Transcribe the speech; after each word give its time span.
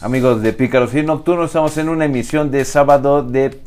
Amigos 0.00 0.42
de 0.42 0.52
Pícaro 0.52 0.86
Cine 0.86 1.04
Nocturno, 1.04 1.44
estamos 1.46 1.78
en 1.78 1.88
una 1.88 2.04
emisión 2.04 2.50
de 2.50 2.66
sábado 2.66 3.22
de. 3.22 3.58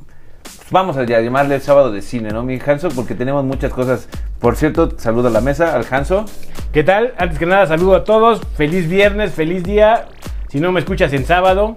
Vamos 0.70 0.96
a 0.96 1.04
llamarle 1.04 1.60
sábado 1.60 1.92
de 1.92 2.04
cine, 2.04 2.30
¿no, 2.30 2.44
mi 2.44 2.60
Hanso? 2.64 2.90
Porque 2.90 3.16
tenemos 3.16 3.44
muchas 3.44 3.74
cosas. 3.74 4.08
Por 4.40 4.56
cierto, 4.56 4.94
saludo 5.00 5.30
a 5.30 5.32
la 5.32 5.42
mesa, 5.42 5.76
al 5.76 5.84
Hanso. 5.90 6.26
¿Qué 6.72 6.84
tal? 6.84 7.16
Antes 7.18 7.40
que 7.40 7.48
nada, 7.48 7.66
saludo 7.66 7.96
a 7.96 8.04
todos. 8.04 8.42
Feliz 8.56 8.88
viernes, 8.88 9.34
feliz 9.34 9.64
día. 9.64 10.10
Si 10.50 10.60
no 10.60 10.72
me 10.72 10.80
escuchas 10.80 11.12
en 11.14 11.26
sábado 11.26 11.76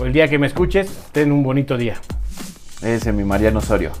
o 0.00 0.06
el 0.06 0.12
día 0.12 0.26
que 0.26 0.40
me 0.40 0.48
escuches, 0.48 0.90
ten 1.12 1.30
un 1.30 1.44
bonito 1.44 1.76
día. 1.76 1.94
Ese, 2.82 3.12
mi 3.12 3.22
Mariano 3.22 3.60
Osorio. 3.60 3.92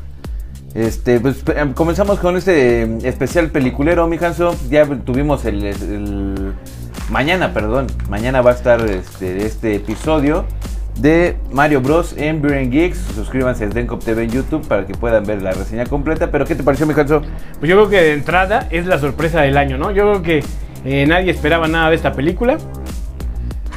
Este, 0.74 1.20
pues 1.20 1.44
em, 1.54 1.74
comenzamos 1.74 2.18
con 2.18 2.36
este 2.36 2.82
em, 2.82 2.98
especial 3.04 3.50
peliculero, 3.50 4.06
mi 4.06 4.16
Hanso. 4.16 4.56
Ya 4.70 4.86
tuvimos 4.86 5.44
el, 5.44 6.54
mañana, 7.10 7.52
perdón, 7.52 7.88
mañana 8.08 8.40
va 8.40 8.52
a 8.52 8.54
estar 8.54 8.80
este, 8.88 9.44
este 9.44 9.74
episodio 9.74 10.46
de 10.98 11.36
Mario 11.50 11.82
Bros 11.82 12.14
en 12.16 12.44
and 12.46 12.70
Geeks. 12.70 12.98
Suscríbanse 13.14 13.64
a 13.64 13.70
Sdencop 13.70 14.02
TV 14.02 14.24
en 14.24 14.30
YouTube 14.30 14.66
para 14.66 14.86
que 14.86 14.94
puedan 14.94 15.24
ver 15.24 15.42
la 15.42 15.52
reseña 15.52 15.84
completa. 15.84 16.30
Pero 16.30 16.46
¿qué 16.46 16.54
te 16.54 16.62
pareció, 16.62 16.86
mi 16.86 16.94
Hanso? 16.94 17.20
Pues 17.60 17.68
yo 17.68 17.76
creo 17.76 17.90
que 17.90 18.00
de 18.00 18.12
entrada 18.14 18.66
es 18.70 18.86
la 18.86 18.98
sorpresa 18.98 19.42
del 19.42 19.58
año, 19.58 19.76
¿no? 19.76 19.90
Yo 19.90 20.10
creo 20.10 20.22
que 20.22 20.44
eh, 20.86 21.06
nadie 21.06 21.30
esperaba 21.30 21.68
nada 21.68 21.90
de 21.90 21.96
esta 21.96 22.12
película. 22.12 22.56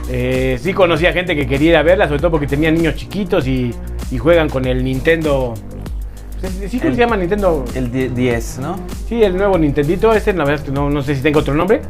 Eh, 0.10 0.60
sí 0.62 0.72
conocía 0.72 1.12
gente 1.12 1.36
que 1.36 1.46
quería 1.46 1.82
verla, 1.82 2.08
sobre 2.08 2.20
todo 2.22 2.32
porque 2.32 2.48
tenían 2.48 2.76
niños 2.76 2.96
chiquitos 2.96 3.48
y 3.48 3.74
juegan 4.18 4.48
con 4.48 4.64
el 4.64 4.82
Nintendo. 4.82 5.56
¿Sí 6.70 6.78
cómo 6.80 6.90
El- 6.90 6.96
se 6.96 7.02
llama 7.02 7.18
Nintendo? 7.18 7.66
El 7.76 7.92
die- 7.92 8.10
10, 8.10 8.60
¿no? 8.60 8.78
Sí, 9.08 9.22
el 9.24 9.36
nuevo 9.38 9.58
Nintendito. 9.58 10.14
Este, 10.14 10.34
la 10.34 10.44
verdad 10.46 10.68
no, 10.68 10.90
no 10.90 11.02
sé 11.02 11.16
si 11.16 11.22
tenga 11.22 11.40
otro 11.40 11.54
nombre. 11.54 11.82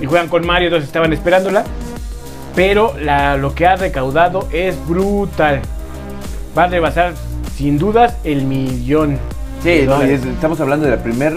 Y 0.00 0.06
juegan 0.06 0.28
con 0.28 0.46
Mario, 0.46 0.68
entonces 0.68 0.88
estaban 0.88 1.12
esperándola. 1.12 1.64
Pero 2.54 2.94
la- 2.98 3.36
lo 3.36 3.54
que 3.54 3.66
ha 3.66 3.76
recaudado 3.76 4.48
es 4.52 4.76
brutal. 4.86 5.60
Va 6.56 6.64
a 6.64 6.68
rebasar, 6.68 7.14
sin 7.56 7.78
dudas, 7.78 8.16
el 8.24 8.44
millón. 8.44 9.18
Sí, 9.62 9.82
no, 9.86 10.02
es- 10.02 10.24
estamos 10.24 10.60
hablando 10.60 10.86
de 10.86 10.92
la 10.96 11.02
primer. 11.02 11.34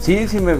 Sí, 0.00 0.26
sí 0.28 0.38
me. 0.40 0.54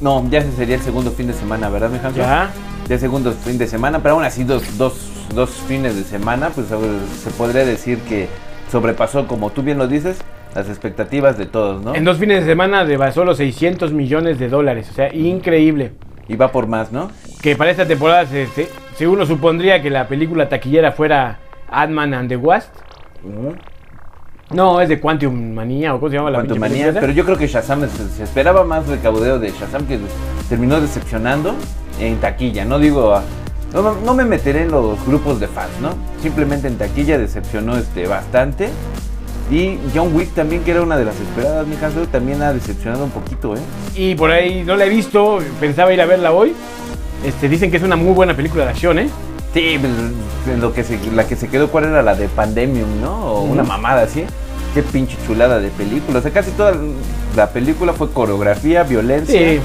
No, 0.00 0.24
ya 0.30 0.44
sería 0.56 0.76
el 0.76 0.82
segundo 0.82 1.10
fin 1.10 1.26
de 1.26 1.32
semana, 1.34 1.68
¿verdad, 1.68 1.90
mi? 1.90 1.98
Ya. 2.16 2.50
Ya 2.88 2.94
el 2.94 3.00
segundo 3.00 3.32
fin 3.32 3.58
de 3.58 3.66
semana, 3.66 4.00
pero 4.02 4.14
aún 4.14 4.24
así 4.24 4.44
dos, 4.44 4.62
dos, 4.78 4.94
dos 5.34 5.50
fines 5.66 5.94
de 5.96 6.04
semana, 6.04 6.50
pues 6.50 6.68
se 6.68 7.30
podría 7.30 7.64
decir 7.64 7.98
que 8.02 8.28
sobrepasó, 8.70 9.26
como 9.26 9.50
tú 9.50 9.62
bien 9.62 9.78
lo 9.78 9.86
dices, 9.88 10.18
las 10.54 10.68
expectativas 10.68 11.36
de 11.38 11.46
todos, 11.46 11.82
¿no? 11.84 11.94
En 11.94 12.04
dos 12.04 12.18
fines 12.18 12.40
de 12.44 12.50
semana 12.50 12.84
rebasó 12.84 13.24
los 13.24 13.36
600 13.38 13.92
millones 13.92 14.38
de 14.38 14.48
dólares. 14.48 14.88
O 14.90 14.94
sea, 14.94 15.12
increíble. 15.14 15.92
Y 16.28 16.36
va 16.36 16.52
por 16.52 16.66
más, 16.66 16.92
¿no? 16.92 17.10
Que 17.42 17.56
para 17.56 17.70
esta 17.70 17.86
temporada, 17.86 18.26
se, 18.26 18.46
se- 18.48 18.68
se 18.96 19.06
uno 19.06 19.24
supondría 19.26 19.80
que 19.80 19.90
la 19.90 20.08
película 20.08 20.48
taquillera 20.48 20.92
fuera 20.92 21.38
Ant-Man 21.70 22.12
and 22.14 22.28
the 22.28 22.36
Wasp. 22.36 22.70
No, 24.50 24.80
es 24.80 24.88
de 24.88 24.98
Quantum 24.98 25.52
Manía 25.52 25.94
o 25.94 26.00
cómo 26.00 26.10
se 26.10 26.16
llama 26.16 26.30
la 26.30 26.40
pinche 26.40 26.58
manía, 26.58 26.90
pero 26.98 27.12
yo 27.12 27.24
creo 27.26 27.36
que 27.36 27.46
Shazam 27.46 27.86
se, 27.88 28.08
se 28.08 28.22
esperaba 28.22 28.64
más 28.64 28.86
recaudeo 28.86 29.38
de 29.38 29.50
Shazam 29.50 29.86
que 29.86 29.98
terminó 30.48 30.80
decepcionando 30.80 31.54
en 32.00 32.16
taquilla. 32.16 32.64
No 32.64 32.78
digo, 32.78 33.20
no, 33.72 33.82
no- 33.82 33.96
no 34.04 34.14
me 34.14 34.24
meteré 34.24 34.62
en 34.62 34.70
los 34.70 35.04
grupos 35.06 35.40
de 35.40 35.48
fans, 35.48 35.70
¿no? 35.80 35.90
Simplemente 36.22 36.68
en 36.68 36.76
taquilla 36.78 37.18
decepcionó 37.18 37.76
este 37.76 38.06
bastante. 38.06 38.70
Y 39.50 39.78
John 39.94 40.14
Wick 40.14 40.34
también, 40.34 40.62
que 40.62 40.72
era 40.72 40.82
una 40.82 40.96
de 40.98 41.06
las 41.06 41.18
esperadas, 41.18 41.66
mi 41.66 41.76
caso, 41.76 42.06
también 42.12 42.42
ha 42.42 42.52
decepcionado 42.52 43.04
un 43.04 43.10
poquito, 43.10 43.54
¿eh? 43.56 43.60
Y 43.94 44.14
por 44.14 44.30
ahí 44.30 44.62
no 44.66 44.76
la 44.76 44.84
he 44.84 44.90
visto, 44.90 45.38
pensaba 45.58 45.92
ir 45.92 46.00
a 46.02 46.06
verla 46.06 46.32
hoy. 46.32 46.52
Este, 47.24 47.48
dicen 47.48 47.70
que 47.70 47.78
es 47.78 47.82
una 47.82 47.96
muy 47.96 48.12
buena 48.12 48.36
película 48.36 48.64
de 48.64 48.70
acción, 48.70 48.98
¿eh? 48.98 49.08
Sí, 49.54 49.78
pues, 49.80 49.92
en 50.54 50.60
lo 50.60 50.74
que 50.74 50.84
se, 50.84 50.98
la 51.14 51.26
que 51.26 51.34
se 51.34 51.48
quedó, 51.48 51.68
¿cuál 51.68 51.84
era 51.84 52.02
la 52.02 52.14
de 52.14 52.28
Pandemium, 52.28 53.00
no? 53.00 53.32
O 53.32 53.42
una 53.44 53.62
mamada 53.62 54.02
así. 54.02 54.24
Qué 54.74 54.82
pinche 54.82 55.16
chulada 55.26 55.58
de 55.58 55.70
película. 55.70 56.18
O 56.18 56.22
sea, 56.22 56.30
casi 56.30 56.50
toda 56.50 56.74
la 57.34 57.48
película 57.48 57.94
fue 57.94 58.10
coreografía, 58.12 58.82
violencia. 58.82 59.38
Sí. 59.38 59.60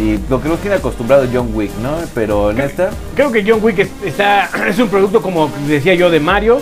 Y 0.00 0.18
lo 0.28 0.42
que 0.42 0.48
nos 0.48 0.58
tiene 0.58 0.76
acostumbrado 0.76 1.24
John 1.32 1.50
Wick, 1.54 1.70
¿no? 1.82 1.96
Pero 2.14 2.50
en 2.50 2.60
esta, 2.60 2.90
Creo 3.14 3.30
que 3.30 3.44
John 3.46 3.60
Wick 3.62 3.78
es, 3.78 3.90
está, 4.04 4.48
es 4.68 4.78
un 4.78 4.88
producto, 4.88 5.22
como 5.22 5.50
decía 5.68 5.94
yo, 5.94 6.10
de 6.10 6.20
Mario. 6.20 6.60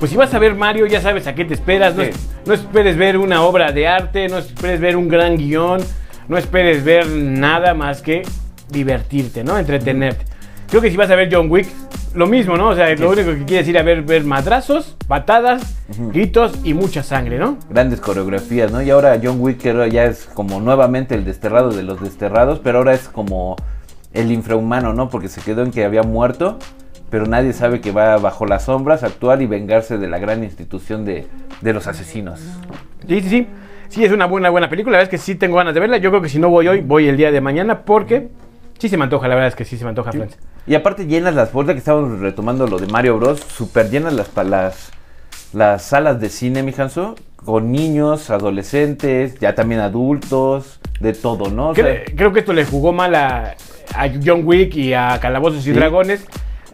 Pues 0.00 0.10
si 0.10 0.16
vas 0.16 0.34
a 0.34 0.38
ver 0.40 0.54
Mario, 0.54 0.86
ya 0.86 1.00
sabes 1.00 1.26
a 1.28 1.34
qué 1.34 1.44
te 1.44 1.54
esperas. 1.54 1.94
No, 1.94 2.02
Sí. 2.02 2.10
es- 2.10 2.16
no 2.46 2.52
esperes 2.52 2.96
ver 2.96 3.16
una 3.16 3.42
obra 3.42 3.72
de 3.72 3.86
arte, 3.88 4.28
no 4.28 4.38
esperes 4.38 4.80
ver 4.80 4.96
un 4.96 5.08
gran 5.08 5.36
guion, 5.38 5.80
no 6.28 6.36
esperes 6.36 6.84
ver 6.84 7.06
nada 7.06 7.72
más 7.74 8.02
que 8.02 8.22
divertirte, 8.68 9.44
¿no? 9.44 9.56
Entretenerte. 9.56 10.24
Creo 10.68 10.82
que 10.82 10.90
si 10.90 10.96
vas 10.96 11.10
a 11.10 11.14
ver 11.14 11.28
John 11.30 11.50
Wick, 11.50 11.68
lo 12.14 12.26
mismo, 12.26 12.56
¿no? 12.56 12.68
O 12.68 12.74
sea, 12.74 12.94
lo 12.94 13.10
único 13.10 13.30
que 13.30 13.44
quieres 13.44 13.68
ir 13.68 13.78
a 13.78 13.82
ver, 13.82 14.02
ver 14.02 14.24
madrazos, 14.24 14.96
patadas, 15.08 15.76
gritos 16.12 16.58
y 16.64 16.74
mucha 16.74 17.02
sangre, 17.02 17.38
¿no? 17.38 17.58
grandes 17.70 18.00
coreografías, 18.00 18.70
¿no? 18.70 18.82
Y 18.82 18.90
ahora 18.90 19.18
John 19.22 19.38
Wick 19.40 19.62
ya 19.90 20.04
es 20.04 20.26
como 20.26 20.60
nuevamente 20.60 21.14
el 21.14 21.24
desterrado 21.24 21.70
de 21.70 21.82
los 21.82 22.00
desterrados, 22.00 22.60
pero 22.60 22.78
ahora 22.78 22.94
es 22.94 23.08
como 23.08 23.56
el 24.12 24.30
infrahumano, 24.30 24.92
¿no? 24.92 25.08
Porque 25.08 25.28
se 25.28 25.40
quedó 25.40 25.62
en 25.62 25.72
que 25.72 25.84
había 25.84 26.02
muerto, 26.02 26.58
pero 27.10 27.26
nadie 27.26 27.52
sabe 27.52 27.80
que 27.80 27.90
va 27.90 28.16
bajo 28.18 28.46
las 28.46 28.64
sombras 28.64 29.02
a 29.02 29.06
actuar 29.06 29.42
y 29.42 29.46
vengarse 29.46 29.98
de 29.98 30.08
la 30.08 30.18
gran 30.18 30.44
institución 30.44 31.04
de, 31.04 31.26
de 31.60 31.72
los 31.72 31.86
asesinos. 31.86 32.40
Sí, 33.08 33.20
sí, 33.20 33.28
sí. 33.28 33.46
Sí, 33.88 34.04
es 34.04 34.12
una 34.12 34.26
buena, 34.26 34.50
buena 34.50 34.68
película. 34.68 34.94
La 34.94 34.98
verdad 34.98 35.14
es 35.14 35.20
que 35.20 35.24
sí 35.24 35.36
tengo 35.36 35.56
ganas 35.56 35.74
de 35.74 35.80
verla. 35.80 35.98
Yo 35.98 36.10
creo 36.10 36.22
que 36.22 36.28
si 36.28 36.38
no 36.38 36.48
voy 36.48 36.66
hoy, 36.66 36.80
voy 36.80 37.06
el 37.06 37.16
día 37.16 37.30
de 37.30 37.40
mañana 37.40 37.82
porque 37.82 38.28
sí 38.78 38.88
se 38.88 38.96
me 38.96 39.04
antoja. 39.04 39.28
La 39.28 39.34
verdad 39.34 39.48
es 39.48 39.54
que 39.54 39.64
sí 39.64 39.76
se 39.76 39.84
me 39.84 39.90
antoja, 39.90 40.10
Friends. 40.10 40.36
Y 40.66 40.74
aparte 40.74 41.06
llenas 41.06 41.34
las 41.34 41.50
puertas 41.50 41.74
que 41.74 41.78
estábamos 41.80 42.20
retomando 42.20 42.66
lo 42.66 42.78
de 42.78 42.86
Mario 42.86 43.18
Bros, 43.18 43.40
súper 43.40 43.90
llenas 43.90 44.14
las, 44.14 44.30
las, 44.46 44.90
las 45.52 45.82
salas 45.82 46.20
de 46.20 46.30
cine, 46.30 46.62
mi 46.62 46.72
Hanso, 46.76 47.16
con 47.44 47.70
niños, 47.70 48.30
adolescentes, 48.30 49.38
ya 49.38 49.54
también 49.54 49.80
adultos, 49.82 50.80
de 51.00 51.12
todo, 51.12 51.50
¿no? 51.50 51.68
O 51.70 51.74
sea, 51.74 51.84
Cre- 51.84 52.14
creo 52.16 52.32
que 52.32 52.40
esto 52.40 52.52
le 52.54 52.64
jugó 52.64 52.92
mal 52.94 53.14
a, 53.14 53.54
a 53.94 54.08
John 54.24 54.42
Wick 54.44 54.74
y 54.76 54.94
a 54.94 55.18
Calabozos 55.20 55.60
y 55.60 55.62
Sí. 55.64 55.72
Dragones 55.72 56.24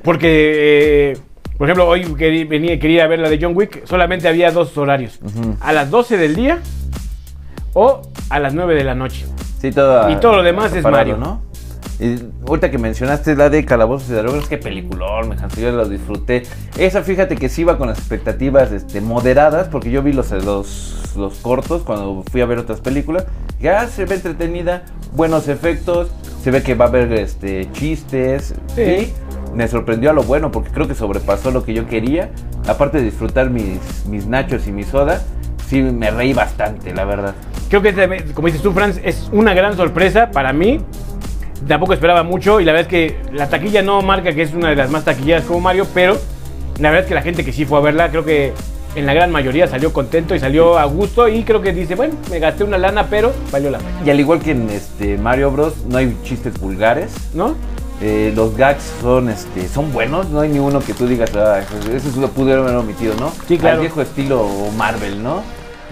porque, 0.03 1.11
eh, 1.13 1.17
por 1.59 1.67
ejemplo, 1.69 1.89
hoy 1.89 2.05
querí- 2.15 2.45
venía, 2.49 2.79
quería 2.79 3.07
ver 3.09 3.19
la 3.19 3.29
de 3.29 3.39
John 3.43 3.53
Wick. 3.57 3.85
Solamente 3.87 4.29
había 4.29 4.53
dos 4.53 4.79
horarios. 4.79 5.19
A 5.61 5.73
las 5.73 5.91
12 5.91 6.17
del 6.17 6.37
día 6.37 6.61
o 7.75 8.03
a 8.29 8.39
las 8.39 8.55
9 8.55 8.75
de 8.75 8.85
la 8.85 8.95
noche. 8.95 9.27
Sí, 9.61 9.71
todo 9.73 10.09
Y 10.11 10.17
todo 10.17 10.37
lo 10.37 10.43
demás 10.45 10.73
es 10.75 10.85
Mario. 10.85 11.17
¿no? 11.17 11.43
Y 12.01 12.19
ahorita 12.49 12.71
que 12.71 12.79
mencionaste 12.79 13.37
la 13.37 13.51
de 13.51 13.65
Calabozos 13.67 14.09
y 14.09 14.13
Dragones, 14.15 14.49
qué 14.49 14.57
peliculón, 14.57 15.29
me 15.29 15.35
encantó, 15.35 15.61
yo 15.61 15.71
lo 15.71 15.87
disfruté. 15.87 16.45
Esa, 16.79 17.03
fíjate 17.03 17.37
que 17.37 17.51
sí 17.51 17.61
iba 17.61 17.77
con 17.77 17.89
las 17.89 17.99
expectativas 17.99 18.73
este, 18.73 19.03
moderadas, 19.03 19.69
porque 19.69 19.91
yo 19.91 20.03
vi 20.03 20.15
los, 20.15 20.31
los, 20.31 21.13
los 21.15 21.35
cortos 21.41 21.83
cuando 21.83 22.25
fui 22.31 22.41
a 22.41 22.47
ver 22.47 22.59
otras 22.59 22.81
películas. 22.81 23.27
Ya 23.61 23.87
se 23.87 24.07
ve 24.07 24.15
entretenida, 24.15 24.85
buenos 25.13 25.47
efectos, 25.49 26.09
se 26.43 26.51
ve 26.51 26.63
que 26.63 26.75
va 26.75 26.87
a 26.87 26.89
haber 26.89 27.13
este, 27.13 27.71
chistes. 27.73 28.55
Sí. 28.75 28.85
Sí. 28.85 29.13
Me 29.55 29.69
sorprendió 29.69 30.09
a 30.11 30.13
lo 30.15 30.23
bueno, 30.23 30.51
porque 30.51 30.71
creo 30.71 30.89
que 30.89 30.95
sobrepasó 30.95 31.51
lo 31.51 31.65
que 31.65 31.75
yo 31.75 31.87
quería. 31.87 32.31
Aparte 32.67 32.99
de 32.99 33.05
disfrutar 33.05 33.51
mis, 33.51 34.07
mis 34.07 34.27
nachos 34.27 34.67
y 34.67 34.73
mi 34.73 34.85
soda, 34.85 35.21
sí 35.67 35.83
me 35.83 36.11
reí 36.11 36.33
bastante, 36.33 36.95
la 36.95 37.05
verdad. 37.05 37.35
Creo 37.69 37.83
que, 37.83 38.33
como 38.35 38.47
dices 38.47 38.63
tú, 38.63 38.73
Franz, 38.73 38.99
es 39.05 39.29
una 39.33 39.53
gran 39.53 39.77
sorpresa 39.77 40.31
para 40.31 40.53
mí. 40.53 40.81
Tampoco 41.67 41.93
esperaba 41.93 42.23
mucho 42.23 42.61
y 42.61 42.65
la 42.65 42.73
verdad 42.73 42.93
es 42.93 43.09
que 43.09 43.33
la 43.33 43.49
taquilla 43.49 43.83
no 43.83 44.01
marca 44.03 44.33
que 44.33 44.43
es 44.43 44.55
una 44.55 44.71
de 44.71 44.77
las 44.77 44.91
más 44.91 45.05
taquilleras 45.05 45.45
como 45.45 45.61
Mario, 45.61 45.87
pero 45.93 46.17
la 46.79 46.91
verdad 46.91 47.05
es 47.05 47.09
que 47.09 47.15
la 47.15 47.23
gente 47.23 47.45
que 47.45 47.53
sí 47.53 47.65
fue 47.65 47.79
a 47.79 47.83
verla, 47.83 48.11
creo 48.11 48.25
que 48.25 48.53
en 48.95 49.07
la 49.07 49.15
gran 49.15 49.31
mayoría 49.31 49.69
salió 49.69 49.93
contento 49.93 50.35
y 50.35 50.41
salió 50.41 50.79
a 50.79 50.85
gusto 50.85 51.29
y 51.29 51.45
creo 51.45 51.61
que 51.61 51.73
dice, 51.73 51.95
bueno, 51.95 52.15
me 52.31 52.39
gasté 52.39 52.65
una 52.65 52.79
lana, 52.79 53.07
pero 53.09 53.33
valió 53.53 53.71
la 53.71 53.79
pena, 53.79 54.03
Y 54.05 54.11
al 54.11 54.19
igual 54.19 54.41
que 54.41 54.53
en 54.53 54.69
este 54.71 55.17
Mario 55.19 55.51
Bros, 55.51 55.85
no 55.89 55.99
hay 55.99 56.17
chistes 56.25 56.59
vulgares. 56.59 57.13
¿no? 57.35 57.55
Eh, 58.03 58.33
los 58.35 58.57
gags 58.57 58.95
son 59.03 59.29
este 59.29 59.69
son 59.69 59.93
buenos, 59.93 60.31
no 60.31 60.41
hay 60.41 60.49
ni 60.49 60.59
uno 60.59 60.81
que 60.81 60.95
tú 60.95 61.07
digas, 61.07 61.37
ah, 61.37 61.61
ese 61.95 62.11
se 62.11 62.19
lo 62.19 62.29
pudieron 62.29 62.65
haber 62.65 62.79
omitido, 62.79 63.15
¿no? 63.21 63.31
Sí, 63.47 63.59
claro. 63.59 63.77
Al 63.77 63.81
viejo 63.83 64.01
estilo 64.01 64.49
Marvel, 64.75 65.23
¿no? 65.23 65.43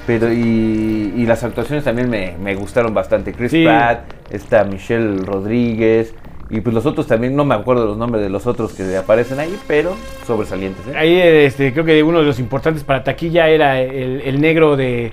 Pero 0.08 0.32
y, 0.32 1.12
y 1.16 1.26
las 1.26 1.44
actuaciones 1.44 1.84
también 1.84 2.08
me, 2.08 2.34
me 2.42 2.54
gustaron 2.54 2.94
bastante. 2.94 3.34
Chris 3.34 3.50
Sí. 3.50 3.62
Pratt, 3.62 4.10
está 4.30 4.64
Michelle 4.64 5.18
Rodríguez, 5.18 6.14
y 6.48 6.62
pues 6.62 6.74
los 6.74 6.86
otros 6.86 7.06
también, 7.06 7.36
no 7.36 7.44
me 7.44 7.54
acuerdo 7.54 7.84
los 7.84 7.98
nombres 7.98 8.22
de 8.22 8.30
los 8.30 8.46
otros 8.46 8.72
que 8.72 8.96
aparecen 8.96 9.38
ahí, 9.38 9.54
pero 9.66 9.94
sobresalientes. 10.26 10.86
¿eh? 10.86 10.96
Ahí 10.96 11.18
este, 11.18 11.74
creo 11.74 11.84
que 11.84 12.02
uno 12.02 12.20
de 12.20 12.24
los 12.24 12.38
importantes 12.38 12.84
para 12.84 13.04
taquilla 13.04 13.48
era 13.48 13.82
el, 13.82 14.22
el 14.22 14.40
negro 14.40 14.74
de, 14.74 15.12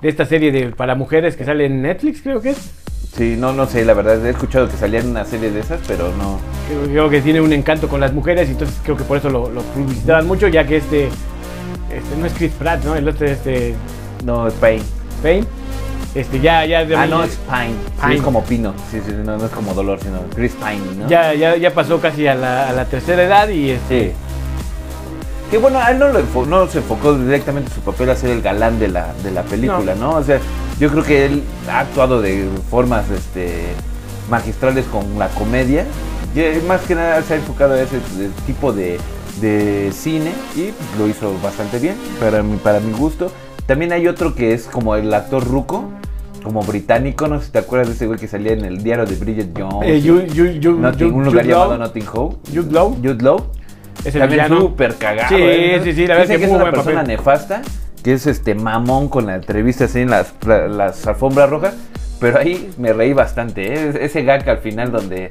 de 0.00 0.08
esta 0.08 0.24
serie 0.26 0.52
de 0.52 0.68
para 0.68 0.94
mujeres 0.94 1.34
que 1.34 1.44
sale 1.44 1.66
en 1.66 1.82
Netflix, 1.82 2.22
creo 2.22 2.40
que 2.40 2.50
es. 2.50 2.72
Sí, 3.16 3.34
no, 3.36 3.52
no 3.52 3.66
sé, 3.66 3.84
la 3.84 3.94
verdad, 3.94 4.24
he 4.24 4.30
escuchado 4.30 4.68
que 4.68 4.76
salían 4.76 5.08
una 5.08 5.24
serie 5.24 5.50
de 5.50 5.58
esas, 5.58 5.80
pero 5.88 6.12
no. 6.18 6.38
Creo, 6.68 6.82
creo 6.84 7.10
que 7.10 7.20
tiene 7.20 7.40
un 7.40 7.52
encanto 7.52 7.88
con 7.88 7.98
las 7.98 8.12
mujeres, 8.12 8.48
y 8.48 8.52
entonces 8.52 8.78
creo 8.84 8.96
que 8.96 9.02
por 9.02 9.16
eso 9.16 9.28
lo, 9.28 9.50
lo 9.50 9.62
publicitaban 9.62 10.24
mucho, 10.24 10.46
ya 10.46 10.64
que 10.64 10.76
este, 10.76 11.06
este 11.06 12.16
no 12.20 12.26
es 12.26 12.32
Chris 12.34 12.52
Pratt, 12.52 12.84
¿no? 12.84 12.94
El 12.94 13.08
otro 13.08 13.26
es 13.26 13.32
este 13.32 13.74
No, 14.26 14.48
Spain. 14.48 14.82
Payne. 15.22 15.46
Este, 16.14 16.40
ya, 16.40 16.64
ya, 16.64 16.84
de- 16.84 16.96
Ah, 16.96 17.06
no, 17.06 17.22
es 17.22 17.36
Pine. 17.48 17.68
Sí, 17.96 18.00
Pine. 18.02 18.14
es 18.16 18.22
como 18.22 18.42
pino. 18.44 18.74
Sí, 18.90 19.00
sí, 19.06 19.12
no, 19.24 19.36
no 19.38 19.44
es 19.46 19.52
como 19.52 19.72
dolor, 19.74 20.00
sino 20.02 20.18
Chris 20.34 20.52
Pine, 20.52 20.80
¿no? 20.98 21.08
ya, 21.08 21.32
ya, 21.34 21.56
ya 21.56 21.72
pasó 21.72 22.00
casi 22.00 22.26
a 22.26 22.34
la, 22.34 22.68
a 22.68 22.72
la 22.72 22.86
tercera 22.86 23.22
edad 23.22 23.48
y 23.48 23.70
este, 23.70 24.08
Sí. 24.08 24.12
Que 25.50 25.58
bueno, 25.58 25.78
él 25.88 25.98
no, 26.00 26.08
lo 26.08 26.46
no 26.46 26.66
se 26.66 26.78
enfocó 26.78 27.14
directamente 27.16 27.68
en 27.70 27.74
su 27.76 27.80
papel 27.82 28.10
a 28.10 28.16
ser 28.16 28.30
el 28.30 28.42
galán 28.42 28.80
de 28.80 28.88
la, 28.88 29.12
de 29.22 29.30
la 29.30 29.42
película, 29.44 29.94
¿no? 29.94 30.16
O 30.16 30.22
sea, 30.24 30.40
yo 30.80 30.90
creo 30.90 31.04
que 31.04 31.24
él 31.26 31.44
ha 31.70 31.80
actuado 31.80 32.20
de 32.20 32.48
formas 32.68 33.08
este, 33.10 33.66
magistrales 34.28 34.86
con 34.86 35.18
la 35.20 35.28
comedia. 35.28 35.86
Y 36.34 36.40
eh, 36.40 36.60
más 36.66 36.80
que 36.80 36.96
nada 36.96 37.22
se 37.22 37.34
ha 37.34 37.36
enfocado 37.36 37.74
a 37.74 37.80
ese 37.80 37.98
tipo 38.44 38.72
de, 38.72 38.98
de 39.40 39.92
cine 39.92 40.32
y 40.56 40.72
lo 40.98 41.06
hizo 41.06 41.32
bastante 41.40 41.78
bien, 41.78 41.94
para 42.18 42.42
mi, 42.42 42.56
para 42.56 42.80
mi 42.80 42.92
gusto. 42.92 43.30
También 43.66 43.92
hay 43.92 44.06
otro 44.08 44.34
que 44.34 44.52
es 44.52 44.64
como 44.66 44.94
el 44.96 45.12
actor 45.12 45.44
ruco, 45.44 45.90
como 46.42 46.62
británico, 46.62 47.26
no 47.26 47.40
sé 47.40 47.46
si 47.46 47.52
te 47.52 47.58
acuerdas 47.58 47.88
de 47.88 47.94
ese 47.94 48.06
güey 48.06 48.18
que 48.18 48.28
salía 48.28 48.52
en 48.52 48.64
el 48.64 48.82
diario 48.82 49.04
de 49.06 49.16
Bridget 49.16 49.48
Jones. 49.58 49.88
eh, 49.88 50.00
you- 50.00 50.22
you- 50.26 50.46
you- 50.60 50.78
Notting- 50.78 51.08
you- 51.10 51.14
un 51.16 51.24
lugar 51.24 51.44
llamado 51.46 51.76
Notting 51.78 52.02
Hill. 52.04 52.36
Jude 52.54 52.72
Law, 52.72 52.94
Jude 53.02 53.22
Law. 53.22 53.46
es 54.04 54.14
el 54.14 54.20
También 54.20 54.46
súper 54.48 54.94
cagado. 54.94 55.28
Sí, 55.28 55.34
¿eh? 55.42 55.80
sí, 55.82 55.92
sí, 55.94 56.06
la 56.06 56.14
verdad 56.16 56.36
que 56.36 56.44
es 56.44 56.50
una 56.50 56.60
buen 56.60 56.74
persona 56.74 56.96
papel. 57.00 57.08
nefasta, 57.16 57.62
que 58.04 58.12
es 58.12 58.26
este 58.28 58.54
mamón 58.54 59.08
con 59.08 59.26
la 59.26 59.34
entrevista 59.34 59.86
así 59.86 60.00
en 60.00 60.10
las, 60.10 60.32
la- 60.46 60.68
las 60.68 61.04
alfombras 61.08 61.50
rojas, 61.50 61.74
pero 62.20 62.38
ahí 62.38 62.70
me 62.78 62.92
reí 62.92 63.12
bastante, 63.14 63.74
¿eh? 63.74 63.98
Ese 64.02 64.22
gag 64.22 64.48
al 64.48 64.58
final 64.58 64.92
donde, 64.92 65.30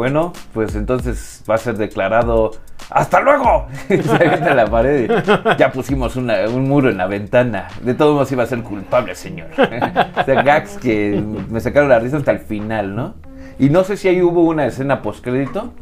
bueno, 0.00 0.32
pues 0.54 0.74
entonces 0.76 1.44
va 1.48 1.56
a 1.56 1.58
ser 1.58 1.76
declarado 1.76 2.52
¡Hasta 2.88 3.20
luego! 3.20 3.66
Se 3.88 4.10
avienta 4.10 4.52
a 4.52 4.54
la 4.54 4.66
pared 4.66 5.04
y 5.10 5.58
ya 5.58 5.70
pusimos 5.70 6.16
una- 6.16 6.48
un 6.48 6.66
muro 6.66 6.88
en 6.88 6.96
la 6.96 7.06
ventana. 7.06 7.68
De 7.82 7.92
todos 7.92 8.14
modos 8.14 8.32
iba 8.32 8.42
a 8.44 8.46
ser 8.46 8.62
culpable, 8.62 9.14
señor. 9.14 9.48
o 9.58 10.24
sea, 10.24 10.42
gags 10.42 10.78
que 10.78 11.22
me 11.50 11.60
sacaron 11.60 11.90
la 11.90 11.98
risa 11.98 12.16
hasta 12.16 12.30
el 12.32 12.38
final, 12.38 12.96
¿no? 12.96 13.14
Y 13.58 13.68
no 13.68 13.84
sé 13.84 13.98
si 13.98 14.08
ahí 14.08 14.22
hubo 14.22 14.42
una 14.44 14.64
escena 14.64 15.02
postcrédito. 15.02 15.74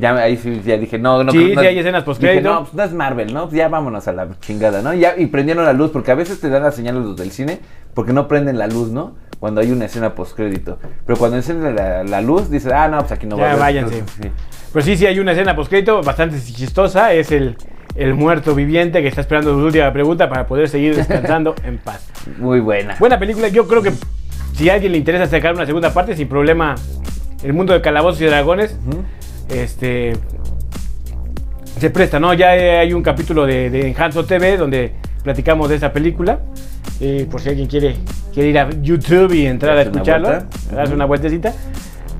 Ya 0.00 0.14
ahí 0.16 0.38
sí 0.38 0.62
ya 0.64 0.78
dije, 0.78 0.98
no, 0.98 1.22
no. 1.22 1.30
Sí, 1.32 1.52
no- 1.54 1.60
sí 1.60 1.66
hay 1.66 1.78
escenas 1.78 2.04
postcrédito. 2.04 2.50
No, 2.50 2.60
pues 2.62 2.72
no 2.74 2.82
es 2.84 2.92
Marvel, 2.94 3.34
¿no? 3.34 3.42
Pues 3.42 3.56
ya 3.56 3.68
vámonos 3.68 4.08
a 4.08 4.12
la 4.14 4.28
chingada, 4.40 4.80
¿no? 4.80 4.94
Ya, 4.94 5.14
y 5.18 5.26
prendieron 5.26 5.66
la 5.66 5.74
luz, 5.74 5.90
porque 5.90 6.10
a 6.12 6.14
veces 6.14 6.40
te 6.40 6.48
dan 6.48 6.62
las 6.62 6.74
señales 6.74 7.02
los 7.04 7.16
del 7.16 7.30
cine, 7.30 7.60
porque 7.92 8.14
no 8.14 8.26
prenden 8.26 8.56
la 8.56 8.66
luz, 8.68 8.88
¿no? 8.90 9.12
Cuando 9.42 9.60
hay 9.60 9.72
una 9.72 9.86
escena 9.86 10.14
postcrédito. 10.14 10.78
Pero 11.04 11.18
cuando 11.18 11.36
encienden 11.36 11.74
la, 11.74 12.04
la 12.04 12.20
luz, 12.20 12.48
dices, 12.48 12.70
ah, 12.72 12.86
no, 12.86 12.98
pues 13.00 13.10
aquí 13.10 13.26
no 13.26 13.36
va 13.36 13.42
Ya, 13.42 13.46
a 13.48 13.50
haber. 13.50 13.60
váyanse. 13.60 13.98
Entonces, 13.98 14.18
sí. 14.22 14.30
Pero 14.72 14.84
sí, 14.84 14.96
sí 14.96 15.04
hay 15.04 15.18
una 15.18 15.32
escena 15.32 15.56
postcrédito 15.56 16.00
bastante 16.00 16.36
chistosa. 16.40 17.12
Es 17.12 17.32
el, 17.32 17.56
el 17.96 18.14
muerto 18.14 18.54
viviente 18.54 19.02
que 19.02 19.08
está 19.08 19.20
esperando 19.20 19.50
su 19.50 19.58
última 19.58 19.92
pregunta 19.92 20.28
para 20.28 20.46
poder 20.46 20.68
seguir 20.68 20.94
descansando 20.94 21.56
en 21.64 21.78
paz. 21.78 22.06
Muy 22.38 22.60
buena. 22.60 22.94
Buena 23.00 23.18
película. 23.18 23.48
Yo 23.48 23.66
creo 23.66 23.82
que 23.82 23.90
si 24.54 24.70
a 24.70 24.74
alguien 24.74 24.92
le 24.92 24.98
interesa 24.98 25.26
sacar 25.26 25.52
una 25.56 25.66
segunda 25.66 25.92
parte, 25.92 26.14
sin 26.14 26.28
problema, 26.28 26.76
el 27.42 27.52
mundo 27.52 27.72
de 27.72 27.80
calabozos 27.80 28.20
y 28.20 28.26
dragones, 28.26 28.78
este 29.48 30.12
se 31.80 31.90
presta, 31.90 32.20
¿no? 32.20 32.32
Ya 32.32 32.50
hay 32.50 32.92
un 32.92 33.02
capítulo 33.02 33.44
de, 33.44 33.70
de 33.70 33.88
Enhanzo 33.88 34.24
TV 34.24 34.56
donde 34.56 34.92
platicamos 35.24 35.68
de 35.68 35.74
esa 35.74 35.92
película. 35.92 36.38
Eh, 37.04 37.26
por 37.28 37.40
si 37.40 37.48
alguien 37.48 37.66
quiere, 37.66 37.96
quiere 38.32 38.50
ir 38.50 38.58
a 38.60 38.70
YouTube 38.80 39.32
y 39.34 39.46
entrar 39.46 39.72
a 39.72 39.74
una 39.74 39.82
escucharlo, 39.82 40.28
vuelta. 40.28 40.46
darse 40.74 40.94
una 40.94 41.04
vueltecita. 41.04 41.52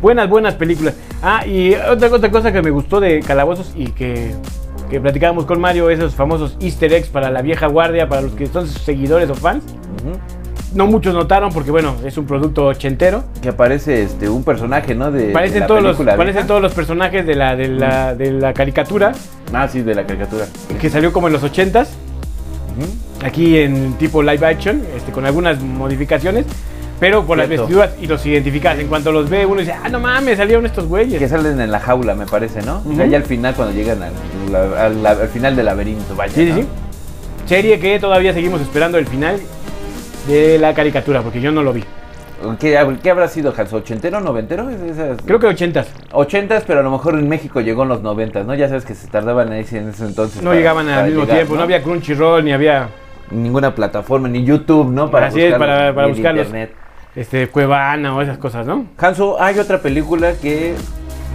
Buenas, 0.01 0.29
buenas 0.29 0.55
películas. 0.55 0.95
Ah, 1.23 1.47
y 1.47 1.75
otra, 1.75 2.09
otra 2.13 2.31
cosa 2.33 2.53
que 2.53 2.61
me 2.63 2.71
gustó 2.71 2.99
de 2.99 3.21
Calabozos 3.21 3.73
y 3.77 3.87
que, 3.93 4.33
que 4.91 5.01
platicábamos 5.01 5.45
con 5.47 5.61
Mario, 5.61 5.89
esos 5.89 6.17
famosos 6.17 6.57
easter 6.61 6.93
eggs 6.93 7.09
para 7.09 7.31
la 7.31 7.43
vieja 7.43 7.69
guardia, 7.69 8.09
para 8.09 8.23
los 8.23 8.33
que 8.33 8.49
son 8.49 8.67
sus 8.67 8.83
seguidores 8.83 9.31
o 9.31 9.37
fans. 9.37 9.63
No 10.75 10.87
muchos 10.87 11.15
notaron 11.15 11.53
porque, 11.53 11.71
bueno, 11.71 11.95
es 12.05 12.17
un 12.17 12.25
producto 12.27 12.65
ochentero. 12.67 13.23
Que 13.43 13.51
aparece 13.51 14.03
este, 14.03 14.29
un 14.29 14.43
personaje, 14.43 14.95
¿no? 14.97 15.13
De, 15.13 15.27
de 15.29 15.33
Parecen, 15.33 15.61
la 15.61 15.67
todos 15.69 15.83
los, 15.83 15.97
película 15.97 16.17
parecen 16.17 16.35
vieja. 16.35 16.47
todos 16.49 16.63
los 16.63 16.73
personajes 16.73 17.25
de 17.27 17.35
la, 17.37 17.55
de, 17.55 17.69
la, 17.69 18.15
de 18.17 18.33
la 18.33 18.53
caricatura 18.55 19.13
Ah, 19.53 19.69
sí, 19.69 19.83
de 19.83 19.95
la 19.95 20.05
caricatura. 20.07 20.47
que 20.81 20.89
salió 20.91 21.13
como 21.13 21.29
en 21.29 21.35
los 21.35 21.45
ochentas. 21.45 21.95
Aquí 23.25 23.59
en 23.59 23.95
tipo 23.95 24.23
live 24.23 24.47
action, 24.47 24.83
este, 24.97 25.13
con 25.13 25.25
algunas 25.27 25.61
modificaciones, 25.63 26.45
pero 26.99 27.25
por 27.25 27.37
las 27.39 27.49
vestiduras 27.49 27.91
y 28.01 28.07
los 28.07 28.25
identificas. 28.27 28.79
En 28.79 28.87
cuanto 28.89 29.11
los 29.13 29.29
ve, 29.31 29.45
uno 29.47 29.61
dice, 29.61 29.73
ah, 29.73 29.89
no 29.89 30.01
mames, 30.01 30.37
salieron 30.39 30.67
estos 30.67 30.85
Que 30.85 30.89
güeyes. 30.89 31.31
salen 31.31 31.61
en 31.61 31.71
la 31.71 31.81
jaula, 31.81 32.15
me 32.15 32.27
parece, 32.27 32.63
¿no? 32.63 32.79
O 32.79 32.95
sea, 32.95 33.03
Ujú. 33.05 33.11
ya 33.11 33.17
al 33.17 33.25
final, 33.25 33.55
cuando 33.55 33.75
llegan 33.75 34.01
al, 34.03 34.13
la- 34.51 34.87
al- 34.87 35.07
al 35.07 35.29
final 35.29 35.55
del 35.57 35.67
laberinto, 35.67 36.15
vaya. 36.17 36.33
Sí, 36.33 36.45
sí, 36.47 36.51
¿no? 36.51 36.57
sí. 36.57 36.67
Serie 37.47 37.79
que 37.81 37.99
todavía 37.99 38.33
seguimos 38.33 38.61
esperando 38.61 38.99
el 38.99 39.07
final 39.07 39.41
de 40.29 40.59
la 40.59 40.75
caricatura, 40.75 41.23
porque 41.23 41.41
yo 41.41 41.51
no 41.51 41.63
lo 41.63 41.73
vi. 41.73 41.83
¿Qué, 42.59 42.79
qué 43.03 43.11
habrá 43.11 43.29
sido, 43.29 43.55
Hans? 43.57 43.73
¿Ochentero, 43.73 44.21
noventero? 44.21 44.69
Esas- 44.71 45.19
Creo 45.25 45.39
que 45.39 45.47
ochentas. 45.47 45.89
Ochentas, 46.13 46.65
pero 46.67 46.81
a 46.81 46.83
lo 46.83 46.91
mejor 46.91 47.15
en 47.19 47.29
México 47.29 47.61
llegó 47.61 47.83
en 47.85 47.89
los 47.91 48.03
noventas, 48.03 48.47
¿no? 48.47 48.55
Ya 48.55 48.69
sabes 48.69 48.85
que 48.85 48.95
se 48.95 49.09
tardaban 49.09 49.53
ahí 49.53 49.67
en 49.73 49.89
ese 49.89 50.05
entonces. 50.07 50.43
No 50.43 50.51
para- 50.51 50.57
llegaban 50.59 50.89
al 50.89 50.95
para 50.95 51.07
mismo 51.07 51.23
llegar, 51.23 51.37
tiempo, 51.39 51.55
¿no? 51.57 51.63
había 51.63 51.83
Crunchyroll, 51.83 52.45
ni 52.45 52.53
había 52.53 52.89
ninguna 53.31 53.75
plataforma, 53.75 54.29
ni 54.29 54.45
YouTube, 54.45 54.91
¿no? 54.91 55.05
Así 55.17 55.41
es, 55.41 55.55
para- 55.55 55.95
para 55.95 56.09
buscarlos. 56.09 56.47
internet. 56.47 56.75
este, 57.15 57.49
Cuevana 57.49 58.17
o 58.17 58.23
esas 58.23 58.39
cosas, 58.39 58.67
¿no? 58.67 58.87
Hanso, 58.99 59.41
hay 59.41 59.59
otra 59.59 59.79
película 59.83 60.33
que, 60.41 60.75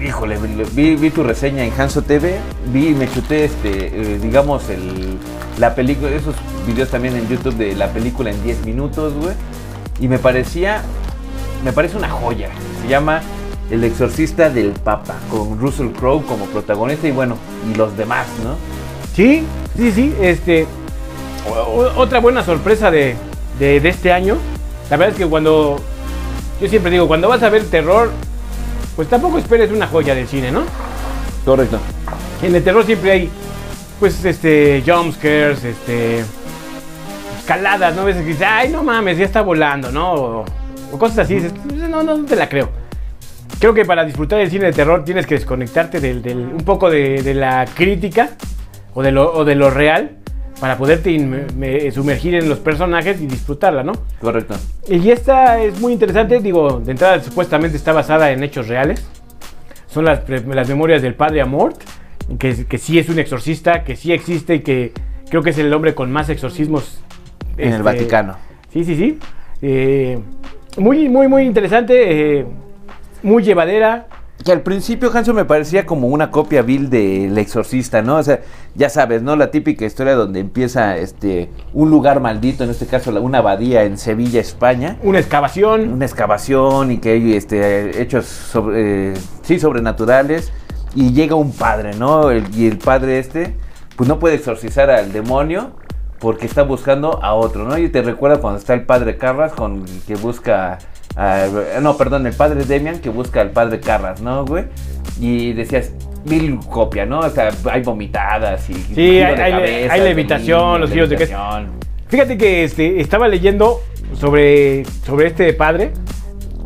híjole, 0.04 0.38
vi, 0.74 0.95
vi 0.95 1.09
tu 1.12 1.24
reseña 1.24 1.63
en 1.63 1.71
Hanso 1.80 2.01
TV, 2.01 2.36
vi, 2.74 2.95
me 2.95 3.07
chuté, 3.09 3.45
este, 3.45 3.88
eh, 3.88 4.19
digamos, 4.21 4.69
el, 4.69 5.18
la 5.59 5.75
película, 5.75 6.09
esos 6.12 6.36
videos 6.65 6.89
también 6.89 7.15
en 7.15 7.27
YouTube 7.30 7.56
de 7.56 7.75
la 7.75 7.88
película 7.89 8.31
en 8.31 8.42
10 8.44 8.65
minutos, 8.65 9.13
güey, 9.13 9.36
y 10.00 10.08
me 10.08 10.20
parecía, 10.20 10.82
me 11.64 11.72
parece 11.74 11.98
una 11.98 12.10
joya. 12.10 12.50
Se 12.82 12.88
llama 12.88 13.22
El 13.72 13.84
exorcista 13.84 14.50
del 14.50 14.72
Papa, 14.72 15.16
con 15.30 15.60
Russell 15.60 15.90
Crowe 15.92 16.24
como 16.26 16.46
protagonista 16.46 17.08
y 17.08 17.12
bueno, 17.12 17.38
y 17.72 17.76
los 17.76 17.96
demás, 17.98 18.28
¿no? 18.44 18.56
Sí, 19.14 19.44
sí, 19.76 19.92
sí. 19.92 20.16
Este, 20.22 20.66
o- 21.50 21.52
o- 21.54 22.00
otra 22.00 22.20
buena 22.20 22.44
sorpresa 22.44 22.92
de, 22.92 23.16
de- 23.60 23.80
de 23.80 23.90
este 23.90 24.12
año. 24.12 24.38
La 24.90 24.98
verdad 24.98 25.14
es 25.14 25.20
que 25.24 25.28
cuando. 25.30 25.80
Yo 26.62 26.68
siempre 26.68 26.92
digo, 26.92 27.08
cuando 27.08 27.28
vas 27.28 27.44
a 27.44 27.50
ver 27.50 27.66
terror, 27.66 28.12
pues 28.96 29.08
tampoco 29.10 29.38
esperes 29.38 29.72
una 29.72 29.86
joya 29.88 30.16
del 30.16 30.28
cine, 30.28 30.52
¿no? 30.52 30.62
Correcto. 31.46 31.78
En 32.42 32.56
el 32.56 32.64
terror 32.64 32.86
siempre 32.86 33.12
hay, 33.12 33.30
pues, 34.00 34.24
este, 34.26 34.82
jumpscares, 34.86 35.64
este. 35.64 36.24
Escaladas, 37.52 37.96
¿no? 37.96 38.02
A 38.02 38.06
veces 38.06 38.24
que 38.24 38.28
dices, 38.30 38.46
ay, 38.46 38.70
no 38.70 38.84
mames, 38.84 39.18
ya 39.18 39.24
está 39.24 39.42
volando, 39.42 39.90
¿no? 39.90 40.14
O, 40.14 40.46
o 40.92 41.00
cosas 41.00 41.20
así, 41.20 41.36
dices, 41.36 41.54
no, 41.74 42.04
no, 42.04 42.18
no 42.18 42.26
te 42.26 42.36
la 42.36 42.50
creo. 42.50 42.70
Creo 43.60 43.74
que 43.74 43.86
para 43.86 44.04
disfrutar 44.04 44.42
el 44.42 44.50
cine 44.52 44.66
de 44.66 44.74
terror 44.74 45.06
tienes 45.06 45.26
que 45.26 45.36
desconectarte 45.36 46.02
del, 46.02 46.21
del- 46.21 46.38
un 46.40 46.64
poco 46.66 46.90
de, 46.92 47.21
de 47.24 47.33
la 47.33 47.66
crítica 47.74 48.31
o 48.94 49.02
de, 49.02 49.14
lo, 49.14 49.33
o 49.33 49.45
de 49.45 49.56
lo 49.56 49.69
real 49.71 50.18
para 50.60 50.78
poderte 50.78 51.10
inme- 51.12 51.50
me- 51.54 51.90
sumergir 51.92 52.36
en 52.36 52.50
los 52.50 52.60
personajes 52.60 53.21
y 53.21 53.28
disfrutarla, 53.28 53.81
¿no? 53.81 53.94
Correcto. 54.19 54.56
Y 54.90 55.10
esta 55.10 55.60
es 55.62 55.80
muy 55.80 55.94
interesante, 55.94 56.40
digo, 56.42 56.81
de 56.83 56.92
entrada 56.92 57.24
supuestamente 57.24 57.78
está 57.78 57.94
basada 57.94 58.31
en 58.31 58.44
hechos 58.44 58.68
reales. 58.68 59.07
Son 59.88 60.04
las, 60.04 60.28
las 60.28 60.68
memorias 60.68 61.02
del 61.02 61.16
padre 61.16 61.42
Amort, 61.42 61.80
que, 62.38 62.66
que 62.66 62.78
sí 62.78 63.00
es 63.00 63.07
un 63.07 63.19
exorcista, 63.19 63.86
que 63.86 63.95
sí 63.95 64.12
existe 64.12 64.56
y 64.56 64.60
que 64.60 64.92
creo 65.30 65.42
que 65.42 65.52
es 65.52 65.57
el 65.57 65.74
hombre 65.74 65.95
con 65.95 66.12
más 66.12 66.28
exorcismos. 66.30 67.00
En 67.57 67.68
el 67.69 67.71
este, 67.73 67.83
Vaticano. 67.83 68.35
Sí, 68.71 68.83
sí, 68.83 68.95
sí. 68.95 69.19
Eh, 69.61 70.19
muy, 70.78 71.09
muy, 71.09 71.28
muy 71.28 71.44
interesante, 71.44 72.40
eh, 72.40 72.45
muy 73.23 73.44
llevadera. 73.44 74.07
Que 74.45 74.52
al 74.52 74.61
principio 74.61 75.09
Hanso 75.11 75.33
me 75.33 75.45
parecía 75.45 75.87
como 75.87 76.07
una 76.09 76.30
copia 76.30 76.61
vil 76.61 76.92
del 76.92 77.35
exorcista, 77.40 78.04
¿no? 78.04 78.18
O 78.18 78.23
sea, 78.23 78.42
ya 78.76 78.87
sabes, 78.87 79.23
¿no? 79.23 79.35
La 79.35 79.49
típica 79.49 79.83
historia 79.83 80.14
donde 80.14 80.40
empieza 80.40 80.95
este 80.97 81.49
un 81.73 81.90
lugar 81.90 82.19
maldito, 82.21 82.64
en 82.64 82.69
este 82.69 82.85
caso 82.85 83.09
una 83.19 83.40
abadía 83.40 83.83
en 83.83 83.97
Sevilla, 83.97 84.40
España, 84.40 84.97
Una 85.02 85.18
excavación. 85.19 85.92
una 85.92 86.06
excavación 86.06 86.92
y 86.92 86.97
que 86.99 87.14
hay 87.14 87.33
este 87.35 87.99
hechos 87.99 88.26
sobre, 88.28 89.09
eh, 89.09 89.14
sí 89.42 89.59
sobrenaturales 89.59 90.54
y 90.94 91.14
llega 91.14 91.33
un 91.33 91.52
padre, 91.52 91.95
¿no? 91.97 92.30
El- 92.30 92.45
y 92.56 92.68
el 92.68 92.78
padre 92.78 93.18
este 93.18 93.56
pues 93.95 94.07
no 94.07 94.19
puede 94.19 94.35
exorcizar 94.35 94.92
al 94.92 95.11
demonio 95.11 95.71
porque 96.19 96.45
está 96.45 96.64
buscando 96.64 97.24
a 97.24 97.33
otro, 97.33 97.64
¿no? 97.66 97.78
Y 97.78 97.90
te 97.90 98.02
recuerda 98.02 98.38
cuando 98.40 98.59
está 98.59 98.74
el 98.74 98.83
padre 98.83 99.18
Carras 99.18 99.54
con 99.54 99.86
que 100.07 100.16
busca 100.16 100.78
no, 101.81 101.97
perdón, 101.97 102.28
el 102.28 102.33
padre 102.33 102.64
Demian 102.64 103.00
que 103.00 103.09
busca 103.09 103.42
al 103.42 103.50
padre 103.52 103.80
Carras, 103.80 104.21
¿no, 104.21 104.45
güey? 104.45 104.66
Y 105.19 105.54
decías 105.54 105.92
mil 106.26 106.59
copia, 106.69 107.06
¿no? 107.06 107.19
O 107.19 107.30
sea, 107.30 107.50
hay 107.71 107.81
vomitadas 107.81 108.69
y 108.69 108.74
Sí, 108.74 109.19
hay- 109.19 109.36
hay- 109.42 109.88
hay 109.90 110.02
levitación, 110.02 110.81
los 110.81 110.92
giros 110.92 111.09
de 111.09 111.16
levitación. 111.18 111.71
Fíjate 112.07 112.38
que 112.38 112.64
este, 112.64 113.02
estaba 113.02 113.28
leyendo 113.28 113.81
sobre, 114.14 114.86
sobre 115.06 115.28
este 115.28 115.52
padre 115.54 115.92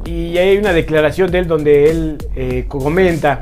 y 0.05 0.37
hay 0.37 0.57
una 0.57 0.73
declaración 0.73 1.31
de 1.31 1.39
él 1.39 1.47
donde 1.47 1.89
él 1.89 2.17
eh, 2.35 2.65
comenta 2.67 3.39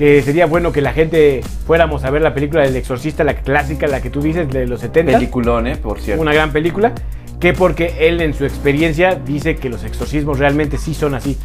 que 0.00 0.22
sería 0.22 0.46
bueno 0.46 0.72
que 0.72 0.80
la 0.80 0.94
gente 0.94 1.42
fuéramos 1.66 2.04
a 2.04 2.10
ver 2.10 2.22
la 2.22 2.32
película 2.32 2.62
del 2.62 2.74
exorcista, 2.74 3.22
la 3.22 3.34
clásica, 3.34 3.86
la 3.86 4.00
que 4.00 4.08
tú 4.08 4.22
dices, 4.22 4.48
de 4.48 4.66
los 4.66 4.80
70. 4.80 5.12
Peliculón, 5.12 5.66
¿eh? 5.66 5.76
Por 5.76 6.00
cierto. 6.00 6.22
una 6.22 6.32
gran 6.32 6.52
película 6.52 6.92
que 7.38 7.52
porque 7.52 7.92
él 8.00 8.22
en 8.22 8.32
su 8.32 8.46
experiencia 8.46 9.14
dice 9.14 9.56
que 9.56 9.68
los 9.68 9.84
exorcismos 9.84 10.38
realmente 10.38 10.78
sí 10.78 10.94
son 10.94 11.14
así. 11.14 11.36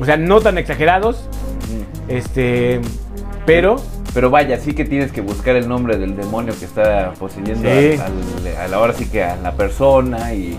O 0.00 0.04
sea, 0.04 0.16
no 0.16 0.40
tan 0.40 0.58
exagerados, 0.58 1.28
este, 2.08 2.80
pero 3.46 3.76
Pero 4.12 4.28
vaya, 4.28 4.58
sí 4.58 4.74
que 4.74 4.84
tienes 4.84 5.12
que 5.12 5.20
buscar 5.20 5.54
el 5.54 5.68
nombre 5.68 5.96
del 5.96 6.16
demonio 6.16 6.52
que 6.58 6.64
está 6.64 7.12
poseyendo 7.16 7.68
al- 7.70 8.74
al- 8.74 8.94
sí 8.96 9.06
que 9.06 9.22
a 9.22 9.36
la 9.36 9.52
persona 9.52 10.34
y, 10.34 10.56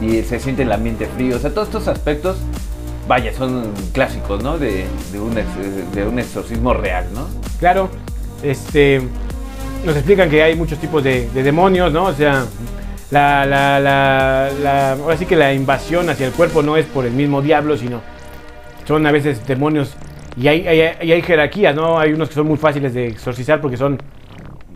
y 0.00 0.22
se 0.22 0.38
siente 0.38 0.62
el 0.62 0.70
ambiente 0.70 1.06
frío. 1.06 1.34
O 1.34 1.38
sea, 1.40 1.50
todos 1.50 1.66
estos 1.68 1.88
aspectos, 1.88 2.38
vaya, 3.12 3.30
son 3.34 3.74
clásicos, 3.92 4.42
¿no? 4.42 4.56
De, 4.56 4.86
de 5.12 5.20
un, 5.20 5.36
ex- 5.36 5.92
de 5.94 6.06
un 6.06 6.18
exorcismo 6.18 6.72
real, 6.72 7.04
¿no? 7.12 7.28
Claro, 7.60 7.90
este, 8.42 9.02
nos 9.84 9.94
explican 9.96 10.30
que 10.30 10.42
hay 10.42 10.56
muchos 10.56 10.78
tipos 10.78 11.04
de, 11.04 11.28
de 11.28 11.42
demonios, 11.42 11.92
¿no? 11.92 12.04
O 12.06 12.14
sea, 12.14 12.46
la, 13.10 13.44
la, 13.44 13.78
la, 13.80 14.48
la- 14.62 14.92
ahora 14.92 15.18
sí 15.18 15.26
que 15.26 15.36
la 15.36 15.52
invasión 15.52 16.08
hacia 16.08 16.26
el 16.26 16.32
cuerpo 16.32 16.62
no 16.62 16.78
es 16.78 16.86
por 16.86 17.04
el 17.04 17.12
mismo 17.12 17.42
diablo, 17.42 17.76
sino 17.76 18.00
son 18.88 19.06
a 19.06 19.12
veces 19.12 19.46
demonios 19.46 19.94
y 20.34 20.48
hay, 20.48 20.66
hay, 20.66 20.80
y 21.02 21.12
hay 21.12 21.20
jerarquías, 21.20 21.74
¿no? 21.76 21.98
Hay 21.98 22.14
unos 22.14 22.30
que 22.30 22.34
son 22.36 22.46
muy 22.46 22.56
fáciles 22.56 22.94
de 22.94 23.08
exorcizar 23.08 23.60
porque 23.60 23.76
son, 23.76 23.98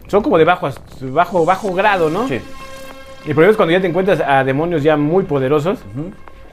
son 0.08 0.22
como 0.22 0.36
de 0.36 0.44
bajo, 0.44 0.66
as- 0.66 0.78
bajo, 1.00 1.46
bajo 1.46 1.72
grado, 1.72 2.10
¿no? 2.10 2.28
Sí. 2.28 2.34
El 3.24 3.32
problema 3.34 3.52
es 3.52 3.56
cuando 3.56 3.72
ya 3.72 3.80
te 3.80 3.86
encuentras 3.86 4.20
a 4.20 4.44
demonios 4.44 4.82
ya 4.82 4.98
muy 4.98 5.24
poderosos, 5.24 5.78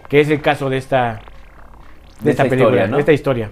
que 0.08 0.22
es 0.22 0.30
el 0.30 0.40
caso 0.40 0.70
de 0.70 0.78
esta, 0.78 1.20
de 2.24 2.26
De 2.26 2.32
esta, 2.32 2.44
esta 2.44 2.50
película, 2.50 2.70
historia, 2.70 2.88
¿no? 2.88 2.96
de 2.96 3.00
esta 3.02 3.14
historia. 3.14 3.52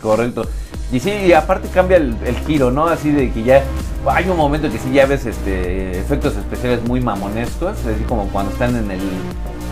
Correcto. 0.00 0.46
Y 0.90 1.00
sí, 1.00 1.10
y 1.10 1.32
aparte 1.32 1.68
cambia 1.72 1.96
el, 1.96 2.14
el 2.26 2.36
giro, 2.46 2.70
¿no? 2.70 2.86
Así 2.86 3.10
de 3.12 3.30
que 3.30 3.42
ya 3.44 3.62
hay 4.06 4.28
un 4.28 4.36
momento 4.36 4.70
que 4.70 4.78
sí 4.78 4.92
ya 4.92 5.06
ves 5.06 5.24
este 5.26 5.98
efectos 5.98 6.36
especiales 6.36 6.82
muy 6.82 7.00
mamonescos, 7.00 7.78
así 7.86 8.04
como 8.08 8.28
cuando 8.28 8.52
están 8.52 8.76
en 8.76 8.90
el 8.90 9.00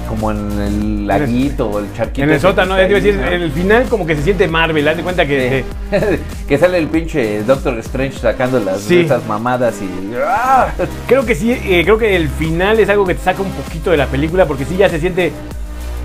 como 0.08 0.32
en 0.32 0.50
el 0.60 1.06
laguito 1.06 1.68
o 1.70 1.78
el 1.78 1.92
charquito. 1.94 2.24
En 2.24 2.30
el 2.30 2.40
sótano, 2.40 2.76
es 2.76 2.88
decir, 2.88 3.14
¿no? 3.14 3.26
en 3.26 3.42
el 3.42 3.52
final 3.52 3.84
como 3.84 4.04
que 4.04 4.16
se 4.16 4.22
siente 4.22 4.48
Marvel, 4.48 4.86
haz 4.88 4.96
de 4.96 5.02
cuenta 5.04 5.24
que... 5.24 5.64
Sí. 5.90 5.98
que 6.48 6.58
sale 6.58 6.78
el 6.78 6.88
pinche 6.88 7.44
Doctor 7.44 7.78
Strange 7.78 8.18
sacando 8.18 8.58
las 8.58 8.80
Sí. 8.80 9.02
esas 9.02 9.24
mamadas 9.28 9.80
y 9.80 9.88
¡ah! 10.26 10.66
Creo 11.06 11.24
que 11.24 11.36
sí, 11.36 11.52
eh, 11.52 11.82
creo 11.84 11.96
que 11.96 12.16
el 12.16 12.28
final 12.28 12.80
es 12.80 12.88
algo 12.88 13.06
que 13.06 13.14
te 13.14 13.22
saca 13.22 13.40
un 13.40 13.52
poquito 13.52 13.92
de 13.92 13.98
la 13.98 14.06
película 14.06 14.46
porque 14.46 14.64
sí 14.64 14.76
ya 14.76 14.88
se 14.88 14.98
siente 14.98 15.30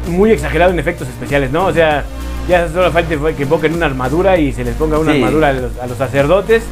muy 0.08 0.32
exagerado 0.32 0.72
en 0.72 0.80
efectos 0.80 1.08
especiales, 1.08 1.52
¿no? 1.52 1.66
O 1.66 1.74
sea, 1.74 2.04
ya 2.48 2.68
solo 2.70 2.92
falta 2.92 3.10
que 3.36 3.44
invoquen 3.44 3.74
una 3.74 3.86
armadura 3.88 4.38
y 4.38 4.52
se 4.54 4.64
les 4.64 4.76
ponga 4.76 5.00
una 5.00 5.12
Sí. 5.14 5.18
armadura 5.22 5.50
a 5.50 5.54
los, 5.54 5.78
a 5.80 5.88
los 5.88 5.98
sacerdotes. 5.98 6.64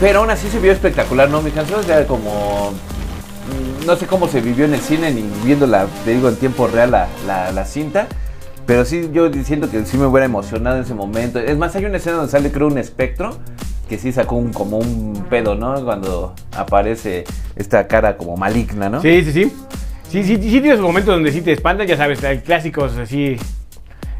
Pero 0.00 0.20
aún 0.20 0.30
así 0.30 0.48
se 0.48 0.60
vio 0.60 0.70
espectacular, 0.72 1.28
¿no, 1.28 1.42
mi 1.42 1.50
canción? 1.50 1.82
Sea, 1.82 2.06
como 2.06 2.70
mm, 2.72 3.86
no 3.86 3.96
sé 3.96 4.06
cómo 4.06 4.28
se 4.28 4.40
vivió 4.40 4.64
en 4.64 4.74
el 4.74 4.80
cine 4.80 5.10
ni 5.10 5.24
viéndola, 5.44 5.86
te 6.04 6.12
digo, 6.12 6.28
en 6.28 6.36
tiempo 6.36 6.68
real 6.68 6.92
la, 6.92 7.08
la, 7.26 7.50
la 7.50 7.64
cinta. 7.64 8.06
Pero 8.66 8.84
sí, 8.84 9.10
yo 9.12 9.32
siento 9.44 9.70
que 9.70 9.84
sí 9.86 9.96
me 9.96 10.06
hubiera 10.06 10.26
emocionado 10.26 10.76
en 10.76 10.82
ese 10.84 10.94
momento. 10.94 11.38
Es 11.40 11.56
más, 11.56 11.74
hay 11.74 11.86
una 11.86 11.96
escena 11.96 12.16
donde 12.18 12.30
sale, 12.30 12.52
creo, 12.52 12.66
un 12.68 12.78
espectro 12.78 13.36
que 13.88 13.96
sí 13.98 14.12
sacó 14.12 14.36
un, 14.36 14.52
como 14.52 14.76
un 14.76 15.24
pedo, 15.30 15.54
¿no? 15.54 15.82
Cuando 15.82 16.34
aparece 16.54 17.24
esta 17.56 17.86
cara 17.88 18.18
como 18.18 18.36
maligna, 18.36 18.90
¿no? 18.90 19.00
Sí, 19.00 19.24
sí, 19.24 19.32
sí. 19.32 19.52
Sí, 20.08 20.22
sí, 20.24 20.36
sí 20.36 20.60
tienes 20.60 20.80
momentos 20.80 21.14
donde 21.14 21.30
sí 21.32 21.42
te 21.42 21.52
espantan, 21.52 21.86
ya 21.86 21.96
sabes, 21.96 22.22
hay 22.24 22.38
clásicos 22.38 22.96
así, 22.96 23.36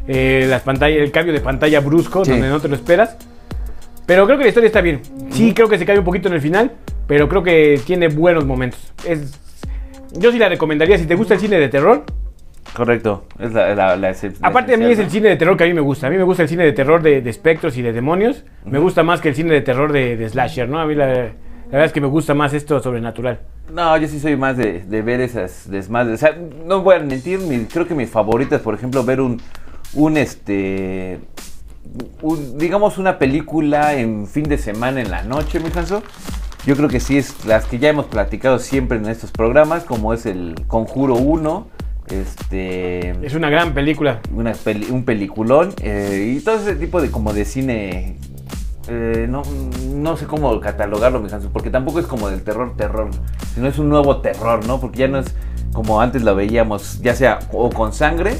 eh, 0.07 0.45
las 0.47 0.61
pantallas, 0.61 0.99
el 1.01 1.11
cambio 1.11 1.33
de 1.33 1.39
pantalla 1.41 1.79
brusco, 1.79 2.23
Sí. 2.23 2.31
donde 2.31 2.47
no 2.49 2.59
te 2.59 2.67
lo 2.67 2.75
esperas. 2.75 3.17
Pero 4.05 4.25
creo 4.25 4.37
que 4.37 4.43
la 4.43 4.49
historia 4.49 4.67
está 4.67 4.81
bien. 4.81 5.01
Sí, 5.31 5.53
creo 5.53 5.67
que 5.69 5.77
se 5.77 5.85
cae 5.85 5.97
un 5.99 6.05
poquito 6.05 6.27
en 6.29 6.35
el 6.35 6.41
final, 6.41 6.71
pero 7.07 7.27
creo 7.29 7.43
que 7.43 7.79
tiene 7.85 8.07
buenos 8.07 8.45
momentos. 8.45 8.79
Es, 9.05 9.39
yo 10.13 10.31
sí 10.31 10.39
la 10.39 10.49
recomendaría, 10.49 10.97
si 10.97 11.05
te 11.05 11.15
gusta 11.15 11.35
el 11.35 11.39
cine 11.39 11.59
de 11.59 11.69
terror. 11.69 12.05
Correcto. 12.73 13.25
Es 13.39 13.51
la, 13.51 13.73
la, 13.75 13.95
la 13.95 14.15
Aparte 14.41 14.75
a 14.75 14.77
mí 14.77 14.85
es 14.85 14.99
el 14.99 15.09
cine 15.09 15.29
de 15.29 15.35
terror 15.37 15.57
que 15.57 15.63
a 15.63 15.67
mí 15.67 15.73
me 15.73 15.81
gusta. 15.81 16.07
A 16.07 16.09
mí 16.09 16.17
me 16.17 16.23
gusta 16.23 16.43
el 16.43 16.49
cine 16.49 16.63
de 16.65 16.71
terror 16.71 17.01
de, 17.01 17.21
de 17.21 17.29
espectros 17.29 17.77
y 17.77 17.81
de 17.81 17.93
demonios. 17.93 18.45
Me 18.65 18.77
gusta 18.79 19.03
más 19.03 19.21
que 19.21 19.29
el 19.29 19.35
cine 19.35 19.53
de 19.53 19.61
terror 19.61 19.91
de, 19.91 20.17
de 20.17 20.29
slasher, 20.29 20.69
¿no? 20.69 20.79
A 20.79 20.85
mí 20.85 20.93
la, 20.95 21.31
la 21.69 21.73
verdad 21.73 21.85
es 21.85 21.93
que 21.93 22.01
me 22.01 22.07
gusta 22.07 22.33
más 22.33 22.53
esto 22.53 22.79
sobrenatural. 22.81 23.39
No, 23.73 23.95
yo 23.97 24.07
sí 24.07 24.19
soy 24.19 24.35
más 24.35 24.57
de, 24.57 24.81
de 24.83 25.01
ver 25.03 25.21
esas 25.21 25.69
desmadres. 25.69 26.15
O 26.15 26.17
sea, 26.25 26.37
no 26.65 26.81
voy 26.81 26.95
a 26.95 26.99
mentir, 26.99 27.39
mi- 27.39 27.65
creo 27.65 27.87
que 27.87 27.93
mis 27.95 28.09
favoritas, 28.09 28.61
por 28.61 28.73
ejemplo, 28.73 29.03
ver 29.03 29.21
un, 29.21 29.39
un 29.93 30.17
este, 30.17 31.19
un- 32.21 32.57
digamos 32.57 32.97
una 32.97 33.19
película 33.19 33.93
en 33.95 34.25
fin 34.27 34.43
de 34.45 34.57
semana 34.57 35.01
en 35.01 35.11
la 35.11 35.23
noche, 35.23 35.59
mi 35.59 35.69
Hanso. 35.75 36.01
Yo 36.65 36.75
creo 36.75 36.89
que 36.89 36.99
sí 36.99 37.17
es 37.17 37.45
las 37.45 37.65
que 37.65 37.79
ya 37.79 37.89
hemos 37.89 38.05
platicado 38.07 38.59
siempre 38.59 38.97
en 38.97 39.05
estos 39.07 39.31
programas, 39.31 39.83
como 39.85 40.13
es 40.13 40.25
el 40.25 40.55
Conjuro 40.67 41.15
1, 41.15 41.67
este, 42.09 43.11
Es 43.25 43.33
una 43.35 43.49
gran 43.49 43.73
película. 43.73 44.19
una 44.33 44.53
peli- 44.53 44.89
un 44.89 45.03
peliculón 45.05 45.73
eh, 45.81 46.35
y 46.37 46.41
todo 46.43 46.55
ese 46.55 46.75
tipo 46.75 47.01
de 47.01 47.11
como 47.11 47.33
de 47.33 47.45
cine 47.45 48.17
eh, 48.87 49.27
no, 49.29 49.43
no 49.93 50.17
sé 50.17 50.25
cómo 50.25 50.59
catalogarlo 50.59 51.19
mi 51.19 51.29
Hanso, 51.31 51.49
porque 51.51 51.69
tampoco 51.69 51.99
es 51.99 52.05
como 52.07 52.29
del 52.29 52.43
terror 52.43 52.75
terror 52.75 53.09
sino 53.53 53.67
es 53.67 53.77
un 53.77 53.89
nuevo 53.89 54.17
terror 54.21 54.65
no 54.65 54.79
porque 54.79 54.99
ya 54.99 55.07
no 55.07 55.19
es 55.19 55.35
como 55.73 56.01
antes 56.01 56.23
lo 56.23 56.33
veíamos 56.35 56.99
ya 57.01 57.13
sea 57.13 57.39
o 57.51 57.69
con 57.69 57.93
sangre 57.93 58.33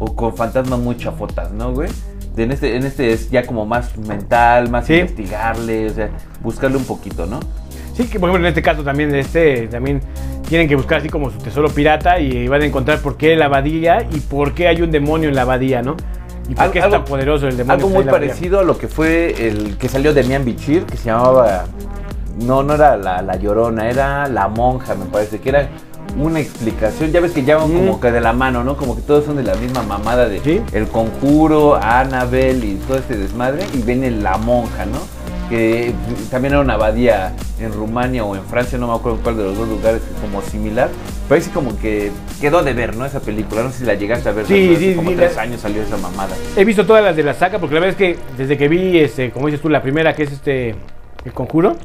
o 0.00 0.16
con 0.16 0.34
fantasmas 0.36 0.78
muy 0.80 0.96
chafotas 0.96 1.52
no 1.52 1.72
güey 1.72 1.90
en 2.36 2.50
este 2.50 2.76
en 2.76 2.84
este 2.84 3.12
es 3.12 3.30
ya 3.30 3.44
como 3.46 3.66
más 3.66 3.96
mental 3.98 4.70
más 4.70 4.86
Sí. 4.86 4.94
investigarle 4.94 5.86
o 5.86 5.90
sea 5.90 6.10
buscarle 6.42 6.78
un 6.78 6.84
poquito 6.84 7.26
no 7.26 7.38
Sí, 7.94 8.04
que 8.06 8.18
por 8.18 8.30
ejemplo 8.30 8.48
en 8.48 8.52
este 8.52 8.62
caso 8.62 8.82
también 8.82 9.10
de 9.10 9.20
este 9.20 9.68
también 9.68 10.00
tienen 10.48 10.66
que 10.66 10.76
buscar 10.76 11.00
así 11.00 11.10
como 11.10 11.28
su 11.30 11.36
tesoro 11.36 11.68
pirata 11.68 12.18
y 12.20 12.48
van 12.48 12.62
a 12.62 12.64
encontrar 12.64 13.00
por 13.00 13.18
qué 13.18 13.36
la 13.36 13.44
abadía 13.44 14.08
y 14.10 14.20
por 14.20 14.54
qué 14.54 14.66
hay 14.68 14.80
un 14.80 14.90
demonio 14.90 15.28
en 15.28 15.34
la 15.34 15.42
abadía, 15.42 15.82
¿no? 15.82 15.96
Y 16.48 16.54
por 16.54 16.62
Algo- 16.64 16.72
qué 16.72 16.78
es 16.80 16.90
tan 16.90 17.04
poderoso 17.04 17.46
el 17.48 17.56
demonio. 17.56 17.74
Algo 17.86 17.88
muy 17.88 18.04
parecido 18.04 18.58
a 18.60 18.62
lo 18.64 18.76
que 18.76 18.88
fue 18.88 19.46
el 19.48 19.76
que 19.78 19.88
salió 19.88 20.12
de 20.12 20.24
Mian 20.24 20.44
Bichir, 20.44 20.84
que 20.84 20.96
se 20.96 21.04
llamaba. 21.06 21.64
No, 22.40 22.62
no 22.62 22.74
era 22.74 22.96
la, 22.96 23.22
la 23.22 23.36
llorona, 23.36 23.88
era 23.88 24.26
la 24.28 24.48
monja, 24.48 24.94
me 24.94 25.04
parece, 25.04 25.38
que 25.40 25.50
era 25.50 25.68
una 26.18 26.40
explicación. 26.40 27.12
Ya 27.12 27.20
ves 27.20 27.32
que 27.32 27.44
llaman 27.44 27.70
Mm. 27.72 27.76
como 27.76 28.00
que 28.00 28.10
de 28.10 28.20
la 28.20 28.32
mano, 28.32 28.64
¿no? 28.64 28.76
Como 28.76 28.96
que 28.96 29.02
todos 29.02 29.24
son 29.24 29.36
de 29.36 29.42
la 29.44 29.54
misma 29.54 29.82
mamada 29.82 30.28
de 30.28 30.40
Sí. 30.40 30.62
El 30.72 30.88
Conjuro, 30.88 31.76
Annabelle 31.76 32.66
y 32.66 32.74
todo 32.88 32.96
este 32.98 33.16
desmadre. 33.16 33.64
Y 33.74 33.78
viene 33.82 34.10
la 34.10 34.36
monja, 34.38 34.84
¿no? 34.86 34.98
Que 35.52 35.92
también 36.30 36.54
era 36.54 36.62
una 36.62 36.72
abadía 36.74 37.34
en 37.60 37.74
Rumania 37.74 38.24
o 38.24 38.34
en 38.34 38.42
Francia, 38.44 38.78
no 38.78 38.86
me 38.88 38.94
acuerdo 38.94 39.18
cuál 39.22 39.36
de 39.36 39.44
los 39.44 39.58
dos 39.58 39.68
lugares, 39.68 40.00
como 40.22 40.40
similar. 40.40 40.88
Pero 41.28 41.34
ahí 41.36 41.42
sí 41.42 41.50
como 41.50 41.78
que 41.78 42.10
quedó 42.40 42.62
de 42.62 42.72
ver, 42.72 42.96
¿no? 42.96 43.04
Esa 43.04 43.20
película, 43.20 43.62
no 43.62 43.70
sé 43.70 43.80
si 43.80 43.84
la 43.84 43.92
llegaste 43.92 44.30
a 44.30 44.32
ver. 44.32 44.46
Sí, 44.46 44.70
hace 44.74 44.80
sí, 44.92 44.94
como 44.96 45.10
sí, 45.10 45.16
tres 45.16 45.36
la- 45.36 45.42
años 45.42 45.60
salió 45.60 45.82
esa 45.82 45.98
mamada. 45.98 46.34
He 46.56 46.64
visto 46.64 46.86
todas 46.86 47.04
las 47.04 47.16
de 47.16 47.22
la 47.22 47.34
saga 47.34 47.58
porque 47.58 47.74
la 47.74 47.82
verdad 47.82 48.00
es 48.00 48.14
que 48.16 48.18
desde 48.38 48.56
que 48.56 48.66
vi, 48.68 48.98
este, 48.98 49.30
como 49.30 49.48
dices 49.48 49.60
tú, 49.60 49.68
la 49.68 49.82
primera 49.82 50.14
que 50.14 50.22
es 50.22 50.32
este, 50.32 50.70
el 51.26 51.32
conjuro, 51.34 51.76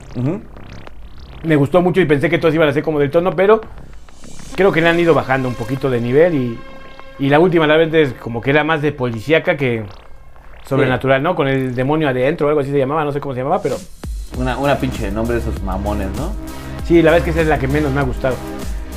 me 1.43 1.55
gustó 1.57 1.81
mucho 1.81 1.99
y 1.99 2.05
pensé 2.05 2.29
que 2.29 2.37
todas 2.37 2.55
iban 2.55 2.69
a 2.69 2.73
ser 2.73 2.83
como 2.83 2.99
del 2.99 3.11
tono, 3.11 3.35
pero 3.35 3.59
creo 4.55 4.71
que 4.71 4.79
le 4.79 4.87
han 4.87 4.97
ido 4.99 5.13
bajando 5.13 5.49
un 5.49 5.55
poquito 5.55 5.89
de 5.89 5.99
nivel 5.99 6.35
y, 6.35 6.57
y 7.19 7.27
la 7.29 7.39
última 7.41 7.67
la 7.67 7.75
verdad 7.75 7.99
es 7.99 8.13
como 8.13 8.39
que 8.39 8.49
era 8.51 8.63
más 8.63 8.81
de 8.81 8.93
policíaca 8.93 9.57
que 9.57 9.83
sobrenatural, 10.67 11.21
¿no? 11.23 11.35
Con 11.35 11.47
el 11.47 11.73
demonio 11.75 12.09
adentro 12.09 12.47
o 12.47 12.49
algo 12.49 12.61
así 12.61 12.71
se 12.71 12.77
llamaba, 12.77 13.03
no 13.05 13.11
sé 13.11 13.19
cómo 13.19 13.33
se 13.33 13.39
llamaba, 13.41 13.61
pero 13.61 13.77
Una, 14.37 14.57
una 14.57 14.77
pinche 14.77 15.09
nombre 15.11 15.35
de 15.35 15.41
esos 15.41 15.61
mamones, 15.63 16.07
¿no? 16.17 16.31
sí, 16.85 17.01
la 17.01 17.11
verdad 17.11 17.17
es 17.19 17.23
que 17.25 17.29
esa 17.31 17.41
es 17.41 17.47
la 17.47 17.59
que 17.59 17.67
menos 17.67 17.91
me 17.91 17.99
ha 17.99 18.03
gustado. 18.03 18.35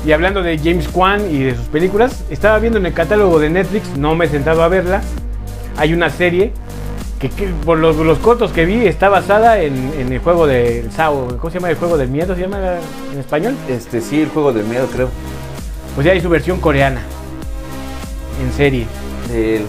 Y 0.05 0.11
hablando 0.13 0.41
de 0.41 0.57
James 0.57 0.87
Kwan 0.87 1.21
y 1.29 1.43
de 1.43 1.55
sus 1.55 1.65
películas, 1.67 2.23
estaba 2.29 2.57
viendo 2.59 2.79
en 2.79 2.85
el 2.87 2.93
catálogo 2.93 3.39
de 3.39 3.49
Netflix, 3.49 3.97
no 3.97 4.15
me 4.15 4.25
he 4.25 4.29
sentado 4.29 4.63
a 4.63 4.67
verla, 4.67 5.01
hay 5.77 5.93
una 5.93 6.09
serie 6.09 6.51
que, 7.19 7.29
que 7.29 7.47
por 7.65 7.77
los, 7.77 7.95
los 7.97 8.17
cortos 8.17 8.51
que 8.51 8.65
vi 8.65 8.87
está 8.87 9.09
basada 9.09 9.59
en, 9.61 9.91
en 9.99 10.11
el 10.11 10.19
juego 10.19 10.47
del 10.47 10.91
Sao, 10.91 11.37
¿cómo 11.37 11.49
se 11.51 11.59
llama 11.59 11.69
el 11.69 11.75
juego 11.75 11.97
del 11.97 12.07
miedo? 12.09 12.33
¿Se 12.35 12.41
llama 12.41 12.77
en 13.13 13.19
español? 13.19 13.55
Este, 13.69 14.01
sí, 14.01 14.21
el 14.21 14.29
juego 14.29 14.51
del 14.53 14.65
miedo, 14.65 14.87
creo. 14.91 15.09
Pues 15.93 16.05
ya 16.05 16.13
hay 16.13 16.21
su 16.21 16.29
versión 16.29 16.59
coreana. 16.59 17.01
En 18.43 18.51
serie. 18.53 18.87
El- 19.31 19.65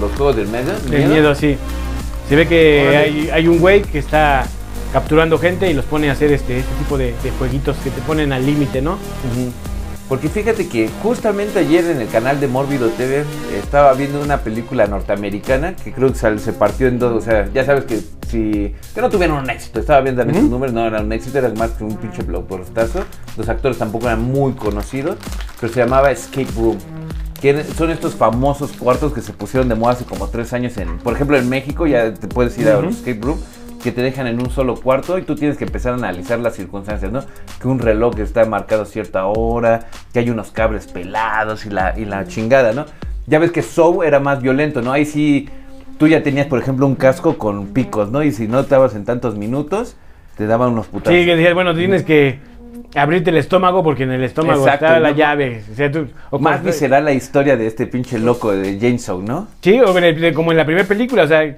los 0.00 0.12
juegos 0.12 0.36
del 0.36 0.48
miedo. 0.48 0.72
Del 0.90 1.08
miedo, 1.08 1.34
sí. 1.34 1.56
Se 2.28 2.36
ve 2.36 2.46
que 2.46 2.96
hay, 2.96 3.30
hay 3.32 3.48
un 3.48 3.58
güey 3.58 3.82
que 3.82 3.98
está 3.98 4.46
capturando 4.92 5.38
gente 5.38 5.70
y 5.70 5.74
los 5.74 5.84
pone 5.84 6.08
a 6.08 6.12
hacer 6.12 6.32
este, 6.32 6.58
este 6.58 6.74
tipo 6.76 6.96
de, 6.98 7.14
de 7.22 7.30
jueguitos 7.38 7.76
que 7.78 7.90
te 7.90 8.00
ponen 8.02 8.32
al 8.32 8.44
límite, 8.44 8.80
¿no? 8.82 8.98
Porque 10.08 10.30
fíjate 10.30 10.68
que 10.68 10.88
justamente 11.02 11.58
ayer 11.58 11.84
en 11.84 12.00
el 12.00 12.08
canal 12.08 12.40
de 12.40 12.48
Mórbido 12.48 12.88
TV 12.88 13.24
estaba 13.58 13.92
viendo 13.92 14.22
una 14.22 14.38
película 14.38 14.86
norteamericana 14.86 15.74
que 15.76 15.92
creo 15.92 16.10
que 16.12 16.38
se 16.38 16.52
partió 16.54 16.88
en 16.88 16.98
dos. 16.98 17.12
O 17.12 17.20
sea, 17.20 17.46
ya 17.52 17.64
sabes 17.66 17.84
que 17.84 17.98
si. 18.26 18.74
que 18.94 19.00
no 19.02 19.10
tuvieron 19.10 19.36
un 19.36 19.50
éxito. 19.50 19.80
Estaba 19.80 20.00
viendo 20.00 20.22
también 20.22 20.36
sus 20.40 20.44
Ujú. 20.44 20.54
números, 20.54 20.74
no 20.74 20.86
eran 20.86 21.04
un 21.04 21.12
éxito, 21.12 21.36
era 21.38 21.50
más 21.50 21.72
que 21.72 21.84
un 21.84 21.94
pinche 21.98 22.22
blockbustazo. 22.22 23.04
Los 23.36 23.50
actores 23.50 23.76
tampoco 23.76 24.06
eran 24.06 24.22
muy 24.22 24.52
conocidos, 24.54 25.16
pero 25.60 25.70
se 25.70 25.80
llamaba 25.80 26.10
Escape 26.10 26.48
Room. 26.56 26.78
Que 27.40 27.62
son 27.64 27.90
estos 27.90 28.14
famosos 28.16 28.72
cuartos 28.72 29.12
que 29.12 29.20
se 29.20 29.32
pusieron 29.32 29.68
de 29.68 29.74
moda 29.76 29.92
hace 29.92 30.04
como 30.04 30.28
tres 30.28 30.52
años 30.52 30.76
en, 30.76 30.98
por 30.98 31.14
ejemplo, 31.14 31.36
en 31.36 31.48
México 31.48 31.86
ya 31.86 32.12
te 32.12 32.26
puedes 32.26 32.58
ir 32.58 32.68
a 32.68 32.78
un 32.78 32.86
escape 32.86 33.20
room 33.22 33.38
que 33.82 33.92
te 33.92 34.02
dejan 34.02 34.26
en 34.26 34.40
un 34.40 34.50
solo 34.50 34.74
cuarto 34.74 35.18
y 35.18 35.22
tú 35.22 35.36
tienes 35.36 35.56
que 35.56 35.64
empezar 35.64 35.92
a 35.92 35.96
analizar 35.96 36.38
las 36.40 36.56
circunstancias, 36.56 37.12
¿no? 37.12 37.20
Que 37.60 37.68
un 37.68 37.78
reloj 37.78 38.18
está 38.18 38.44
marcado 38.44 38.82
a 38.82 38.86
cierta 38.86 39.26
hora, 39.26 39.86
que 40.12 40.18
hay 40.18 40.30
unos 40.30 40.50
cables 40.50 40.86
pelados 40.86 41.64
y 41.64 41.70
la, 41.70 41.94
y 41.96 42.04
la 42.04 42.26
chingada, 42.26 42.72
¿no? 42.72 42.86
Ya 43.26 43.38
ves 43.38 43.52
que 43.52 43.62
Soul 43.62 44.04
era 44.04 44.20
más 44.20 44.42
violento, 44.42 44.82
¿no? 44.82 44.92
Ahí 44.92 45.04
sí, 45.04 45.48
tú 45.98 46.08
ya 46.08 46.22
tenías, 46.22 46.46
por 46.46 46.58
ejemplo, 46.58 46.86
un 46.86 46.96
casco 46.96 47.38
con 47.38 47.68
picos, 47.68 48.10
¿no? 48.10 48.22
Y 48.22 48.32
si 48.32 48.48
no 48.48 48.60
estabas 48.60 48.94
en 48.96 49.04
tantos 49.04 49.36
minutos, 49.36 49.96
te 50.36 50.46
daban 50.46 50.70
unos 50.70 50.86
putazos. 50.86 51.16
Sí, 51.16 51.24
que 51.24 51.36
decías, 51.36 51.54
bueno, 51.54 51.74
tienes 51.74 52.04
que 52.04 52.40
abrirte 52.94 53.30
el 53.30 53.36
estómago 53.36 53.82
porque 53.82 54.04
en 54.04 54.12
el 54.12 54.24
estómago 54.24 54.60
Exacto, 54.64 54.86
está 54.86 55.00
la 55.00 55.10
¿no? 55.10 55.16
llave. 55.16 55.62
O 55.72 55.74
sea, 55.74 55.90
tú- 55.90 56.06
o 56.30 56.38
Más 56.38 56.58
como- 56.58 56.66
visceral 56.70 57.04
la 57.04 57.12
historia 57.12 57.56
de 57.56 57.66
este 57.66 57.86
pinche 57.86 58.18
loco 58.18 58.52
de 58.52 58.78
Jameson, 58.78 59.24
¿no? 59.24 59.48
Sí, 59.62 59.78
o 59.80 59.96
en 59.98 60.04
el- 60.04 60.34
como 60.34 60.50
en 60.52 60.56
la 60.58 60.64
primera 60.64 60.86
película, 60.86 61.24
o 61.24 61.26
sea, 61.28 61.56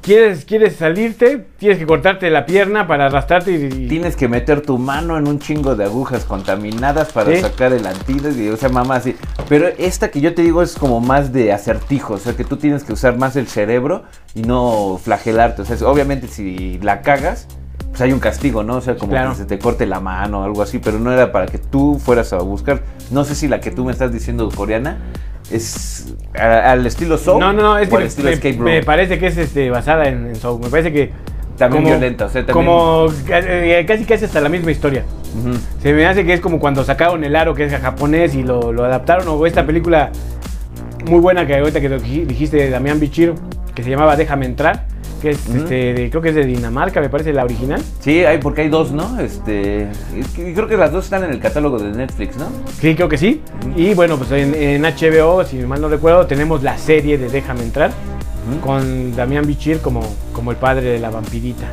quieres, 0.00 0.44
quieres 0.46 0.76
salirte, 0.76 1.44
tienes 1.58 1.78
que 1.78 1.86
cortarte 1.86 2.30
la 2.30 2.46
pierna 2.46 2.86
para 2.86 3.06
arrastrarte 3.06 3.52
y... 3.52 3.84
y- 3.84 3.88
Tienes 3.88 4.16
que 4.16 4.26
meter 4.28 4.62
tu 4.62 4.78
mano 4.78 5.18
en 5.18 5.28
un 5.28 5.38
chingo 5.38 5.76
de 5.76 5.84
agujas 5.84 6.24
contaminadas 6.24 7.12
para 7.12 7.30
Sí. 7.34 7.40
sacar 7.42 7.72
el 7.74 7.86
antídoto 7.86 8.38
y, 8.40 8.48
o 8.48 8.56
sea, 8.56 8.68
mamá, 8.70 8.96
así. 8.96 9.14
Pero 9.48 9.68
esta 9.78 10.10
que 10.10 10.20
yo 10.22 10.34
te 10.34 10.42
digo 10.42 10.62
es 10.62 10.74
como 10.76 11.00
más 11.00 11.32
de 11.32 11.52
acertijo, 11.52 12.14
o 12.14 12.18
sea, 12.18 12.34
que 12.34 12.44
tú 12.44 12.56
tienes 12.56 12.84
que 12.84 12.92
usar 12.94 13.18
más 13.18 13.36
el 13.36 13.46
cerebro 13.48 14.04
y 14.34 14.42
no 14.42 14.98
flagelarte. 15.02 15.62
O 15.62 15.64
sea, 15.66 15.76
obviamente 15.86 16.26
si 16.26 16.78
la 16.82 17.02
cagas, 17.02 17.46
pues 17.90 18.00
hay 18.02 18.12
un 18.12 18.20
castigo, 18.20 18.62
¿no? 18.62 18.76
O 18.76 18.80
sea, 18.80 18.96
como 18.96 19.12
Claro. 19.12 19.30
que 19.30 19.36
se 19.36 19.44
te 19.44 19.58
corte 19.58 19.84
la 19.86 20.00
mano 20.00 20.40
o 20.40 20.44
algo 20.44 20.62
así, 20.62 20.78
pero 20.78 20.98
no 20.98 21.12
era 21.12 21.32
para 21.32 21.46
que 21.46 21.58
tú 21.58 21.98
fueras 21.98 22.32
a 22.32 22.38
buscar. 22.38 22.82
No 23.10 23.24
sé 23.24 23.34
si 23.34 23.48
la 23.48 23.60
que 23.60 23.70
tú 23.70 23.84
me 23.84 23.92
estás 23.92 24.12
diciendo 24.12 24.48
coreana 24.54 24.98
es 25.50 26.14
a- 26.38 26.70
al 26.72 26.86
estilo 26.86 27.18
Soul 27.18 27.40
No, 27.40 27.52
no, 27.52 27.62
no, 27.62 27.78
es 27.78 27.88
o 27.88 27.90
que 27.90 27.96
al 27.96 28.02
estilo 28.04 28.28
me- 28.28 28.34
Escape 28.34 28.54
Room. 28.54 28.64
me 28.64 28.82
parece 28.82 29.18
que 29.18 29.26
es 29.26 29.36
este, 29.36 29.70
basada 29.70 30.06
en, 30.08 30.28
en 30.28 30.36
Saw. 30.36 30.58
Me 30.58 30.68
parece 30.70 30.92
que... 30.92 31.10
También 31.58 31.84
violenta, 31.84 32.24
o 32.24 32.28
sea, 32.30 32.46
también- 32.46 32.66
Como 32.66 33.06
eh, 33.28 33.84
casi 33.86 34.04
casi 34.06 34.24
hasta 34.24 34.40
la 34.40 34.48
misma 34.48 34.70
historia. 34.70 35.04
Se 35.82 35.92
me 35.92 36.06
hace 36.06 36.24
que 36.24 36.32
es 36.32 36.40
como 36.40 36.58
cuando 36.58 36.84
sacaron 36.84 37.22
el 37.22 37.36
aro 37.36 37.54
que 37.54 37.64
es 37.66 37.72
japonés 37.78 38.34
y 38.34 38.42
lo, 38.42 38.72
lo 38.72 38.84
adaptaron. 38.84 39.28
O 39.28 39.44
esta 39.44 39.66
película 39.66 40.10
muy 41.06 41.20
buena 41.20 41.46
que 41.46 41.56
ahorita 41.56 41.80
que 41.82 41.88
dijiste 41.88 42.56
de 42.56 42.70
Damián 42.70 42.98
Bichir, 42.98 43.34
que 43.74 43.82
se 43.82 43.90
llamaba 43.90 44.16
Déjame 44.16 44.46
entrar, 44.46 44.86
que 45.20 45.30
es 45.30 45.46
este, 45.46 45.94
de- 45.94 46.10
creo 46.10 46.22
que 46.22 46.30
es 46.30 46.34
de 46.34 46.44
Dinamarca, 46.44 47.00
me 47.00 47.08
parece 47.08 47.32
la 47.32 47.44
original. 47.44 47.80
Sí, 48.00 48.24
hay, 48.24 48.38
porque 48.38 48.62
hay 48.62 48.68
dos, 48.68 48.90
¿no? 48.92 49.20
Este, 49.20 49.88
creo 50.34 50.66
que 50.66 50.76
las 50.76 50.90
dos 50.92 51.04
están 51.04 51.24
en 51.24 51.30
el 51.30 51.38
catálogo 51.40 51.78
de 51.78 51.90
Netflix, 51.92 52.36
¿no? 52.36 52.46
Sí, 52.80 52.94
creo 52.94 53.08
que 53.08 53.18
sí. 53.18 53.42
Y 53.76 53.94
bueno, 53.94 54.16
pues 54.16 54.30
en, 54.32 54.54
en 54.54 54.82
HBO, 54.82 55.44
si 55.44 55.56
mal 55.58 55.80
no 55.80 55.88
recuerdo, 55.88 56.26
tenemos 56.26 56.62
la 56.62 56.76
serie 56.78 57.18
de 57.18 57.28
Déjame 57.28 57.62
entrar 57.62 57.90
con 58.64 59.14
Damián 59.14 59.46
Bichir 59.46 59.78
como, 59.80 60.00
como 60.32 60.50
el 60.50 60.56
padre 60.56 60.82
de 60.92 60.98
la 60.98 61.10
vampirita. 61.10 61.66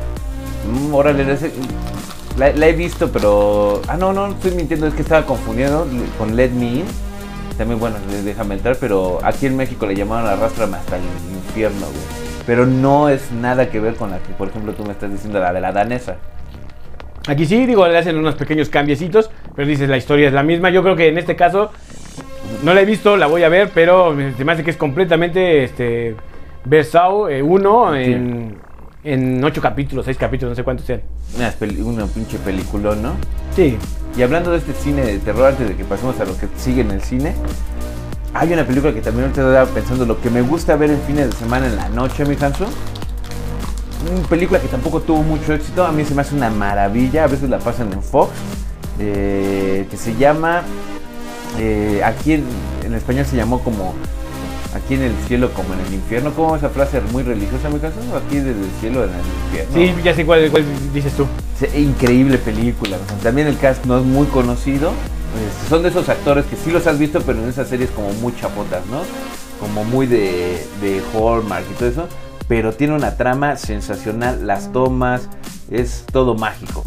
Mm, 0.70 0.94
órale, 0.94 1.24
la, 2.36 2.52
la 2.52 2.68
he 2.68 2.72
visto, 2.72 3.10
pero... 3.10 3.82
Ah, 3.88 3.96
no, 3.96 4.12
no, 4.12 4.28
estoy 4.28 4.52
mintiendo, 4.52 4.86
es 4.86 4.94
que 4.94 5.02
estaba 5.02 5.26
confundiendo 5.26 5.86
con 6.18 6.36
Let 6.36 6.50
Me 6.50 6.66
In. 6.66 6.84
También, 7.56 7.80
bueno, 7.80 7.96
déjame 8.24 8.54
entrar, 8.54 8.76
pero 8.78 9.18
aquí 9.24 9.46
en 9.46 9.56
México 9.56 9.86
le 9.86 9.96
llamaron 9.96 10.28
Arrástrame 10.30 10.76
hasta 10.76 10.96
el 10.98 11.02
infierno, 11.34 11.86
güey. 11.86 12.27
Pero 12.48 12.64
no 12.66 13.10
es 13.10 13.30
nada 13.30 13.68
que 13.68 13.78
ver 13.78 13.94
con 13.94 14.10
la 14.10 14.18
que, 14.20 14.32
por 14.32 14.48
ejemplo, 14.48 14.72
tú 14.72 14.82
me 14.82 14.92
estás 14.92 15.12
diciendo, 15.12 15.38
la 15.38 15.52
de 15.52 15.60
la 15.60 15.70
danesa. 15.70 16.16
Aquí 17.28 17.44
sí, 17.44 17.66
digo, 17.66 17.86
le 17.86 17.98
hacen 17.98 18.16
unos 18.16 18.36
pequeños 18.36 18.70
cambiecitos, 18.70 19.30
pero 19.54 19.68
dices, 19.68 19.86
la 19.88 19.98
historia 19.98 20.28
es 20.28 20.32
la 20.32 20.42
misma. 20.42 20.70
Yo 20.70 20.82
creo 20.82 20.96
que 20.96 21.08
en 21.08 21.18
este 21.18 21.36
caso, 21.36 21.70
no 22.62 22.72
la 22.72 22.80
he 22.80 22.86
visto, 22.86 23.18
la 23.18 23.26
voy 23.26 23.42
a 23.42 23.50
ver, 23.50 23.70
pero 23.74 24.14
me- 24.14 24.32
se 24.32 24.44
me 24.46 24.52
hace 24.52 24.64
que 24.64 24.70
es 24.70 24.78
completamente 24.78 25.62
este, 25.62 26.16
Versau 26.64 27.26
1 27.28 27.96
en, 27.96 28.56
en 29.04 29.44
8 29.44 29.60
capítulos, 29.60 30.06
6 30.06 30.16
capítulos, 30.16 30.52
no 30.52 30.56
sé 30.56 30.64
cuántos 30.64 30.86
sean. 30.86 31.02
Una, 31.36 31.52
una 31.84 32.06
pinche 32.06 32.38
peliculón, 32.38 33.02
¿no? 33.02 33.12
Sí. 33.54 33.76
Y 34.16 34.22
hablando 34.22 34.52
de 34.52 34.56
este 34.58 34.72
cine 34.72 35.02
de 35.04 35.18
terror, 35.18 35.48
antes 35.50 35.68
de 35.68 35.76
que 35.76 35.84
pasemos 35.84 36.18
a 36.18 36.24
lo 36.24 36.34
que 36.38 36.46
sigue 36.56 36.80
en 36.80 36.92
el 36.92 37.02
cine, 37.02 37.34
hay 38.34 38.52
una 38.52 38.66
película 38.66 38.92
que 38.92 39.00
también 39.00 39.24
ahorita 39.24 39.40
estaba 39.40 39.66
pensando, 39.66 40.04
lo 40.04 40.20
que 40.20 40.30
me 40.30 40.42
gusta 40.42 40.76
ver 40.76 40.90
en 40.90 41.00
fines 41.02 41.30
de 41.30 41.32
semana 41.32 41.66
en 41.66 41.76
la 41.76 41.88
noche, 41.88 42.24
mi 42.24 42.36
Hanso. 42.40 42.66
Una 44.10 44.28
película 44.28 44.60
que 44.60 44.68
tampoco 44.68 45.00
tuvo 45.00 45.22
mucho 45.22 45.52
éxito, 45.52 45.84
a 45.84 45.92
mí 45.92 46.04
se 46.04 46.14
me 46.14 46.22
hace 46.22 46.34
una 46.34 46.50
maravilla, 46.50 47.24
a 47.24 47.26
veces 47.26 47.50
la 47.50 47.58
pasan 47.58 47.92
en 47.92 48.02
Fox, 48.02 48.30
eh, 48.98 49.86
que 49.90 49.96
se 49.96 50.14
llama, 50.14 50.62
eh, 51.58 52.00
aquí 52.04 52.34
en, 52.34 52.44
en 52.84 52.94
español 52.94 53.26
se 53.26 53.36
llamó 53.36 53.60
como, 53.60 53.94
aquí 54.74 54.94
en 54.94 55.02
el 55.02 55.14
cielo 55.26 55.52
como 55.54 55.74
en 55.74 55.80
el 55.80 55.94
infierno, 55.94 56.32
como 56.32 56.56
esa 56.56 56.68
frase 56.68 57.00
muy 57.12 57.22
religiosa, 57.22 57.68
mi 57.68 57.76
Hanso, 57.76 58.16
aquí 58.16 58.36
desde 58.36 58.60
el 58.60 58.70
cielo 58.80 59.04
en 59.04 59.10
el 59.10 59.66
infierno. 59.66 59.74
Sí, 59.74 60.02
ya 60.02 60.14
sé 60.14 60.26
cuál, 60.26 60.50
cuál 60.50 60.64
dices 60.92 61.12
tú. 61.14 61.26
Increíble 61.76 62.38
película. 62.38 62.96
o 62.96 63.08
sea, 63.08 63.18
también 63.18 63.48
el 63.48 63.58
cast 63.58 63.84
no 63.86 63.98
es 63.98 64.04
muy 64.04 64.26
conocido. 64.26 64.92
Este, 65.46 65.68
son 65.68 65.82
de 65.82 65.88
esos 65.88 66.08
actores 66.08 66.46
que 66.46 66.56
sí 66.56 66.70
los 66.70 66.86
has 66.86 66.98
visto, 66.98 67.20
pero 67.22 67.42
en 67.42 67.48
esas 67.48 67.68
series 67.68 67.90
como 67.90 68.12
muy 68.14 68.34
chapotas, 68.36 68.84
¿no? 68.86 69.00
Como 69.60 69.84
muy 69.84 70.06
de, 70.06 70.66
de 70.80 71.02
Hallmark 71.12 71.64
y 71.70 71.74
todo 71.74 71.88
eso. 71.88 72.08
Pero 72.46 72.72
tiene 72.72 72.94
una 72.94 73.16
trama 73.16 73.56
sensacional. 73.56 74.46
Las 74.46 74.72
tomas, 74.72 75.28
es 75.70 76.04
todo 76.10 76.34
mágico. 76.34 76.84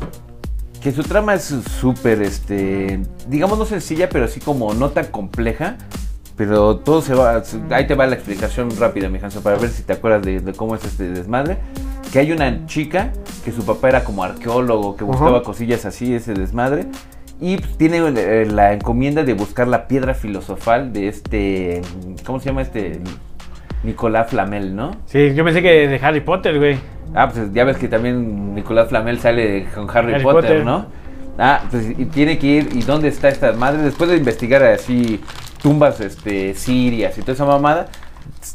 Que 0.81 0.91
su 0.91 1.03
trama 1.03 1.35
es 1.35 1.53
súper, 1.79 2.21
este, 2.23 2.99
digamos 3.27 3.59
no 3.59 3.65
sencilla, 3.65 4.09
pero 4.09 4.25
así 4.25 4.39
como 4.39 4.73
no 4.73 4.89
tan 4.89 5.07
compleja. 5.07 5.77
Pero 6.35 6.77
todo 6.77 7.01
se 7.01 7.13
va, 7.13 7.43
ahí 7.71 7.87
te 7.87 7.95
va 7.95 8.07
la 8.07 8.15
explicación 8.15 8.69
rápida, 8.79 9.09
mi 9.09 9.19
Hanso, 9.19 9.41
para 9.41 9.57
ver 9.57 9.69
si 9.69 9.83
te 9.83 9.93
acuerdas 9.93 10.23
de, 10.23 10.39
de 10.39 10.53
cómo 10.53 10.75
es 10.75 10.83
este 10.83 11.09
desmadre. 11.09 11.57
Que 12.11 12.19
hay 12.19 12.31
una 12.31 12.65
chica 12.65 13.11
que 13.45 13.51
su 13.51 13.65
papá 13.65 13.89
era 13.89 14.03
como 14.03 14.23
arqueólogo, 14.23 14.95
que 14.95 15.03
buscaba 15.03 15.43
cosillas 15.43 15.85
así, 15.85 16.13
ese 16.13 16.33
desmadre. 16.33 16.87
Y 17.39 17.57
pues, 17.57 17.77
tiene 17.77 17.97
eh, 17.97 18.45
la 18.45 18.73
encomienda 18.73 19.23
de 19.23 19.33
buscar 19.33 19.67
la 19.67 19.87
piedra 19.87 20.13
filosofal 20.13 20.93
de 20.93 21.07
este, 21.07 21.81
¿cómo 22.25 22.39
se 22.39 22.47
llama 22.47 22.61
este? 22.61 23.01
Nicolás 23.83 24.29
Flamel, 24.29 24.75
¿no? 24.75 24.91
Sí, 25.07 25.33
yo 25.33 25.43
pensé 25.43 25.61
que 25.61 25.87
de 25.87 25.99
Harry 26.03 26.21
Potter, 26.21 26.59
güey. 26.59 26.77
Ah, 27.15 27.29
pues 27.29 27.51
ya 27.51 27.63
ves 27.63 27.77
que 27.77 27.87
también 27.87 28.53
Nicolás 28.53 28.89
Flamel 28.89 29.19
sale 29.19 29.65
con 29.73 29.89
Harry, 29.89 30.13
Harry 30.13 30.23
Potter, 30.23 30.41
Potter. 30.41 30.65
¿no? 30.65 30.85
Ah, 31.39 31.63
pues 31.69 31.89
y 31.97 32.05
tiene 32.05 32.37
que 32.37 32.47
ir. 32.47 32.69
¿Y 32.73 32.83
dónde 32.83 33.07
está 33.07 33.29
esta 33.29 33.53
madre? 33.53 33.81
Después 33.81 34.09
de 34.09 34.17
investigar 34.17 34.63
así 34.63 35.19
tumbas 35.61 35.99
este, 35.99 36.53
sirias 36.55 37.17
y 37.17 37.21
toda 37.21 37.33
esa 37.33 37.45
mamada, 37.45 37.87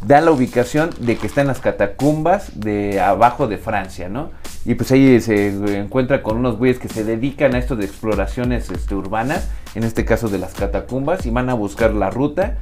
da 0.07 0.21
la 0.21 0.31
ubicación 0.31 0.91
de 1.01 1.17
que 1.17 1.27
está 1.27 1.41
en 1.41 1.47
las 1.49 1.61
catacumbas 1.61 2.59
de 2.59 3.01
abajo 3.01 3.47
de 3.47 3.59
Francia, 3.59 4.09
¿no? 4.09 4.31
Y 4.65 4.75
pues 4.75 4.91
ahí 4.91 5.21
se 5.21 5.79
encuentra 5.79 6.23
con 6.23 6.39
unos 6.39 6.59
güeyes 6.59 6.79
que 6.79 6.89
se 6.89 7.05
dedican 7.05 7.55
a 7.55 7.59
esto 7.59 7.77
de 7.77 7.85
exploraciones 7.85 8.71
este, 8.71 8.95
urbanas, 8.95 9.49
en 9.75 9.85
este 9.85 10.05
caso 10.05 10.29
de 10.29 10.39
las 10.39 10.55
catacumbas, 10.55 11.25
y 11.27 11.31
van 11.31 11.51
a 11.51 11.55
buscar 11.55 11.93
la 11.95 12.11
ruta. 12.11 12.59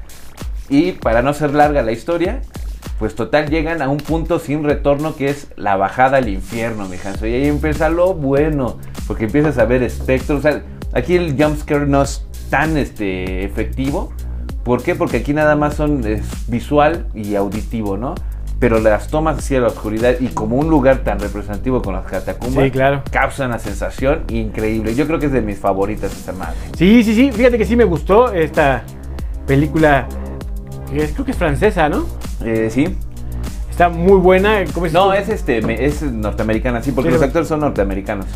Y 0.68 0.92
para 0.92 1.22
no 1.22 1.32
ser 1.32 1.54
larga 1.54 1.82
la 1.82 1.92
historia, 1.92 2.42
pues 2.98 3.14
total 3.14 3.48
llegan 3.48 3.82
a 3.82 3.88
un 3.88 3.98
punto 3.98 4.38
sin 4.38 4.64
retorno 4.64 5.16
que 5.16 5.28
es 5.28 5.48
la 5.56 5.76
bajada 5.76 6.18
al 6.18 6.28
infierno, 6.28 6.88
mi 6.88 6.96
Hanso. 7.02 7.26
Y 7.26 7.34
ahí 7.34 7.48
empieza 7.48 7.88
lo 7.88 8.14
bueno, 8.14 8.78
porque 9.06 9.24
empiezas 9.24 9.58
a 9.58 9.64
ver 9.64 9.82
espectros. 9.82 10.40
O 10.40 10.42
sea, 10.42 10.62
aquí 10.92 11.16
el 11.16 11.42
jumpscare 11.42 11.86
no 11.86 12.02
es 12.02 12.26
tan 12.50 12.76
este, 12.76 13.44
efectivo. 13.44 14.12
¿Por 14.64 14.82
qué? 14.82 14.94
Porque 14.94 15.18
aquí 15.18 15.34
nada 15.34 15.56
más 15.56 15.74
son 15.74 16.06
es 16.06 16.22
visual 16.48 17.06
y 17.14 17.34
auditivo, 17.34 17.96
¿no? 17.96 18.14
Pero 18.58 18.78
las 18.80 19.08
tomas 19.08 19.36
hacia 19.38 19.60
la 19.60 19.66
oscuridad 19.68 20.14
y 20.20 20.28
como 20.28 20.56
un 20.56 20.70
lugar 20.70 20.98
tan 20.98 21.18
representativo 21.20 21.82
con 21.82 21.92
las 21.94 22.06
catacumbas, 22.06 22.64
Sí, 22.64 22.70
claro. 22.70 23.02
causan 23.10 23.48
una 23.48 23.58
sensación 23.58 24.22
increíble. 24.28 24.94
Yo 24.94 25.06
creo 25.06 25.18
que 25.18 25.26
es 25.26 25.32
de 25.32 25.42
mis 25.42 25.58
favoritas 25.58 26.12
esta 26.16 26.32
madre. 26.32 26.54
Sí, 26.76 27.04
sí, 27.04 27.14
sí, 27.14 27.30
fíjate 27.32 27.58
que 27.58 27.66
sí 27.66 27.76
me 27.76 27.84
gustó 27.84 28.32
esta 28.32 28.84
película, 29.46 30.06
que 30.90 31.02
es- 31.02 31.12
creo 31.12 31.24
que 31.26 31.32
es 31.32 31.36
francesa, 31.36 31.88
¿no? 31.88 32.06
Eh, 32.44 32.68
sí. 32.70 32.96
Está 33.70 33.88
muy 33.88 34.18
buena. 34.18 34.64
¿cómo 34.72 34.86
No, 34.86 35.06
tú? 35.06 35.12
es 35.12 35.28
este, 35.28 35.84
es 35.84 36.00
norteamericana, 36.02 36.80
sí, 36.82 36.92
porque 36.92 37.08
Sí, 37.10 37.12
los 37.14 37.20
lo- 37.20 37.26
actores 37.26 37.48
son 37.48 37.60
norteamericanos. 37.60 38.26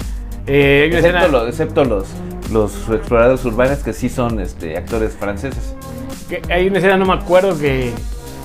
Eh, 0.46 0.86
Excepto, 0.90 1.06
escena 1.06 1.28
los, 1.28 1.48
excepto 1.48 1.84
los, 1.84 2.08
los 2.52 2.72
exploradores 2.90 3.44
urbanos 3.44 3.78
que 3.78 3.92
sí 3.92 4.08
son 4.08 4.40
este, 4.40 4.76
actores 4.76 5.12
franceses. 5.14 5.74
Que- 6.28 6.42
hay 6.52 6.66
una 6.68 6.78
escena, 6.78 6.96
no 6.96 7.06
me 7.06 7.14
acuerdo, 7.14 7.58
que, 7.58 7.92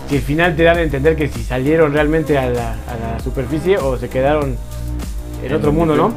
que 0.10 0.18
al 0.18 0.22
final 0.22 0.56
te 0.56 0.64
dan 0.64 0.78
a 0.78 0.82
entender 0.82 1.16
que 1.16 1.28
si 1.28 1.44
salieron 1.44 1.94
realmente 1.94 2.38
a 2.38 2.50
la, 2.50 2.72
a 2.74 3.14
la 3.16 3.20
superficie 3.24 3.78
o 3.78 3.98
se 3.98 4.10
quedaron 4.10 4.58
en 5.44 5.50
En 5.52 5.54
otro 5.56 5.72
mundo, 5.72 5.96
¿no? 5.96 6.14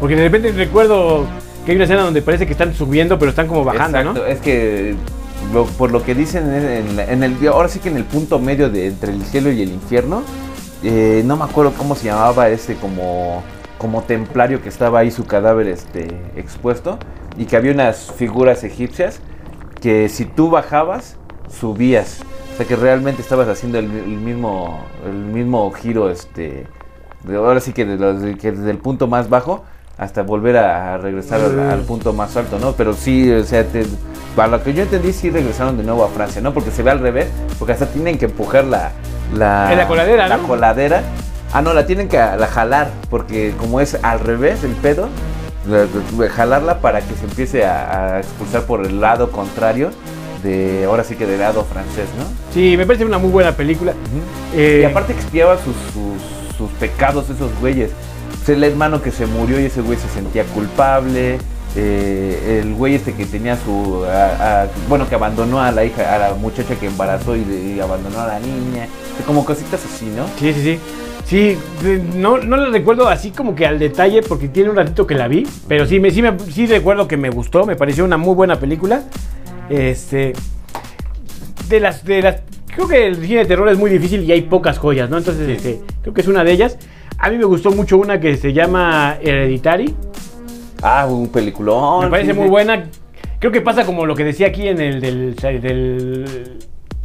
Porque 0.00 0.16
de 0.16 0.22
repente 0.24 0.52
recuerdo 0.52 1.26
que 1.64 1.70
hay 1.72 1.76
una 1.76 1.84
escena 1.84 2.02
donde 2.02 2.20
parece 2.22 2.46
que 2.46 2.52
están 2.52 2.74
subiendo, 2.74 3.18
pero 3.18 3.30
están 3.30 3.46
como 3.46 3.64
bajando, 3.64 3.98
Exacto, 3.98 4.20
¿no? 4.20 4.26
es 4.26 4.40
que 4.40 4.94
lo- 5.52 5.66
por 5.66 5.90
lo 5.92 6.02
que 6.02 6.14
dicen 6.14 6.52
en, 6.52 7.22
el, 7.22 7.48
ahora 7.48 7.68
sí 7.68 7.78
que 7.78 7.88
en 7.88 7.96
el 7.96 8.04
punto 8.04 8.38
medio 8.38 8.68
de 8.70 8.88
entre 8.88 9.12
el 9.12 9.22
cielo 9.24 9.50
y 9.52 9.62
el 9.62 9.70
infierno, 9.70 10.22
eh, 10.82 11.22
no 11.24 11.36
me 11.36 11.44
acuerdo 11.44 11.72
cómo 11.78 11.94
se 11.94 12.06
llamaba 12.06 12.48
este 12.50 12.74
como, 12.74 13.42
como 13.78 14.02
templario 14.02 14.60
que 14.62 14.68
estaba 14.68 14.98
ahí 14.98 15.10
su 15.10 15.24
cadáver 15.24 15.68
este, 15.68 16.08
expuesto 16.36 16.98
y 17.38 17.46
que 17.46 17.56
había 17.56 17.72
unas 17.72 18.10
figuras 18.12 18.64
egipcias 18.64 19.20
que 19.84 20.08
si 20.08 20.24
tú 20.24 20.48
bajabas, 20.48 21.16
subías. 21.60 22.20
O 22.54 22.56
sea 22.56 22.66
que 22.66 22.74
realmente 22.74 23.20
estabas 23.20 23.48
haciendo 23.48 23.78
el, 23.78 23.84
el 23.84 24.16
mismo, 24.16 24.80
el 25.04 25.12
mismo 25.12 25.70
giro 25.72 26.08
este, 26.08 26.66
de- 27.24 27.36
ahora 27.36 27.60
sí 27.60 27.74
que, 27.74 27.84
de 27.84 27.98
los- 27.98 28.22
que 28.38 28.52
desde 28.52 28.70
el 28.70 28.78
punto 28.78 29.06
más 29.08 29.28
bajo 29.28 29.62
hasta 29.98 30.22
volver 30.22 30.56
a, 30.56 30.94
a 30.94 30.98
regresar 30.98 31.42
al, 31.42 31.60
al 31.60 31.80
punto 31.82 32.14
más 32.14 32.34
alto, 32.34 32.58
¿no? 32.58 32.72
Pero 32.72 32.94
sí, 32.94 33.30
o 33.30 33.44
sea, 33.44 33.62
te- 33.66 33.84
para 34.34 34.48
lo 34.48 34.62
que 34.62 34.72
yo 34.72 34.84
entendí, 34.84 35.12
sí 35.12 35.28
regresaron 35.28 35.76
de 35.76 35.82
nuevo 35.84 36.02
a 36.02 36.08
Francia, 36.08 36.40
¿no? 36.40 36.54
Porque 36.54 36.70
se 36.70 36.82
ve 36.82 36.90
al 36.90 37.00
revés, 37.00 37.26
porque 37.58 37.74
hasta 37.74 37.84
tienen 37.86 38.16
que 38.16 38.24
empujar 38.24 38.64
la... 38.64 38.90
La, 39.34 39.70
En 39.70 39.76
la 39.76 39.86
coladera, 39.86 40.28
la 40.28 40.38
¿no? 40.38 40.46
coladera. 40.48 41.02
Ah, 41.52 41.60
no, 41.60 41.74
la 41.74 41.84
tienen 41.86 42.08
que 42.08 42.16
la 42.16 42.46
jalar, 42.46 42.88
porque 43.10 43.52
como 43.58 43.80
es 43.82 43.98
al 44.02 44.20
revés 44.20 44.64
el 44.64 44.72
pedo, 44.72 45.08
jalarla 46.30 46.80
para 46.80 47.00
que 47.00 47.14
se 47.14 47.24
empiece 47.24 47.64
a, 47.64 48.16
a 48.16 48.18
expulsar 48.20 48.64
por 48.64 48.84
el 48.86 49.00
lado 49.00 49.30
contrario 49.30 49.90
de, 50.42 50.84
ahora 50.84 51.04
sí 51.04 51.16
que 51.16 51.26
del 51.26 51.40
lado 51.40 51.64
francés, 51.64 52.06
¿no? 52.18 52.24
Sí, 52.52 52.76
me 52.76 52.84
parece 52.86 53.04
una 53.04 53.18
muy 53.18 53.30
buena 53.30 53.52
película. 53.52 53.94
Eh, 54.54 54.80
Y 54.82 54.84
aparte 54.84 55.12
expiaba 55.14 55.56
sus, 55.56 55.74
sus, 55.92 56.56
sus 56.56 56.70
pecados 56.72 57.30
esos 57.30 57.50
güeyes. 57.60 57.90
Pues 58.44 58.48
el 58.50 58.62
hermano 58.64 59.00
que 59.00 59.10
se 59.10 59.26
murió 59.26 59.58
y 59.58 59.64
ese 59.64 59.80
güey 59.80 59.98
se 59.98 60.08
sentía 60.08 60.44
culpable. 60.44 61.38
eh, 61.76 62.60
el 62.62 62.74
güey 62.74 62.94
este 62.94 63.14
que 63.14 63.24
tenía 63.24 63.56
su... 63.56 64.04
a- 64.04 64.64
a- 64.64 64.68
bueno, 64.88 65.08
que 65.08 65.14
abandonó 65.14 65.60
a 65.62 65.72
la 65.72 65.84
hija, 65.84 66.14
a 66.14 66.18
la 66.18 66.34
muchacha 66.34 66.74
que 66.76 66.86
embarazó 66.88 67.34
y, 67.36 67.40
y 67.76 67.80
abandonó 67.80 68.20
a 68.20 68.26
la 68.26 68.38
niña. 68.38 68.86
Como 69.26 69.44
cositas 69.46 69.80
así, 69.84 70.04
¿no? 70.14 70.26
Sí, 70.38 70.52
sí, 70.52 70.62
sí. 70.62 70.78
Sí, 71.24 71.56
no, 72.16 72.38
no 72.38 72.56
la 72.56 72.68
recuerdo 72.68 73.08
así 73.08 73.30
como 73.30 73.54
que 73.54 73.66
al 73.66 73.78
detalle 73.78 74.22
porque 74.22 74.48
tiene 74.48 74.70
un 74.70 74.76
ratito 74.76 75.06
que 75.06 75.14
la 75.14 75.26
vi, 75.26 75.46
pero 75.66 75.86
sí, 75.86 75.98
me, 75.98 76.10
sí, 76.10 76.20
me, 76.20 76.38
sí 76.38 76.66
recuerdo 76.66 77.08
que 77.08 77.16
me 77.16 77.30
gustó, 77.30 77.64
me 77.64 77.76
pareció 77.76 78.04
una 78.04 78.16
muy 78.18 78.34
buena 78.34 78.56
película. 78.60 79.02
Este, 79.70 80.34
de 81.68 81.80
las, 81.80 82.04
de 82.04 82.20
las, 82.20 82.36
creo 82.66 82.86
que 82.86 83.06
el 83.06 83.16
cine 83.16 83.38
de 83.40 83.46
terror 83.46 83.68
es 83.70 83.78
muy 83.78 83.90
difícil 83.90 84.22
y 84.22 84.32
hay 84.32 84.42
pocas 84.42 84.78
joyas, 84.78 85.08
¿no? 85.08 85.16
Entonces, 85.16 85.48
este, 85.48 85.80
creo 86.02 86.12
que 86.12 86.20
es 86.20 86.28
una 86.28 86.44
de 86.44 86.52
ellas. 86.52 86.78
A 87.18 87.30
mí 87.30 87.38
me 87.38 87.44
gustó 87.44 87.70
mucho 87.70 87.96
una 87.96 88.20
que 88.20 88.36
se 88.36 88.52
llama 88.52 89.16
Hereditary, 89.22 89.94
Ah, 90.82 91.06
un 91.06 91.28
peliculón. 91.28 92.04
me 92.04 92.10
parece 92.10 92.32
sí, 92.32 92.38
muy 92.38 92.48
buena. 92.48 92.84
Creo 93.38 93.50
que 93.50 93.62
pasa 93.62 93.86
como 93.86 94.04
lo 94.04 94.14
que 94.14 94.24
decía 94.24 94.48
aquí 94.48 94.68
en 94.68 94.78
el 94.80 95.00
del, 95.00 95.34
del, 95.34 96.58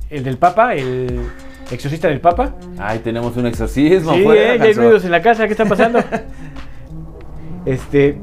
el 0.09 0.23
del 0.23 0.37
Papa, 0.37 0.75
el 0.75 1.21
exorcista 1.71 2.07
del 2.07 2.19
Papa. 2.19 2.55
Ay, 2.77 2.99
tenemos 2.99 3.35
un 3.37 3.45
exorcismo. 3.47 4.13
Sí, 4.13 4.23
fuera, 4.23 4.55
eh, 4.55 4.57
ya 4.57 4.63
hay 4.65 4.73
ruidos 4.73 5.05
en 5.05 5.11
la 5.11 5.21
casa, 5.21 5.45
¿qué 5.45 5.53
está 5.53 5.65
pasando? 5.65 5.99
este, 7.65 8.17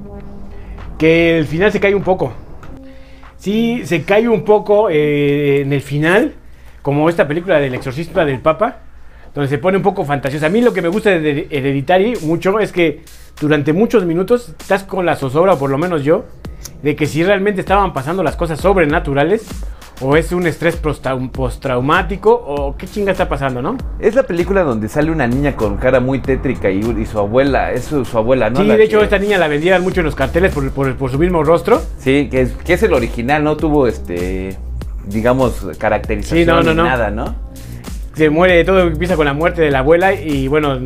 que 0.99 1.39
el 1.39 1.47
final 1.47 1.73
se 1.73 1.81
cae 1.81 1.95
un 1.95 2.03
poco. 2.03 2.33
Sí, 3.37 3.83
se 3.85 4.03
cae 4.03 4.29
un 4.29 4.45
poco 4.45 4.89
eh, 4.91 5.61
en 5.61 5.73
el 5.73 5.81
final, 5.81 6.35
como 6.83 7.09
esta 7.09 7.29
película 7.29 7.59
del 7.59 7.75
exorcista 7.75 8.25
del 8.25 8.41
Papa, 8.41 8.79
donde 9.35 9.49
se 9.49 9.59
pone 9.59 9.77
un 9.77 9.83
poco 9.83 10.05
fantasiosa. 10.05 10.47
A 10.47 10.51
mí 10.51 10.61
lo 10.61 10.73
que 10.73 10.83
me 10.83 10.89
gusta 10.89 11.11
de 11.11 11.47
Hereditary 11.51 12.15
mucho 12.23 12.59
es 12.59 12.73
que 12.73 13.03
durante 13.41 13.73
muchos 13.73 14.05
minutos 14.05 14.55
estás 14.59 14.85
con 14.85 15.05
la 15.05 15.15
zozobra, 15.17 15.55
o 15.55 15.59
por 15.59 15.71
lo 15.71 15.79
menos 15.79 16.03
yo, 16.03 16.25
de 16.83 16.97
que 16.97 17.07
si 17.07 17.23
realmente 17.23 17.61
estaban 17.61 17.93
pasando 17.93 18.23
las 18.23 18.37
cosas 18.37 18.61
sobrenaturales, 18.61 19.47
o 20.01 20.17
es 20.17 20.33
un 20.33 20.47
estrés 20.47 20.81
postrau- 20.83 21.31
postraumático, 21.31 22.31
o 22.33 22.77
qué 22.77 22.87
chinga 22.87 23.13
está 23.13 23.29
pasando, 23.29 23.63
¿no? 23.63 23.77
Es 23.99 24.15
la 24.15 24.23
película 24.25 24.63
donde 24.63 24.89
sale 24.89 25.11
una 25.11 25.27
niña 25.27 25.57
con 25.57 25.77
cara 25.79 26.01
muy 26.01 26.21
tétrica 26.21 26.71
y, 26.71 26.81
y 26.81 27.07
su 27.07 27.19
abuela, 27.19 27.73
es 27.73 27.85
su, 27.85 28.05
su 28.05 28.19
abuela, 28.19 28.51
¿no? 28.51 28.61
sí, 28.61 28.67
La 28.67 28.77
de 28.77 28.85
hecho 28.85 28.99
que- 28.99 29.05
esta 29.05 29.19
niña 29.19 29.39
la 29.39 29.49
vendían 29.49 29.83
mucho 29.83 30.01
en 30.01 30.07
los 30.07 30.15
carteles 30.15 30.53
por, 30.53 30.71
por- 30.71 30.95
por 30.97 31.11
su 31.11 31.19
mismo 31.19 31.43
rostro. 31.45 31.81
Sí, 31.99 32.29
que 32.31 32.43
es, 32.43 32.53
que 32.53 32.75
es 32.75 32.83
el 32.83 32.93
original, 32.93 33.43
no 33.43 33.57
tuvo 33.57 33.87
este, 33.87 34.57
digamos, 35.07 35.67
caracterización 35.79 36.41
Sí, 36.41 36.47
no, 36.47 36.63
no, 36.63 36.71
ni 36.71 36.77
no. 36.77 36.85
nada, 36.85 37.11
¿no? 37.11 37.35
Se 38.15 38.31
muere, 38.31 38.65
todo 38.65 38.81
empieza 38.81 39.17
con 39.17 39.27
la 39.27 39.35
muerte 39.35 39.63
de 39.63 39.71
la 39.71 39.81
abuela 39.81 40.15
y 40.15 40.49
bueno, 40.49 40.79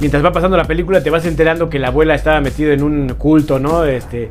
mientras 0.00 0.24
va 0.24 0.32
pasando 0.32 0.56
la 0.56 0.64
película 0.64 1.02
te 1.02 1.10
vas 1.10 1.24
enterando 1.26 1.68
que 1.68 1.78
la 1.78 1.88
abuela 1.88 2.14
estaba 2.14 2.40
metida 2.40 2.72
en 2.72 2.82
un 2.82 3.08
culto, 3.18 3.58
¿no? 3.58 3.84
Este, 3.84 4.28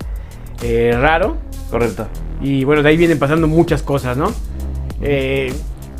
eh, 0.63 0.97
raro. 0.99 1.37
Correcto. 1.69 2.07
Y 2.41 2.63
bueno, 2.63 2.81
de 2.83 2.89
ahí 2.89 2.97
vienen 2.97 3.19
pasando 3.19 3.47
muchas 3.47 3.81
cosas, 3.83 4.17
¿no? 4.17 4.31
Eh, 5.01 5.51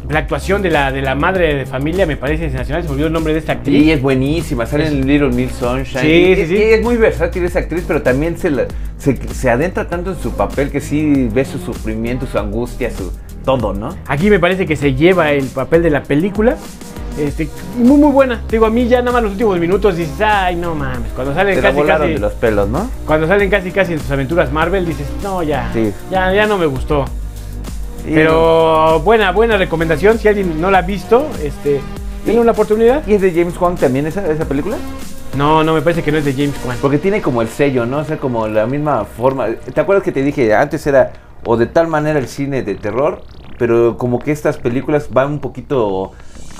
la 0.09 0.19
actuación 0.19 0.61
de 0.61 0.69
la, 0.69 0.91
de 0.91 1.01
la 1.01 1.15
madre 1.15 1.55
de 1.55 1.65
familia 1.65 2.05
me 2.05 2.17
parece 2.17 2.49
sensacional. 2.49 2.83
Se 2.83 2.87
me 2.89 2.93
olvidó 2.93 3.07
el 3.07 3.13
nombre 3.13 3.33
de 3.33 3.39
esta 3.39 3.53
actriz. 3.53 3.83
Sí, 3.83 3.91
es 3.91 4.01
buenísima, 4.01 4.65
sale 4.65 4.87
en 4.87 5.07
Little 5.07 5.29
Miss 5.29 5.53
Sunshine. 5.53 6.01
Sí, 6.01 6.07
y, 6.07 6.35
sí, 6.35 6.41
y- 6.41 6.45
sí. 6.47 6.55
y 6.55 6.61
es 6.61 6.83
muy 6.83 6.97
versátil 6.97 7.43
esa 7.45 7.59
actriz, 7.59 7.83
pero 7.87 8.01
también 8.01 8.37
se, 8.37 8.49
la- 8.51 8.65
se, 8.97 9.15
se 9.33 9.49
adentra 9.49 9.87
tanto 9.87 10.11
en 10.11 10.17
su 10.19 10.31
papel 10.33 10.69
que 10.71 10.81
sí 10.81 11.29
ve 11.33 11.45
su 11.45 11.57
sufrimiento, 11.57 12.25
su 12.25 12.37
angustia, 12.37 12.91
su 12.91 13.11
todo, 13.45 13.73
¿no? 13.73 13.95
Aquí 14.07 14.29
me 14.29 14.39
parece 14.39 14.65
que 14.65 14.75
se 14.75 14.93
lleva 14.93 15.31
el 15.31 15.45
papel 15.45 15.83
de 15.83 15.89
la 15.89 16.03
película. 16.03 16.57
Este, 17.17 17.49
muy, 17.77 17.97
muy 17.97 18.11
buena. 18.11 18.41
Digo, 18.49 18.65
a 18.65 18.69
mí 18.69 18.87
ya 18.87 18.99
nada 18.99 19.11
más 19.11 19.23
los 19.23 19.31
últimos 19.33 19.59
minutos 19.59 19.97
dices, 19.97 20.19
ay, 20.21 20.55
no 20.55 20.73
mames. 20.73 21.11
Cuando 21.13 21.33
salen 21.33 21.61
casi, 21.61 21.81
casi, 21.81 22.07
de 22.13 22.19
los 22.19 22.33
pelos, 22.33 22.67
¿no? 22.69 22.89
cuando 23.05 23.27
salen 23.27 23.49
casi, 23.49 23.71
casi 23.71 23.93
en 23.93 23.99
sus 23.99 24.09
aventuras 24.09 24.51
Marvel, 24.51 24.85
dices, 24.85 25.07
no, 25.21 25.43
ya, 25.43 25.69
Sí. 25.73 25.93
ya, 26.09 26.33
ya 26.33 26.47
no 26.47 26.57
me 26.57 26.65
gustó. 26.65 27.05
Pero 28.05 28.99
buena, 29.01 29.31
buena 29.31 29.57
recomendación. 29.57 30.17
Si 30.19 30.27
alguien 30.27 30.59
no 30.59 30.69
la 30.71 30.79
ha 30.79 30.81
visto, 30.81 31.27
este, 31.41 31.79
denle 32.25 32.41
una 32.41 32.51
oportunidad. 32.51 33.07
¿Y 33.07 33.13
es 33.13 33.21
de 33.21 33.31
James 33.31 33.59
Wan 33.59 33.75
también 33.75 34.07
esa, 34.07 34.27
esa 34.29 34.45
película? 34.45 34.77
No, 35.37 35.63
no, 35.63 35.73
me 35.73 35.81
parece 35.81 36.03
que 36.03 36.11
no 36.11 36.17
es 36.17 36.25
de 36.25 36.33
James 36.33 36.55
Wan. 36.65 36.77
Porque 36.81 36.97
tiene 36.97 37.21
como 37.21 37.41
el 37.41 37.47
sello, 37.47 37.85
¿no? 37.85 37.99
O 37.99 38.03
sea, 38.03 38.17
como 38.17 38.47
la 38.47 38.67
misma 38.67 39.05
forma. 39.05 39.47
¿Te 39.73 39.79
acuerdas 39.79 40.03
que 40.03 40.11
te 40.11 40.21
dije 40.21 40.53
antes 40.53 40.85
era 40.85 41.13
o 41.45 41.57
de 41.57 41.65
tal 41.65 41.87
manera 41.87 42.19
el 42.19 42.27
cine 42.27 42.61
de 42.61 42.75
terror, 42.75 43.21
pero 43.57 43.97
como 43.97 44.19
que 44.19 44.31
estas 44.31 44.57
películas 44.57 45.09
van 45.11 45.31
un 45.31 45.39
poquito 45.39 46.11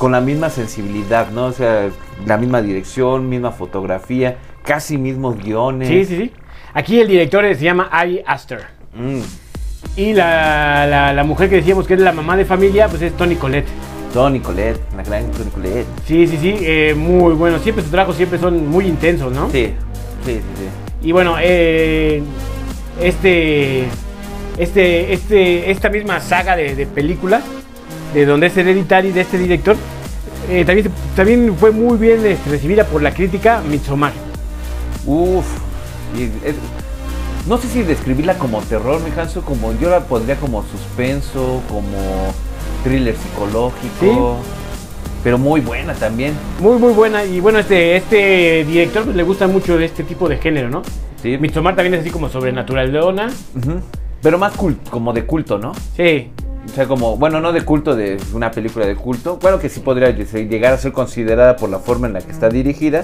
con 0.03 0.11
la 0.11 0.19
misma 0.19 0.49
sensibilidad, 0.49 1.29
¿no? 1.31 1.45
O 1.45 1.53
sea, 1.53 1.87
la 2.25 2.37
misma 2.37 2.61
dirección, 2.61 3.29
misma 3.29 3.53
fotografía, 3.53 4.35
casi 4.61 4.97
mismos 4.97 5.37
guiones. 5.41 5.87
Sí, 5.87 6.03
sí, 6.03 6.17
sí. 6.17 6.31
Aquí 6.73 6.99
el 6.99 7.07
director 7.07 7.45
se 7.55 7.63
llama 7.63 7.87
Ari 7.89 8.21
Aster. 8.27 8.65
Mm, 8.93 9.21
Y 9.95 10.11
la, 10.11 10.85
la- 10.87 11.13
la 11.13 11.23
mujer 11.23 11.49
que 11.49 11.55
decíamos 11.55 11.87
que 11.87 11.93
es 11.93 12.01
la 12.01 12.11
mamá 12.11 12.35
de 12.35 12.43
familia, 12.43 12.89
pues 12.89 13.01
es 13.01 13.13
Tony 13.15 13.35
Colette. 13.37 13.67
Tony 14.13 14.41
Colette, 14.41 14.81
la 14.97 15.03
gran 15.03 15.31
Tony 15.31 15.49
Colette. 15.51 15.87
Sí, 16.05 16.27
sí, 16.27 16.37
sí, 16.37 16.53
eh, 16.59 16.93
muy 16.97 17.33
bueno. 17.33 17.57
Siempre 17.59 17.81
sus 17.81 17.91
trabajos 17.91 18.17
siempre 18.17 18.37
son 18.39 18.67
muy 18.67 18.85
intensos, 18.87 19.31
¿no? 19.31 19.49
Sí, 19.51 19.73
sí, 20.25 20.33
sí, 20.33 20.41
sí. 20.57 21.07
Y 21.07 21.13
bueno, 21.13 21.37
eh, 21.41 22.21
este, 23.01 23.85
este, 24.57 25.13
este, 25.13 25.71
esta 25.71 25.87
misma 25.89 26.19
saga 26.19 26.57
de, 26.57 26.75
de 26.75 26.85
películas, 26.87 27.41
de 28.13 28.26
donde 28.26 28.47
es 28.47 28.58
hereditario 28.58 29.13
de 29.13 29.21
este 29.21 29.38
director, 29.38 29.76
eh, 30.49 30.63
también, 30.65 30.89
también 31.15 31.56
fue 31.58 31.71
muy 31.71 31.97
bien 31.97 32.26
este, 32.26 32.49
recibida 32.49 32.86
por 32.86 33.02
la 33.02 33.13
crítica 33.13 33.62
Midsommar. 33.69 34.12
Uf. 35.06 35.45
y 36.17 36.23
es- 36.47 36.56
no 37.47 37.58
sé 37.58 37.67
si 37.67 37.82
describirla 37.82 38.38
como 38.38 38.62
terror, 38.62 39.02
mi 39.02 39.10
Hanso, 39.19 39.41
como 39.41 39.73
yo 39.80 39.89
la 39.89 40.02
pondría 40.02 40.38
como 40.38 40.63
suspenso, 40.63 41.62
como 41.67 42.34
thriller 42.86 43.15
psicológico. 43.17 44.38
Pero 45.26 45.38
muy 45.38 45.60
buena 45.62 45.93
también. 45.93 46.34
Muy, 46.60 46.78
muy 46.78 46.93
buena. 46.93 47.23
Y 47.26 47.39
bueno, 47.39 47.60
este, 47.60 47.95
este 47.97 48.63
director 48.65 49.04
pues, 49.06 49.15
le 49.15 49.23
gusta 49.23 49.47
mucho 49.47 49.78
este 49.80 50.04
tipo 50.04 50.30
de 50.30 50.38
género, 50.38 50.69
¿no? 50.69 50.84
Sí. 51.21 51.38
Midsommar 51.38 51.76
también 51.76 51.93
es 51.95 52.02
así 52.02 52.10
como 52.12 52.30
sobrenaturalona. 52.30 53.28
Ujú. 53.58 53.80
Pero 54.21 54.38
más 54.38 54.54
culto, 54.54 54.89
como 54.91 55.12
de 55.13 55.26
culto, 55.26 55.58
¿no? 55.58 55.73
Sí, 55.97 56.30
O 56.65 56.69
sea, 56.76 56.86
como, 56.88 57.17
bueno, 57.17 57.39
no 57.41 57.52
de 57.52 57.62
culto 57.63 57.95
de 57.95 58.17
una 58.34 58.49
película 58.52 58.86
de 58.86 58.95
culto. 58.95 59.38
Bueno, 59.41 59.60
que 59.60 59.69
sí 59.69 59.80
podría 59.82 60.10
lle- 60.10 60.47
llegar 60.47 60.73
a 60.73 60.78
ser 60.78 60.91
considerada 60.91 61.56
por 61.56 61.69
la 61.69 61.80
forma 61.80 62.08
en 62.08 62.13
la 62.13 62.21
que 62.21 62.32
está 62.32 62.49
dirigida. 62.49 63.04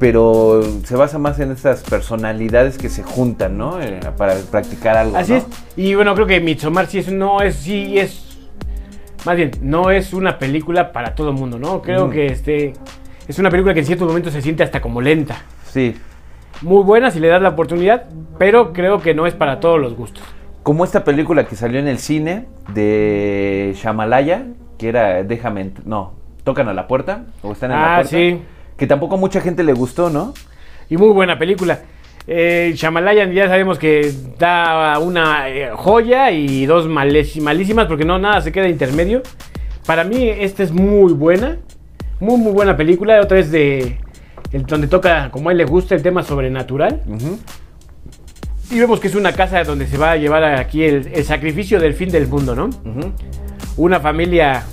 Pero 0.00 0.60
se 0.84 0.96
basa 0.96 1.18
más 1.18 1.38
en 1.40 1.50
estas 1.52 1.82
personalidades 1.82 2.78
que 2.78 2.88
se 2.88 3.02
juntan, 3.02 3.56
¿no? 3.56 3.80
Eh, 3.80 4.00
para 4.16 4.34
practicar 4.50 4.96
algo. 4.96 5.16
así 5.16 5.32
¿no? 5.32 5.38
es. 5.38 5.46
Y 5.76 5.94
bueno, 5.94 6.14
creo 6.14 6.26
que 6.26 6.40
Midsommar 6.40 6.86
sí 6.86 6.98
es, 6.98 7.10
no 7.12 7.40
es, 7.42 7.54
sí 7.54 7.98
es, 7.98 8.38
más 9.24 9.36
bien, 9.36 9.52
no 9.62 9.90
es 9.90 10.12
una 10.12 10.38
película 10.38 10.92
para 10.92 11.14
todo 11.14 11.30
el 11.30 11.34
mundo, 11.36 11.58
¿no? 11.58 11.80
Creo 11.80 12.10
que 12.10 12.26
este, 12.26 12.72
es 13.28 13.38
una 13.38 13.50
película 13.50 13.72
que 13.72 13.80
en 13.80 13.86
ciertos 13.86 14.06
momentos 14.06 14.32
se 14.32 14.42
siente 14.42 14.62
hasta 14.62 14.80
como 14.80 15.00
lenta. 15.00 15.42
Sí. 15.70 15.94
Muy 16.60 16.82
buena 16.82 17.10
si 17.10 17.20
le 17.20 17.28
das 17.28 17.40
la 17.40 17.50
oportunidad, 17.50 18.04
pero 18.38 18.72
creo 18.72 19.00
que 19.00 19.14
no 19.14 19.26
es 19.26 19.34
para 19.34 19.60
todos 19.60 19.80
los 19.80 19.94
gustos. 19.96 20.24
Como 20.64 20.82
esta 20.82 21.04
película 21.04 21.46
que 21.46 21.54
salió 21.56 21.78
en 21.78 21.86
el 21.86 21.98
cine 21.98 22.46
de 22.72 23.72
Shamalaya, 23.76 24.46
que 24.78 24.88
era 24.88 25.22
Déjame, 25.22 25.70
no, 25.84 26.14
tocan 26.42 26.68
a 26.68 26.74
la 26.74 26.88
puerta 26.88 27.26
o 27.42 27.52
están 27.52 27.70
en 27.70 27.76
la 27.80 27.92
Ah, 27.92 27.96
puerta. 28.00 28.10
sí. 28.10 28.40
Que 28.76 28.86
tampoco 28.86 29.16
mucha 29.16 29.40
gente 29.40 29.62
le 29.62 29.72
gustó, 29.72 30.10
¿no? 30.10 30.34
Y 30.90 30.96
muy 30.96 31.10
buena 31.10 31.38
película. 31.38 31.80
Eh, 32.26 32.72
ya 32.74 32.90
sabemos 33.48 33.78
que 33.78 34.10
da 34.38 34.98
una 34.98 35.48
eh, 35.50 35.70
joya 35.74 36.30
y 36.30 36.64
dos 36.64 36.88
malísimas 36.88 37.86
porque 37.86 38.04
no 38.06 38.18
nada 38.18 38.40
se 38.40 38.50
queda 38.50 38.66
intermedio. 38.66 39.22
Para 39.86 40.02
mí 40.02 40.28
esta 40.30 40.62
es 40.62 40.72
muy 40.72 41.12
buena, 41.12 41.58
muy 42.20 42.38
muy 42.38 42.52
buena 42.52 42.74
película. 42.76 43.20
Otra 43.20 43.36
vez 43.36 43.50
de 43.50 43.98
el, 44.52 44.64
donde 44.64 44.86
toca 44.86 45.30
como 45.30 45.50
a 45.50 45.52
él 45.52 45.58
le 45.58 45.66
gusta 45.66 45.94
el 45.94 46.02
tema 46.02 46.22
sobrenatural. 46.22 47.02
Ujú. 47.06 47.38
Y 48.70 48.78
vemos 48.78 48.98
que 49.00 49.08
es 49.08 49.14
una 49.14 49.32
casa 49.32 49.62
donde 49.64 49.86
se 49.86 49.98
va 49.98 50.12
a 50.12 50.16
llevar 50.16 50.44
aquí 50.44 50.84
el, 50.84 51.08
el 51.12 51.24
sacrificio 51.24 51.78
del 51.80 51.94
fin 51.94 52.08
del 52.10 52.26
mundo, 52.26 52.54
¿no? 52.54 52.70
Una 53.76 54.00
familia 54.00 54.64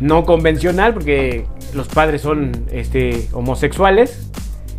no 0.00 0.24
convencional 0.24 0.94
porque 0.94 1.46
los 1.74 1.88
padres 1.88 2.22
son 2.22 2.66
este, 2.70 3.28
homosexuales. 3.32 4.30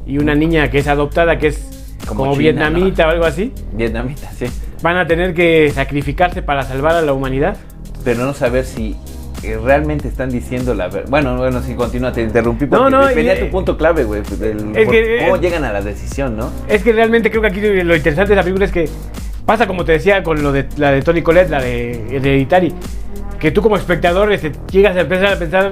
y 0.05 0.17
una 0.19 0.35
niña 0.35 0.69
que 0.69 0.79
es 0.79 0.87
adoptada, 0.87 1.37
que 1.37 1.47
es 1.47 1.95
Como 2.07 2.21
como, 2.21 2.31
china, 2.33 2.41
vietnamita 2.43 3.07
o 3.07 3.09
algo 3.09 3.25
así, 3.25 3.51
Vietnamita, 3.73 4.31
sí. 4.31 4.45
van 4.81 4.95
a 4.97 5.05
tener 5.05 5.33
que 5.33 5.69
sacrificarse 5.73 6.41
para 6.41 6.63
salvar 6.63 6.95
a 6.95 7.01
la 7.01 7.13
humanidad. 7.13 7.57
Pero 8.05 8.25
no 8.25 8.33
saber 8.33 8.63
si 8.63 8.95
eh, 9.43 9.57
realmente 9.63 10.07
están 10.07 10.29
diciendo 10.29 10.73
la 10.73 10.87
verdad. 10.87 11.09
Bueno, 11.09 11.37
bueno, 11.37 11.61
si 11.61 11.73
continúa, 11.75 12.11
te 12.11 12.21
interrumpí 12.21 12.65
No, 12.65 12.77
porque 12.79 12.91
no, 12.91 13.05
venía 13.05 13.35
y- 13.35 13.45
tu 13.45 13.49
punto 13.51 13.77
clave, 13.77 14.03
güey. 14.03 14.21
del- 14.39 14.75
Es 14.75 14.85
por- 14.85 14.93
que- 14.93 15.17
¿Cómo 15.21 15.35
es- 15.35 15.41
llegan 15.41 15.63
a 15.63 15.71
la 15.73 15.81
decisión, 15.81 16.35
no? 16.37 16.51
Es 16.67 16.83
que 16.83 16.91
realmente 16.93 17.29
creo 17.29 17.41
que 17.41 17.47
aquí 17.47 17.61
lo 17.61 17.95
interesante 17.95 18.29
de 18.31 18.35
la 18.35 18.43
película 18.43 18.65
es 18.65 18.71
que 18.71 18.89
pasa 19.45 19.67
como 19.67 19.85
te 19.85 19.93
decía 19.93 20.23
con 20.23 20.41
lo 20.43 20.51
de 20.51 20.67
la 20.77 20.91
de 20.91 21.01
Tony 21.01 21.21
Collette, 21.21 21.49
la 21.49 21.61
de 21.61 22.15
Hereditary, 22.17 22.73
que 23.39 23.51
tú 23.51 23.61
como 23.61 23.77
espectador 23.77 24.31
este, 24.33 24.51
llegas 24.71 24.95
a 24.97 25.01
empezar 25.01 25.33
a 25.33 25.39
pensar, 25.39 25.71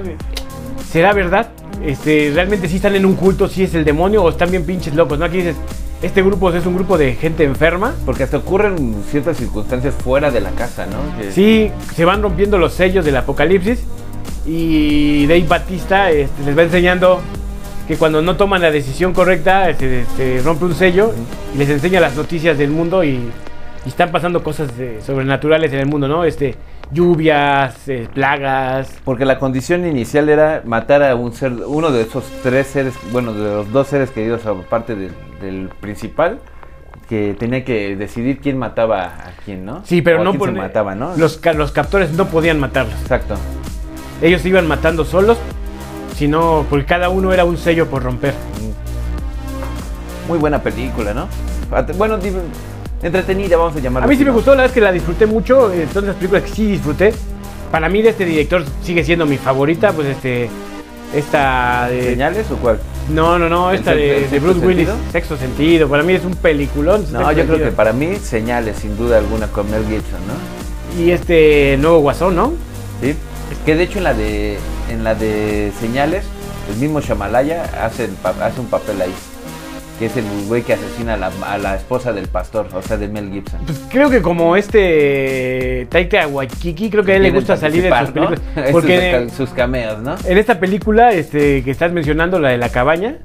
¿será 0.90 1.12
verdad? 1.12 1.48
Este, 1.84 2.30
¿Realmente 2.34 2.68
sí 2.68 2.76
están 2.76 2.94
en 2.96 3.04
un 3.04 3.16
culto, 3.16 3.48
sí 3.48 3.64
es 3.64 3.74
el 3.74 3.84
demonio 3.84 4.22
o 4.22 4.30
están 4.30 4.50
bien 4.50 4.64
pinches 4.64 4.94
locos? 4.94 5.18
¿no? 5.18 5.24
Aquí 5.26 5.38
dices, 5.38 5.56
este 6.02 6.22
grupo 6.22 6.52
es 6.52 6.66
un 6.66 6.74
grupo 6.74 6.98
de 6.98 7.14
gente 7.14 7.44
enferma. 7.44 7.94
Porque 8.04 8.22
hasta 8.22 8.36
ocurren 8.38 8.96
ciertas 9.10 9.36
circunstancias 9.36 9.94
fuera 9.94 10.30
de 10.30 10.40
la 10.40 10.50
casa, 10.50 10.86
¿no? 10.86 11.18
Que- 11.20 11.30
Sí, 11.32 11.70
se 11.94 12.04
van 12.04 12.22
rompiendo 12.22 12.58
los 12.58 12.72
sellos 12.74 13.04
del 13.04 13.16
apocalipsis 13.16 13.80
y 14.46 15.26
Dave 15.26 15.44
Batista 15.48 16.10
este, 16.10 16.44
les 16.44 16.56
va 16.56 16.62
enseñando 16.62 17.20
que 17.88 17.96
cuando 17.96 18.22
no 18.22 18.36
toman 18.36 18.62
la 18.62 18.70
decisión 18.70 19.12
correcta 19.12 19.72
se, 19.74 20.04
se 20.16 20.40
rompe 20.44 20.64
un 20.66 20.74
sello 20.74 21.12
y 21.54 21.58
les 21.58 21.68
enseña 21.68 22.00
las 22.00 22.16
noticias 22.16 22.58
del 22.58 22.70
mundo 22.70 23.02
y, 23.04 23.10
y 23.84 23.88
están 23.88 24.10
pasando 24.12 24.42
cosas 24.42 24.76
de- 24.76 25.00
sobrenaturales 25.02 25.72
en 25.72 25.80
el 25.80 25.86
mundo, 25.86 26.06
¿no? 26.08 26.24
Este, 26.24 26.54
lluvias, 26.92 27.88
eh, 27.88 28.08
plagas. 28.12 28.88
Porque 29.04 29.24
la 29.24 29.38
condición 29.38 29.86
inicial 29.86 30.28
era 30.28 30.62
matar 30.64 31.02
a 31.02 31.14
un 31.14 31.32
ser, 31.32 31.52
uno 31.66 31.90
de 31.90 32.02
esos 32.02 32.24
tres 32.42 32.66
seres, 32.68 32.94
bueno, 33.12 33.32
de 33.32 33.42
los 33.42 33.72
dos 33.72 33.88
seres 33.88 34.10
queridos 34.10 34.46
aparte 34.46 34.94
del, 34.94 35.12
del 35.40 35.68
principal, 35.80 36.38
que 37.08 37.36
tenía 37.38 37.64
que 37.64 37.96
decidir 37.96 38.40
quién 38.40 38.58
mataba 38.58 39.04
a 39.04 39.32
quién, 39.44 39.64
¿no? 39.64 39.82
Sí, 39.84 40.02
pero 40.02 40.20
O 40.20 40.24
no 40.24 40.34
por 40.34 40.50
se 40.50 40.56
mataba, 40.56 40.94
¿no? 40.94 41.16
Los, 41.16 41.40
los 41.54 41.72
captores 41.72 42.12
no 42.12 42.26
podían 42.26 42.58
matarlos. 42.58 43.00
Exacto. 43.02 43.36
Ellos 44.22 44.42
se 44.42 44.48
iban 44.48 44.66
matando 44.66 45.04
solos, 45.04 45.38
sino 46.16 46.64
porque 46.70 46.86
cada 46.86 47.08
uno 47.10 47.32
era 47.32 47.44
un 47.44 47.58
sello 47.58 47.86
por 47.86 48.02
romper. 48.02 48.34
Muy 50.26 50.38
buena 50.38 50.62
película, 50.62 51.14
¿no? 51.14 51.28
Bueno, 51.96 52.18
entretenida, 53.06 53.56
vamos 53.56 53.76
a 53.76 53.80
llamarla. 53.80 54.06
A 54.06 54.08
mí 54.08 54.16
sí 54.16 54.24
me 54.24 54.30
gustó, 54.30 54.50
la 54.52 54.62
verdad 54.62 54.66
es 54.66 54.72
que 54.72 54.80
la 54.80 54.92
disfruté 54.92 55.26
mucho. 55.26 55.72
eh, 55.72 55.86
Son 55.92 56.06
las 56.06 56.16
películas 56.16 56.42
que 56.44 56.50
sí 56.50 56.66
disfruté. 56.66 57.12
Para 57.70 57.88
mí 57.88 58.02
de 58.02 58.10
este 58.10 58.24
director 58.24 58.64
sigue 58.82 59.04
siendo 59.04 59.26
mi 59.26 59.36
favorita, 59.38 59.92
pues 59.92 60.08
este 60.08 60.48
esta 61.14 61.88
de 61.88 62.02
¿Señales 62.10 62.50
o 62.50 62.56
cuál? 62.56 62.78
no 63.10 63.38
no 63.38 63.48
no 63.48 63.70
¿El 63.70 63.76
esta 63.78 63.94
de, 63.94 64.26
Bruce 64.40 64.58
Willis, 64.58 64.88
sentido? 64.88 65.12
Sexto 65.12 65.36
Sentido. 65.36 65.88
Para 65.88 66.02
mí 66.02 66.12
es 66.14 66.24
un 66.24 66.34
peliculón. 66.34 67.06
No, 67.12 67.30
yo 67.32 67.44
creo 67.46 67.58
que 67.58 67.70
para 67.70 67.92
mí, 67.92 68.16
señales, 68.16 68.78
sin 68.78 68.96
duda 68.96 69.18
alguna, 69.18 69.46
con 69.48 69.70
Mel 69.70 69.82
Gibson, 69.84 70.20
¿no? 70.26 70.66
y 71.00 71.10
este 71.10 71.76
nuevo 71.78 71.98
Guasón, 72.00 72.34
¿no? 72.36 72.52
Sí. 73.02 73.14
Que 73.66 73.74
de 73.76 73.82
hecho 73.84 73.98
en 73.98 74.04
la 74.04 74.14
de 74.14 74.58
en 74.90 75.04
la 75.04 75.14
de 75.14 75.70
señales, 75.80 76.24
el 76.72 76.76
mismo 76.80 77.00
Shamalaya 77.00 77.64
hace, 77.84 78.08
hace 78.40 78.60
un 78.60 78.66
papel 78.66 79.00
ahí. 79.02 79.12
Que 79.98 80.06
es 80.06 80.16
el 80.16 80.24
güey 80.46 80.62
que 80.62 80.74
asesina 80.74 81.14
a 81.14 81.16
la, 81.16 81.30
a 81.46 81.56
la 81.56 81.74
esposa 81.74 82.12
del 82.12 82.28
pastor, 82.28 82.68
o 82.74 82.82
sea, 82.82 82.98
de 82.98 83.08
Mel 83.08 83.30
Gibson. 83.32 83.60
Pues 83.64 83.82
creo 83.90 84.10
que 84.10 84.20
como 84.20 84.54
este 84.56 85.86
Taika 85.90 86.26
Waikiki, 86.26 86.90
creo 86.90 87.02
que 87.02 87.12
a 87.12 87.16
él 87.16 87.22
le 87.22 87.30
gusta 87.30 87.56
salir 87.56 87.86
en 87.86 87.92
sus 87.94 88.10
películas. 88.10 88.40
Porque 88.72 88.98
de 88.98 89.30
sus 89.30 89.50
cameos, 89.50 90.00
¿no? 90.02 90.16
en 90.24 90.38
esta 90.38 90.60
película 90.60 91.12
este, 91.12 91.62
que 91.62 91.70
estás 91.70 91.92
mencionando, 91.92 92.38
la 92.38 92.50
de 92.50 92.58
la 92.58 92.68
cabaña, 92.68 93.16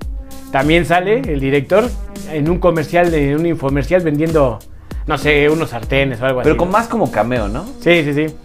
también 0.51 0.85
sale 0.85 1.19
el 1.19 1.39
director 1.39 1.89
en 2.31 2.49
un 2.49 2.59
comercial, 2.59 3.13
en 3.13 3.39
un 3.39 3.45
infomercial 3.45 4.01
vendiendo, 4.01 4.59
no 5.07 5.17
sé, 5.17 5.49
unos 5.49 5.71
sartenes 5.71 6.21
o 6.21 6.25
algo 6.25 6.41
Pero 6.41 6.53
así. 6.53 6.57
con 6.57 6.67
¿no? 6.69 6.73
más 6.73 6.87
como 6.87 7.11
cameo, 7.11 7.47
¿no? 7.47 7.65
Sí, 7.79 8.03
sí, 8.03 8.13
sí. 8.13 8.35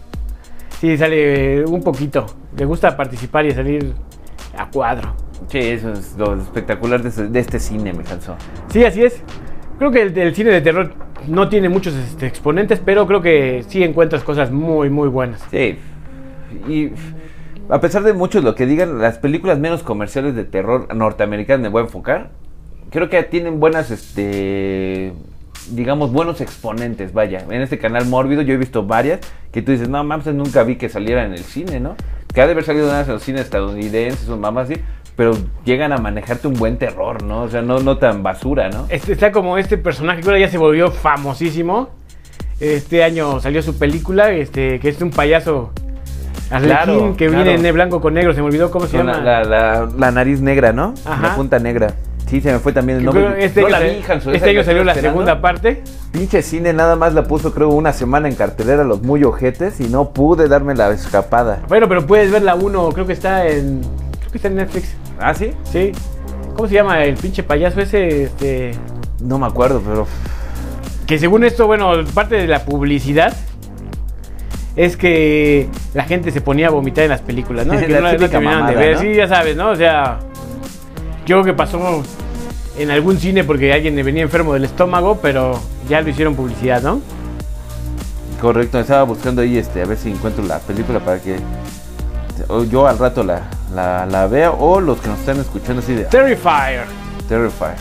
Sí, 0.81 0.97
sale 0.99 1.61
eh, 1.61 1.65
un 1.65 1.83
poquito. 1.83 2.27
Le 2.57 2.65
gusta 2.65 2.97
participar 2.97 3.47
y 3.47 3.53
salir 3.53 3.93
a 4.57 4.69
cuadro. 4.71 5.15
Sí, 5.49 5.59
eso 5.59 5.93
es 5.93 6.17
lo 6.17 6.35
espectacular 6.41 7.03
de, 7.03 7.09
este- 7.11 7.29
de 7.29 7.39
este 7.41 7.61
cine, 7.61 7.93
me 7.93 8.03
cansó. 8.03 8.37
Sí, 8.69 8.85
así 8.85 9.05
es. 9.05 9.21
Creo 9.79 9.91
que 9.91 10.03
el, 10.03 10.17
el 10.19 10.35
cine 10.35 10.51
de 10.51 10.61
terror 10.61 10.93
no 11.29 11.49
tiene 11.49 11.69
muchos 11.69 11.95
este, 11.95 12.27
exponentes, 12.27 12.81
pero 12.85 13.07
creo 13.07 13.21
que 13.23 13.65
sí 13.69 13.83
encuentras 13.85 14.23
cosas 14.23 14.51
muy, 14.51 14.91
muy 14.91 15.09
buenas. 15.09 15.43
Sí. 15.51 15.79
Y 16.69 16.91
a 17.69 17.81
pesar 17.81 18.03
de 18.03 18.13
mucho 18.13 18.41
lo 18.41 18.55
que 18.55 18.65
digan, 18.67 18.99
las 19.01 19.19
películas 19.19 19.59
menos 19.59 19.83
comerciales 19.83 20.35
de 20.35 20.45
terror 20.45 20.95
norteamericanas 20.95 21.61
me 21.63 21.69
voy 21.69 21.83
a 21.83 21.85
enfocar. 21.85 22.31
Creo 22.91 23.11
que 23.11 23.23
tienen 23.25 23.61
buenas, 23.61 23.91
este, 23.91 25.13
digamos, 25.73 26.13
buenos 26.13 26.41
exponentes, 26.41 27.13
vaya. 27.13 27.45
En 27.51 27.61
este 27.61 27.79
canal 27.79 28.07
Mórbido 28.07 28.43
yo 28.43 28.55
he 28.55 28.57
visto 28.57 28.85
varias 28.87 29.21
que 29.53 29.61
tú 29.63 29.73
dices, 29.73 29.89
no 29.89 30.03
mames, 30.05 30.27
nunca 30.29 30.63
vi 30.63 30.77
que 30.77 30.89
saliera 30.89 31.25
en 31.25 31.33
el 31.33 31.41
cine, 31.41 31.81
¿no? 31.81 31.97
Que 32.33 32.41
ha 32.41 32.47
de 32.47 32.53
haber 32.53 32.65
salido 32.65 32.89
en 32.99 33.07
los 33.09 33.23
cines 33.23 33.43
estadounidenses 33.43 34.29
o 34.29 34.37
mamás 34.37 34.71
así, 34.71 34.81
pero 35.17 35.33
llegan 35.65 35.93
a 35.93 35.97
manejarte 35.99 36.47
un 36.47 36.55
buen 36.55 36.77
terror, 36.79 37.23
¿no? 37.23 37.43
O 37.43 37.49
sea, 37.49 37.63
no, 37.63 37.81
no 37.81 37.97
tan 37.99 38.23
basura, 38.23 38.69
¿no? 38.69 38.87
Este, 38.91 39.13
está 39.13 39.33
como 39.33 39.57
este 39.59 39.79
personaje 39.79 40.21
que 40.21 40.29
ahora 40.29 40.39
ya 40.41 40.49
se 40.49 40.59
volvió 40.59 40.91
famosísimo. 40.91 41.89
Este 42.61 43.03
año 43.03 43.41
salió 43.41 43.63
su 43.63 43.79
película, 43.79 44.31
este, 44.31 44.79
que 44.81 44.89
es 44.91 45.01
un 45.03 45.11
payaso 45.11 45.73
arlequín 46.51 46.77
Claro, 46.77 47.17
que 47.17 47.27
claro. 47.29 47.45
viene 47.45 47.63
de 47.63 47.73
blanco 47.73 48.01
con 48.01 48.15
negro. 48.15 48.33
Se 48.35 48.41
me 48.41 48.47
olvidó 48.47 48.71
cómo 48.71 48.87
se 48.87 48.97
llama. 48.99 49.19
la, 49.21 49.89
la- 49.97 50.11
nariz 50.11 50.41
negra, 50.41 50.73
¿no? 50.73 50.95
Ajá. 51.05 51.29
La 51.29 51.35
punta 51.35 51.59
negra. 51.59 51.95
Sí, 52.27 52.41
se 52.41 52.53
me 52.53 52.59
fue 52.59 52.73
también 52.73 52.99
el 52.99 53.05
nombre. 53.05 53.45
este 53.45 53.61
No 53.61 53.69
año, 53.69 53.77
la 53.79 53.83
vi, 53.85 54.03
este 54.35 54.51
año 54.51 54.65
salió 54.65 54.83
la 54.85 54.93
esperando. 54.93 55.21
segunda 55.21 55.41
parte. 55.41 55.83
Pinche 56.13 56.43
cine 56.43 56.73
nada 56.73 56.97
más 56.97 57.15
la 57.15 57.23
puso 57.25 57.55
creo 57.55 57.69
una 57.69 57.93
semana 57.93 58.27
en 58.29 58.35
cartelera 58.35 58.83
los 58.85 59.01
muy 59.03 59.23
ojetes 59.23 59.81
y 59.81 59.85
no 59.89 60.11
pude 60.11 60.49
darme 60.49 60.75
la 60.75 60.91
escapada. 60.91 61.61
Bueno, 61.69 61.89
pero 61.89 62.05
puedes 62.05 62.31
ver 62.33 62.43
la 62.43 62.55
1, 62.57 62.89
creo 62.91 63.07
que 63.07 63.13
está 63.13 63.47
en. 63.47 63.81
Está 64.37 64.49
en 64.49 64.57
Netflix. 64.57 64.95
¿Ah, 65.19 65.35
sí? 65.35 65.53
Sí. 65.65 65.93
¿Cómo 66.55 66.69
se 66.69 66.75
llama 66.75 67.03
el 67.05 67.17
pinche 67.17 67.43
payaso 67.43 67.81
ese? 67.81 68.25
Este. 68.25 68.73
No 69.21 69.39
me 69.39 69.47
acuerdo, 69.47 69.83
pero... 69.85 70.07
Que 71.07 71.19
según 71.19 71.45
esto, 71.45 71.67
bueno, 71.67 71.93
parte 72.15 72.37
de 72.37 72.47
la 72.47 72.65
publicidad 72.65 73.35
es 74.75 74.97
que 74.97 75.69
la 75.95 76.05
gente 76.05 76.31
se 76.31 76.41
ponía 76.41 76.67
a 76.67 76.71
vomitar 76.71 77.05
en 77.05 77.11
las 77.11 77.23
películas, 77.23 77.67
¿no? 77.67 77.79
Sí, 77.79 77.87
que 77.87 77.93
la 77.93 78.01
no, 78.01 78.07
no 78.07 78.11
típica 78.11 78.31
terminaban 78.31 78.67
de 78.67 78.75
mamada, 78.75 78.87
ver. 78.87 78.97
¿no? 78.97 79.03
Sí, 79.03 79.15
ya 79.15 79.29
sabes, 79.29 79.57
¿no? 79.57 79.71
O 79.71 79.77
sea, 79.77 80.19
yo 81.25 81.37
creo 81.37 81.45
que 81.45 81.53
pasó 81.55 82.03
en 82.79 82.91
algún 82.91 83.19
cine 83.19 83.43
porque 83.45 83.73
alguien 83.73 83.97
le 83.97 84.03
venía 84.03 84.23
enfermo 84.23 84.53
del 84.53 84.65
estómago, 84.65 85.19
pero 85.23 85.59
ya 85.89 86.03
lo 86.03 86.11
hicieron 86.11 86.35
publicidad, 86.35 86.83
¿no? 86.83 87.01
Correcto, 88.41 88.79
estaba 88.79 89.05
buscando 89.05 89.41
ahí 89.41 89.57
este, 89.57 89.81
a 89.81 89.87
ver 89.87 89.97
si 89.97 90.11
encuentro 90.11 90.45
la 90.45 90.59
película 90.59 91.01
para 91.01 91.21
que 91.21 91.37
yo 92.71 92.87
al 92.87 92.99
rato 92.99 93.23
la, 93.23 93.43
la, 93.75 94.07
la 94.07 94.27
vea 94.27 94.51
o 94.51 94.81
los 94.81 94.99
que 95.01 95.09
nos 95.09 95.19
están 95.21 95.39
escuchando 95.41 95.81
así 95.81 95.95
de 95.95 96.05
Terrifier. 96.05 96.85
Terrifier. 97.29 97.75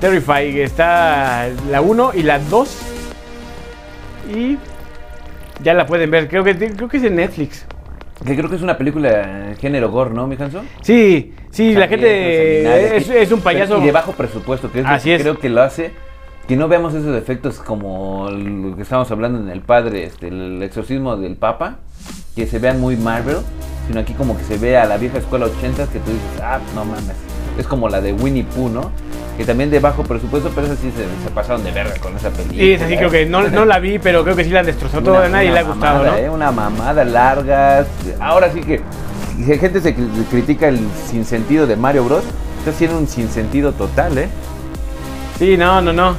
Terrifier 0.00 0.58
está 0.64 1.48
la 1.70 1.80
1 1.80 2.12
y 2.14 2.22
la 2.22 2.38
2. 2.38 2.78
Y 4.34 4.58
ya 5.62 5.74
la 5.74 5.86
pueden 5.86 6.10
ver. 6.10 6.28
Creo 6.28 6.44
que, 6.44 6.56
creo 6.56 6.88
que 6.88 6.96
es 6.98 7.04
en 7.04 7.16
Netflix. 7.16 7.64
Que 8.24 8.36
creo 8.36 8.50
que 8.50 8.56
es 8.56 8.62
una 8.62 8.76
película 8.76 9.54
género 9.60 9.90
gore, 9.90 10.10
¿no, 10.10 10.26
mi 10.26 10.36
Hanso? 10.36 10.62
Sí, 10.82 11.34
sí, 11.50 11.74
la 11.74 11.86
gente 11.86 12.96
es, 12.96 13.08
es 13.08 13.30
un 13.30 13.40
payaso. 13.40 13.78
Y 13.78 13.86
de 13.86 13.92
bajo 13.92 14.12
presupuesto, 14.12 14.70
que 14.72 14.80
es 14.80 14.84
lo 14.84 14.90
Así 14.90 15.08
que 15.10 15.14
es. 15.16 15.22
creo 15.22 15.38
que 15.38 15.48
lo 15.48 15.62
hace. 15.62 15.92
Que 16.48 16.56
no 16.56 16.66
veamos 16.66 16.94
esos 16.94 17.16
efectos 17.16 17.58
como 17.58 18.28
lo 18.30 18.74
que 18.74 18.82
estábamos 18.82 19.10
hablando 19.10 19.38
en 19.38 19.50
el 19.50 19.60
padre, 19.60 20.04
este, 20.04 20.28
el 20.28 20.62
exorcismo 20.62 21.16
del 21.16 21.36
Papa, 21.36 21.76
que 22.38 22.46
se 22.46 22.58
vean 22.58 22.80
muy 22.80 22.96
Marvel, 22.96 23.38
sino 23.88 24.00
aquí 24.00 24.14
como 24.14 24.36
que 24.38 24.44
se 24.44 24.58
ve 24.58 24.76
a 24.78 24.84
la 24.86 24.96
vieja 24.96 25.18
escuela 25.18 25.46
80 25.46 25.86
que 25.86 25.98
tú 25.98 26.10
dices, 26.12 26.40
ah, 26.42 26.60
no 26.74 26.84
mames. 26.84 27.16
Es 27.58 27.66
como 27.66 27.88
la 27.88 28.00
de 28.00 28.12
Winnie 28.12 28.44
Pooh, 28.44 28.68
¿no? 28.68 28.90
Que 29.36 29.44
también 29.44 29.70
de 29.70 29.80
bajo 29.80 30.04
presupuesto, 30.04 30.50
pero 30.54 30.66
esa 30.68 30.76
sí 30.76 30.90
se, 30.96 31.02
se 31.24 31.30
pasaron 31.34 31.64
de 31.64 31.70
verga 31.72 31.94
con 32.00 32.14
esa 32.16 32.30
película. 32.30 32.60
Sí, 32.60 32.72
es 32.72 32.82
así, 32.82 32.96
creo 32.96 33.10
que 33.10 33.26
no, 33.26 33.48
no 33.48 33.64
la 33.64 33.78
vi, 33.80 33.98
pero 33.98 34.22
creo 34.24 34.36
que 34.36 34.44
sí 34.44 34.50
la 34.50 34.62
destrozó 34.62 35.00
todo. 35.00 35.16
Una- 35.16 35.24
A 35.24 35.28
nadie 35.28 35.50
le 35.52 35.58
ha 35.58 35.62
gustado, 35.62 35.98
mamada, 35.98 36.10
¿no? 36.12 36.16
¿eh? 36.26 36.30
Una 36.30 36.52
mamada 36.52 37.04
larga. 37.04 37.86
Ahora 38.20 38.52
sí 38.52 38.60
que 38.60 38.80
la 39.46 39.56
gente 39.56 39.80
se 39.80 39.96
cri- 39.96 40.24
critica 40.30 40.68
el 40.68 40.78
sinsentido 41.10 41.66
de 41.66 41.76
Mario 41.76 42.04
Bros. 42.04 42.24
Está 42.60 42.70
haciendo 42.70 42.98
un 42.98 43.06
sinsentido 43.08 43.72
total, 43.72 44.18
¿eh? 44.18 44.28
Sí, 45.38 45.56
no, 45.56 45.80
no, 45.80 45.92
no. 45.92 46.16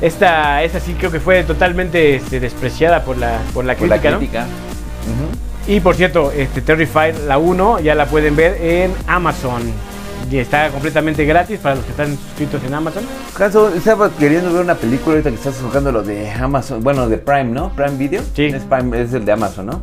Esta, 0.00 0.62
esta 0.64 0.80
sí 0.80 0.94
creo 0.98 1.10
que 1.12 1.20
fue 1.20 1.42
totalmente 1.44 2.16
este, 2.16 2.40
despreciada 2.40 3.04
por 3.04 3.16
la, 3.18 3.38
por 3.54 3.64
la 3.64 3.74
Por 3.76 3.88
la 3.88 3.98
crítica, 3.98 4.10
¿no? 4.10 4.18
crítica. 4.18 4.46
Y 5.66 5.80
por 5.80 5.94
cierto, 5.94 6.32
este 6.32 6.60
Terrifier, 6.60 7.14
la 7.26 7.38
1, 7.38 7.80
ya 7.80 7.94
la 7.94 8.06
pueden 8.06 8.34
ver 8.34 8.56
en 8.60 8.92
Amazon. 9.06 9.62
Y 10.30 10.38
está 10.38 10.70
completamente 10.70 11.24
gratis 11.24 11.58
para 11.60 11.74
los 11.76 11.84
que 11.84 11.90
están 11.90 12.16
suscritos 12.16 12.62
en 12.64 12.74
Amazon. 12.74 13.04
Hanso, 13.38 13.68
estaba 13.74 14.10
queriendo 14.10 14.52
ver 14.52 14.62
una 14.62 14.74
película 14.74 15.14
ahorita 15.16 15.30
que 15.30 15.36
estás 15.36 15.56
jugando 15.62 15.92
lo 15.92 16.02
de 16.02 16.30
Amazon, 16.30 16.82
bueno, 16.82 17.08
de 17.08 17.18
Prime, 17.18 17.44
¿no? 17.44 17.70
Prime 17.74 17.96
Video. 17.96 18.22
Sí. 18.34 18.46
Es, 18.46 18.62
Prime, 18.62 19.00
es 19.02 19.12
el 19.12 19.24
de 19.24 19.32
Amazon, 19.32 19.66
¿no? 19.66 19.82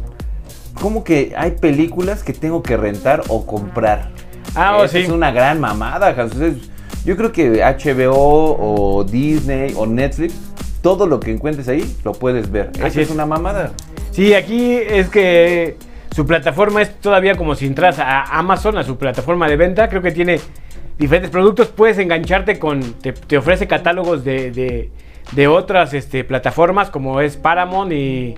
¿Cómo 0.82 1.04
que 1.04 1.34
hay 1.38 1.52
películas 1.52 2.24
que 2.24 2.34
tengo 2.34 2.63
que 2.63 2.78
rentar 2.78 3.22
o 3.28 3.46
comprar? 3.46 4.10
Ah, 4.56 4.78
oh, 4.82 4.88
sí. 4.88 5.00
Es 5.00 5.10
una 5.10 5.32
gran 5.32 5.60
mamada. 5.60 6.10
Es- 6.12 6.70
Yo 7.06 7.15
creo 7.15 7.32
que 7.32 7.63
HBO 7.63 8.58
o 8.60 9.04
Disney 9.04 9.74
o 9.78 9.86
Netflix, 9.86 10.34
todo 10.82 11.06
lo 11.06 11.20
que 11.20 11.32
encuentres 11.32 11.68
ahí 11.68 11.96
lo 12.04 12.13
puedes 12.13 12.50
ver. 12.52 12.70
Así 12.76 12.84
Así 12.84 13.02
es 13.02 13.08
es. 13.10 13.13
una 13.13 13.26
mamada. 13.26 13.72
Sí, 14.12 14.34
aquí 14.34 14.74
es 14.76 15.10
que 15.10 15.78
su 16.15 16.26
plataforma 16.26 16.82
es 16.82 16.95
todavía 17.00 17.36
como 17.36 17.56
si 17.56 17.65
entras 17.65 18.00
a 18.00 18.24
Amazon, 18.38 18.78
a 18.78 18.84
su 18.84 18.98
plataforma 18.98 19.48
de 19.48 19.56
venta. 19.56 19.88
Creo 19.89 20.02
que 20.02 20.12
tiene 20.12 20.39
diferentes 20.98 21.32
productos. 21.32 21.67
Puedes 21.67 21.98
engancharte 22.00 22.60
con. 22.60 22.82
Te, 22.95 23.13
te 23.13 23.38
ofrece 23.38 23.67
catálogos 23.67 24.24
de, 24.24 24.52
de- 24.52 24.89
de 25.34 25.48
otras 25.48 25.93
este, 25.93 26.24
plataformas 26.24 26.89
como 26.89 27.22
es 27.22 27.38
Paramount 27.38 27.91
y, 27.91 28.34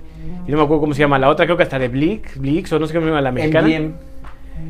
y 0.46 0.50
no 0.50 0.58
me 0.58 0.62
acuerdo 0.64 0.82
cómo 0.82 0.92
se 0.92 1.00
llama 1.00 1.18
la 1.18 1.30
otra. 1.30 1.46
Creo 1.46 1.56
que 1.56 1.62
hasta 1.62 1.78
de 1.78 1.88
Blix, 1.88 2.36
Blix 2.38 2.70
o 2.74 2.78
no 2.78 2.86
sé 2.86 2.92
cómo 2.92 3.06
se 3.06 3.10
llama 3.10 3.22
la 3.22 3.32
mexicana. 3.32 3.66
MGM. 3.66 3.92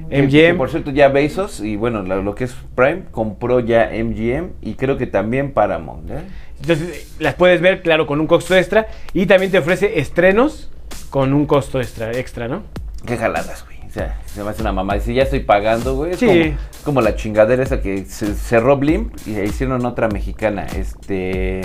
Que 0.08 0.22
MGM. 0.52 0.56
por 0.56 0.70
cierto, 0.70 0.92
ya 0.92 1.08
Bezos 1.08 1.58
y 1.60 1.74
bueno, 1.74 2.02
lo, 2.02 2.22
lo 2.22 2.34
que 2.36 2.44
es 2.44 2.54
Prime 2.76 3.02
compró 3.10 3.58
ya 3.58 3.90
MGM 3.92 4.50
y 4.62 4.74
creo 4.74 4.96
que 4.96 5.08
también 5.08 5.50
Paramount. 5.50 6.08
¿eh? 6.12 6.20
Entonces 6.62 7.14
las 7.18 7.34
puedes 7.34 7.60
ver, 7.60 7.82
claro, 7.82 8.06
con 8.06 8.20
un 8.20 8.26
costo 8.26 8.56
extra. 8.56 8.86
Y 9.12 9.26
también 9.26 9.50
te 9.52 9.58
ofrece 9.58 9.98
estrenos 9.98 10.70
con 11.10 11.32
un 11.34 11.46
costo 11.46 11.80
extra, 11.80 12.12
extra 12.12 12.48
¿no? 12.48 12.62
Qué 13.04 13.16
jaladas, 13.16 13.64
güey. 13.64 13.78
O 13.88 13.92
sea, 13.92 14.18
se 14.26 14.42
me 14.42 14.48
hace 14.48 14.62
una 14.62 14.72
mamá. 14.72 14.98
Si 15.00 15.12
ya 15.12 15.24
estoy 15.24 15.40
pagando, 15.40 15.96
güey. 15.96 16.12
Es, 16.12 16.18
Sí. 16.20 16.26
como, 16.26 16.40
es 16.40 16.56
como 16.84 17.00
la 17.02 17.14
chingadera 17.16 17.62
esa 17.62 17.80
que 17.82 18.04
se 18.06 18.34
cerró 18.34 18.78
Blimp 18.78 19.14
y 19.26 19.38
hicieron 19.40 19.84
otra 19.84 20.08
mexicana. 20.08 20.66
Este. 20.76 21.62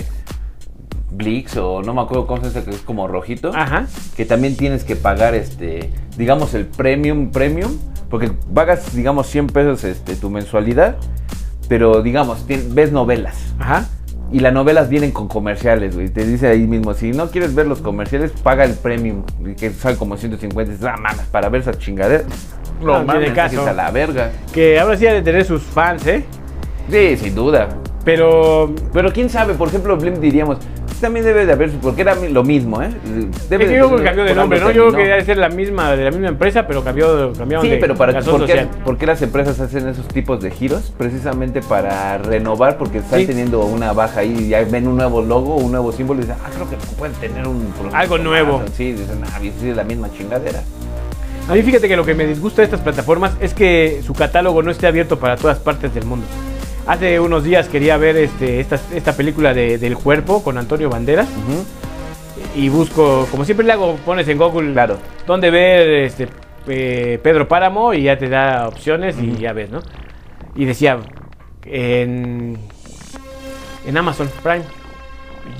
Blix 1.10 1.56
o 1.56 1.80
no 1.82 1.94
me 1.94 2.02
acuerdo 2.02 2.26
cómo 2.26 2.42
se 2.42 2.48
dice, 2.48 2.64
que 2.64 2.70
es 2.70 2.82
como 2.82 3.08
rojito. 3.08 3.50
Ajá. 3.54 3.86
Que 4.16 4.26
también 4.26 4.56
tienes 4.56 4.84
que 4.84 4.94
pagar, 4.96 5.34
este. 5.34 5.90
Digamos, 6.18 6.52
el 6.54 6.66
premium, 6.66 7.30
premium. 7.30 7.78
Porque 8.10 8.30
pagas, 8.52 8.94
digamos, 8.94 9.26
100 9.28 9.46
pesos 9.46 9.84
este, 9.84 10.16
tu 10.16 10.28
mensualidad. 10.28 10.96
Pero, 11.68 12.02
digamos, 12.02 12.44
ves 12.46 12.92
novelas. 12.92 13.36
Ajá. 13.58 13.88
Y 14.30 14.40
las 14.40 14.52
novelas 14.52 14.88
vienen 14.88 15.10
con 15.10 15.26
comerciales, 15.26 15.94
güey. 15.94 16.10
Te 16.10 16.24
dice 16.26 16.48
ahí 16.48 16.66
mismo, 16.66 16.92
si 16.92 17.12
no 17.12 17.30
quieres 17.30 17.54
ver 17.54 17.66
los 17.66 17.80
comerciales, 17.80 18.30
paga 18.32 18.64
el 18.64 18.74
premium, 18.74 19.22
que 19.56 19.70
sale 19.70 19.96
como 19.96 20.16
150. 20.16 20.72
Dices, 20.72 20.86
ah, 20.86 20.96
mames, 20.98 21.26
para 21.26 21.48
ver 21.48 21.62
esa 21.62 21.72
chingadera. 21.72 22.24
No 22.82 23.04
tiene 23.06 23.32
caso. 23.32 23.56
que 23.56 23.62
es 23.62 23.68
a 23.68 23.72
la 23.72 23.90
verga. 23.90 24.30
Que 24.52 24.78
ahora 24.78 24.96
sí 24.96 25.06
ha 25.06 25.14
de 25.14 25.22
tener 25.22 25.44
sus 25.44 25.62
fans, 25.62 26.06
¿eh? 26.06 26.24
Sí, 26.90 27.16
sin 27.16 27.34
duda. 27.34 27.68
Pero 28.04 28.72
Pero 28.92 29.12
quién 29.12 29.28
sabe, 29.30 29.54
por 29.54 29.68
ejemplo, 29.68 29.96
Blim 29.96 30.20
diríamos, 30.20 30.58
también 31.00 31.24
debe 31.24 31.46
de 31.46 31.52
haber, 31.52 31.70
porque 31.78 32.00
era 32.02 32.16
lo 32.16 32.42
mismo, 32.42 32.82
¿eh? 32.82 32.90
Debe 33.48 33.64
Es 33.64 33.70
que 33.70 33.76
yo 33.76 33.86
creo 33.86 33.98
que 33.98 34.04
cambió 34.04 34.24
de 34.24 34.34
nombre, 34.34 34.58
¿no? 34.58 34.72
Yo 34.72 34.88
creo 34.88 34.96
que 34.96 35.08
debe 35.08 35.24
ser 35.24 35.36
la 35.36 35.48
misma, 35.48 35.92
de 35.94 36.02
la 36.04 36.10
misma 36.10 36.26
empresa, 36.28 36.66
pero 36.66 36.82
cambió, 36.82 37.32
cambiaron 37.34 37.64
Sí, 37.64 37.70
de 37.70 37.76
pero 37.76 37.94
para 37.94 38.14
¿por 38.14 38.22
qué, 38.24 38.52
social. 38.54 38.68
por 38.84 38.98
qué 38.98 39.06
las 39.06 39.22
empresas 39.22 39.60
hacen 39.60 39.86
esos 39.86 40.08
tipos 40.08 40.40
de 40.42 40.50
giros? 40.50 40.92
Precisamente 40.98 41.60
para 41.62 42.18
renovar, 42.18 42.78
porque 42.78 42.98
están 42.98 43.20
Sí. 43.20 43.26
teniendo 43.26 43.64
una 43.64 43.92
baja 43.92 44.20
ahí 44.20 44.34
y 44.40 44.48
ya 44.48 44.64
ven 44.64 44.88
un 44.88 44.96
nuevo 44.96 45.22
logo, 45.22 45.54
un 45.56 45.70
nuevo 45.70 45.92
símbolo 45.92 46.18
y 46.20 46.22
dicen, 46.24 46.36
ah, 46.44 46.50
creo 46.52 46.68
que 46.68 46.76
pueden 46.98 47.14
tener 47.16 47.46
un 47.46 47.72
Algo 47.92 48.16
más". 48.16 48.24
nuevo. 48.24 48.62
Sí, 48.76 48.90
dicen, 48.92 49.20
ah, 49.24 49.38
sí, 49.40 49.68
es 49.70 49.76
la 49.76 49.84
misma 49.84 50.10
chingadera. 50.12 50.62
A 51.48 51.52
mí 51.54 51.62
fíjate 51.62 51.86
que 51.88 51.96
lo 51.96 52.04
que 52.04 52.14
me 52.14 52.26
disgusta 52.26 52.60
de 52.62 52.64
estas 52.66 52.80
plataformas 52.80 53.32
es 53.40 53.54
que 53.54 54.00
su 54.04 54.14
catálogo 54.14 54.64
no 54.64 54.72
esté 54.72 54.88
abierto 54.88 55.18
para 55.20 55.36
todas 55.36 55.58
partes 55.60 55.94
del 55.94 56.04
mundo. 56.06 56.26
Hace 56.88 57.20
unos 57.20 57.44
días 57.44 57.68
quería 57.68 57.98
ver 57.98 58.16
este, 58.16 58.60
esta, 58.60 58.80
esta 58.94 59.12
película 59.12 59.52
de, 59.52 59.76
del 59.76 59.94
cuerpo 59.94 60.42
con 60.42 60.56
Antonio 60.56 60.88
Banderas 60.88 61.28
y 62.56 62.70
busco, 62.70 63.28
como 63.30 63.44
siempre 63.44 63.66
le 63.66 63.72
hago, 63.74 63.96
pones 64.06 64.26
en 64.28 64.38
Google 64.38 64.72
Claro. 64.72 64.96
dónde 65.26 65.50
ver 65.50 65.86
este, 66.04 66.28
eh, 66.66 67.20
Pedro 67.22 67.46
Páramo 67.46 67.92
y 67.92 68.04
ya 68.04 68.16
te 68.16 68.30
da 68.30 68.66
opciones 68.68 69.16
y 69.20 69.36
ya 69.36 69.52
ves, 69.52 69.70
¿no? 69.70 69.80
Y 70.56 70.64
decía 70.64 70.98
en, 71.66 72.56
en 73.86 73.96
Amazon 73.98 74.30
Prime. 74.42 74.64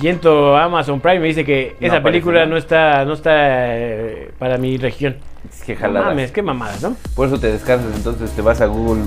Y 0.01 0.09
entro 0.09 0.57
a 0.57 0.65
Amazon 0.65 1.01
Prime 1.01 1.21
me 1.21 1.27
dice 1.29 1.45
que 1.45 1.77
No 1.81 1.87
esa 1.87 2.03
película 2.03 2.45
¿no? 2.45 2.53
no 2.53 2.57
está, 2.57 3.05
no 3.05 3.15
está 3.15 3.33
eh, 3.77 4.31
para 4.39 4.57
mi 4.59 4.77
región. 4.77 5.17
Es 5.53 5.63
que 5.65 5.75
No 5.75 5.81
jaladas. 5.81 6.09
mames, 6.11 6.31
qué 6.33 6.43
mamadas, 6.43 6.83
¿no? 6.83 6.97
Por 7.15 7.27
eso 7.29 7.39
te 7.41 7.51
descansas, 7.51 7.95
entonces 7.97 8.31
te 8.33 8.43
vas 8.43 8.61
a 8.61 8.67
Google 8.67 9.03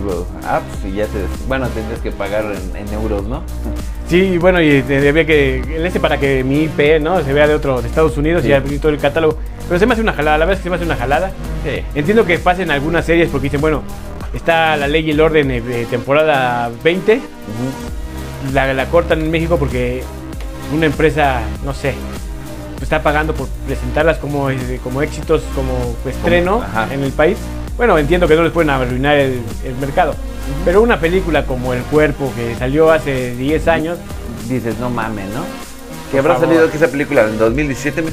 Apps 0.47 0.85
y 0.85 0.93
ya 0.95 1.05
te... 1.05 1.19
Bueno, 1.47 1.67
tendrías 1.69 1.99
que 1.99 2.11
pagar 2.11 2.45
en, 2.45 2.75
en 2.87 2.93
euros, 2.93 3.23
¿no? 3.23 3.43
Sí, 4.07 4.37
bueno, 4.39 4.61
y 4.61 4.79
había 5.07 5.25
que. 5.25 5.61
El 5.73 5.85
este 5.85 6.01
para 6.01 6.17
que 6.17 6.43
mi 6.43 6.63
IP, 6.63 6.99
¿no? 7.01 7.21
Se 7.23 7.31
vea 7.31 7.47
de 7.47 7.55
otro, 7.55 7.81
de 7.81 7.87
Estados 7.87 8.17
Unidos 8.17 8.41
Sí. 8.43 8.49
y 8.49 8.53
abrir 8.53 8.81
todo 8.81 8.91
el 8.91 8.97
catálogo. 8.97 9.37
Pero 9.69 9.79
se 9.79 9.85
me 9.85 9.93
hace 9.93 10.01
una 10.01 10.11
jalada, 10.11 10.37
la 10.37 10.43
verdad 10.45 10.57
es 10.57 10.59
que 10.59 10.63
se 10.63 10.69
me 10.69 10.75
hace 10.75 10.83
una 10.83 10.97
jalada. 10.97 11.31
Sí. 11.63 11.81
Entiendo 11.95 12.25
que 12.25 12.37
pasen 12.37 12.71
algunas 12.71 13.05
series 13.05 13.29
porque 13.29 13.45
dicen, 13.45 13.61
bueno, 13.61 13.83
está 14.33 14.75
la 14.75 14.89
ley 14.89 15.05
y 15.07 15.11
el 15.11 15.21
orden 15.21 15.47
de 15.47 15.85
temporada 15.85 16.69
20. 16.83 17.21
La, 18.53 18.73
la 18.73 18.85
cortan 18.87 19.21
en 19.21 19.31
México 19.31 19.55
porque 19.57 20.03
una 20.73 20.86
empresa, 20.86 21.41
no 21.63 21.73
sé, 21.73 21.93
está 22.81 23.01
pagando 23.03 23.34
por 23.34 23.47
presentarlas 23.67 24.17
como, 24.17 24.49
eh, 24.49 24.79
como 24.84 25.01
éxitos, 25.01 25.41
como 25.55 25.95
estreno 26.10 26.62
Ajá. 26.62 26.93
en 26.93 27.03
el 27.03 27.12
país. 27.12 27.38
Bueno, 27.77 27.97
entiendo 27.97 28.27
que 28.27 28.36
no 28.36 28.43
les 28.43 28.51
pueden 28.51 28.69
arruinar 28.69 29.17
el, 29.17 29.41
el 29.63 29.75
mercado. 29.79 30.15
Pero 30.65 30.81
una 30.81 30.99
película 30.99 31.45
como 31.45 31.73
El 31.73 31.84
Cuerpo, 31.84 32.31
que 32.36 32.55
salió 32.55 32.91
hace 32.91 33.36
10 33.36 33.67
años, 33.67 33.97
Dices, 34.47 34.77
no 34.79 34.89
mames, 34.89 35.29
¿no? 35.29 35.45
¿Que 36.12 36.19
habrá 36.19 36.34
favor. 36.34 36.49
salido 36.49 36.69
que 36.69 36.77
esa 36.77 36.89
película 36.89 37.21
en 37.21 37.38
2017, 37.38 38.01
mi? 38.01 38.12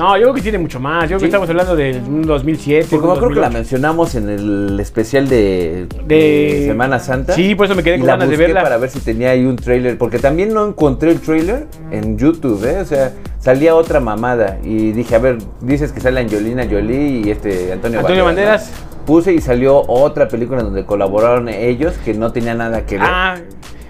No, 0.00 0.16
yo 0.16 0.22
creo 0.22 0.34
que 0.34 0.40
tiene 0.40 0.56
mucho 0.58 0.80
más. 0.80 1.02
Yo 1.04 1.08
creo 1.08 1.18
¿Sí? 1.18 1.24
que 1.24 1.26
estamos 1.26 1.50
hablando 1.50 1.76
del 1.76 1.96
un 2.08 2.22
2007. 2.22 2.86
Porque 2.90 3.06
un 3.06 3.12
me 3.12 3.18
creo 3.18 3.28
que 3.28 3.34
la 3.34 3.48
2008. 3.50 3.52
mencionamos 3.58 4.14
en 4.14 4.28
el 4.30 4.80
especial 4.80 5.28
de, 5.28 5.86
De- 6.06 6.14
de 6.16 6.64
Semana 6.68 6.98
Santa. 6.98 7.34
Sí, 7.34 7.54
por 7.54 7.66
eso 7.66 7.74
me 7.74 7.82
quedé 7.82 7.98
con 7.98 8.06
la 8.06 8.14
ganas 8.14 8.30
de 8.30 8.36
verla. 8.38 8.62
para 8.62 8.78
ver 8.78 8.88
si 8.88 9.00
tenía 9.00 9.30
ahí 9.32 9.44
un 9.44 9.56
trailer, 9.56 9.98
porque 9.98 10.18
también 10.18 10.54
no 10.54 10.66
encontré 10.66 11.10
el 11.10 11.20
trailer 11.20 11.66
en 11.90 12.16
YouTube, 12.16 12.64
¿eh? 12.64 12.78
O 12.80 12.84
sea, 12.86 13.12
salía 13.40 13.74
otra 13.74 14.00
mamada 14.00 14.58
y 14.64 14.92
dije, 14.92 15.16
a 15.16 15.18
ver, 15.18 15.36
dices 15.60 15.92
que 15.92 16.00
sale 16.00 16.18
Angelina 16.20 16.64
Jolie 16.64 17.20
y 17.26 17.30
este 17.30 17.70
Antonio, 17.70 18.00
Antonio 18.00 18.24
Banderas. 18.24 18.70
¿no? 18.70 19.04
Puse 19.04 19.34
y 19.34 19.40
salió 19.42 19.82
otra 19.86 20.28
película 20.28 20.62
donde 20.62 20.86
colaboraron 20.86 21.50
ellos 21.50 21.92
que 22.04 22.14
no 22.14 22.32
tenía 22.32 22.54
nada 22.54 22.86
que 22.86 22.96
ver. 22.96 23.06
Ah, 23.06 23.36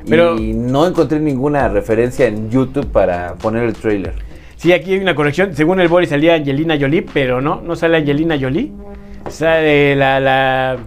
pero 0.09 0.37
Y 0.39 0.55
no 0.55 0.87
encontré 0.89 1.21
ninguna 1.21 1.69
referencia 1.69 2.27
en 2.27 2.51
YouTube 2.51 2.87
para 2.89 3.35
poner 3.35 3.63
el 3.63 3.75
trailer. 3.75 4.15
Sí, 4.61 4.73
aquí 4.73 4.93
hay 4.93 4.99
una 5.01 5.15
corrección. 5.15 5.55
Según 5.55 5.81
el 5.81 5.89
Boris 5.89 6.11
salía 6.11 6.35
Angelina 6.35 6.77
Jolie, 6.79 7.03
pero 7.03 7.41
no, 7.41 7.61
no 7.63 7.75
sale 7.77 7.97
Angelina 7.97 8.37
Jolie. 8.39 8.71
Sale 9.29 9.97
la. 9.97 10.21
la 10.21 10.79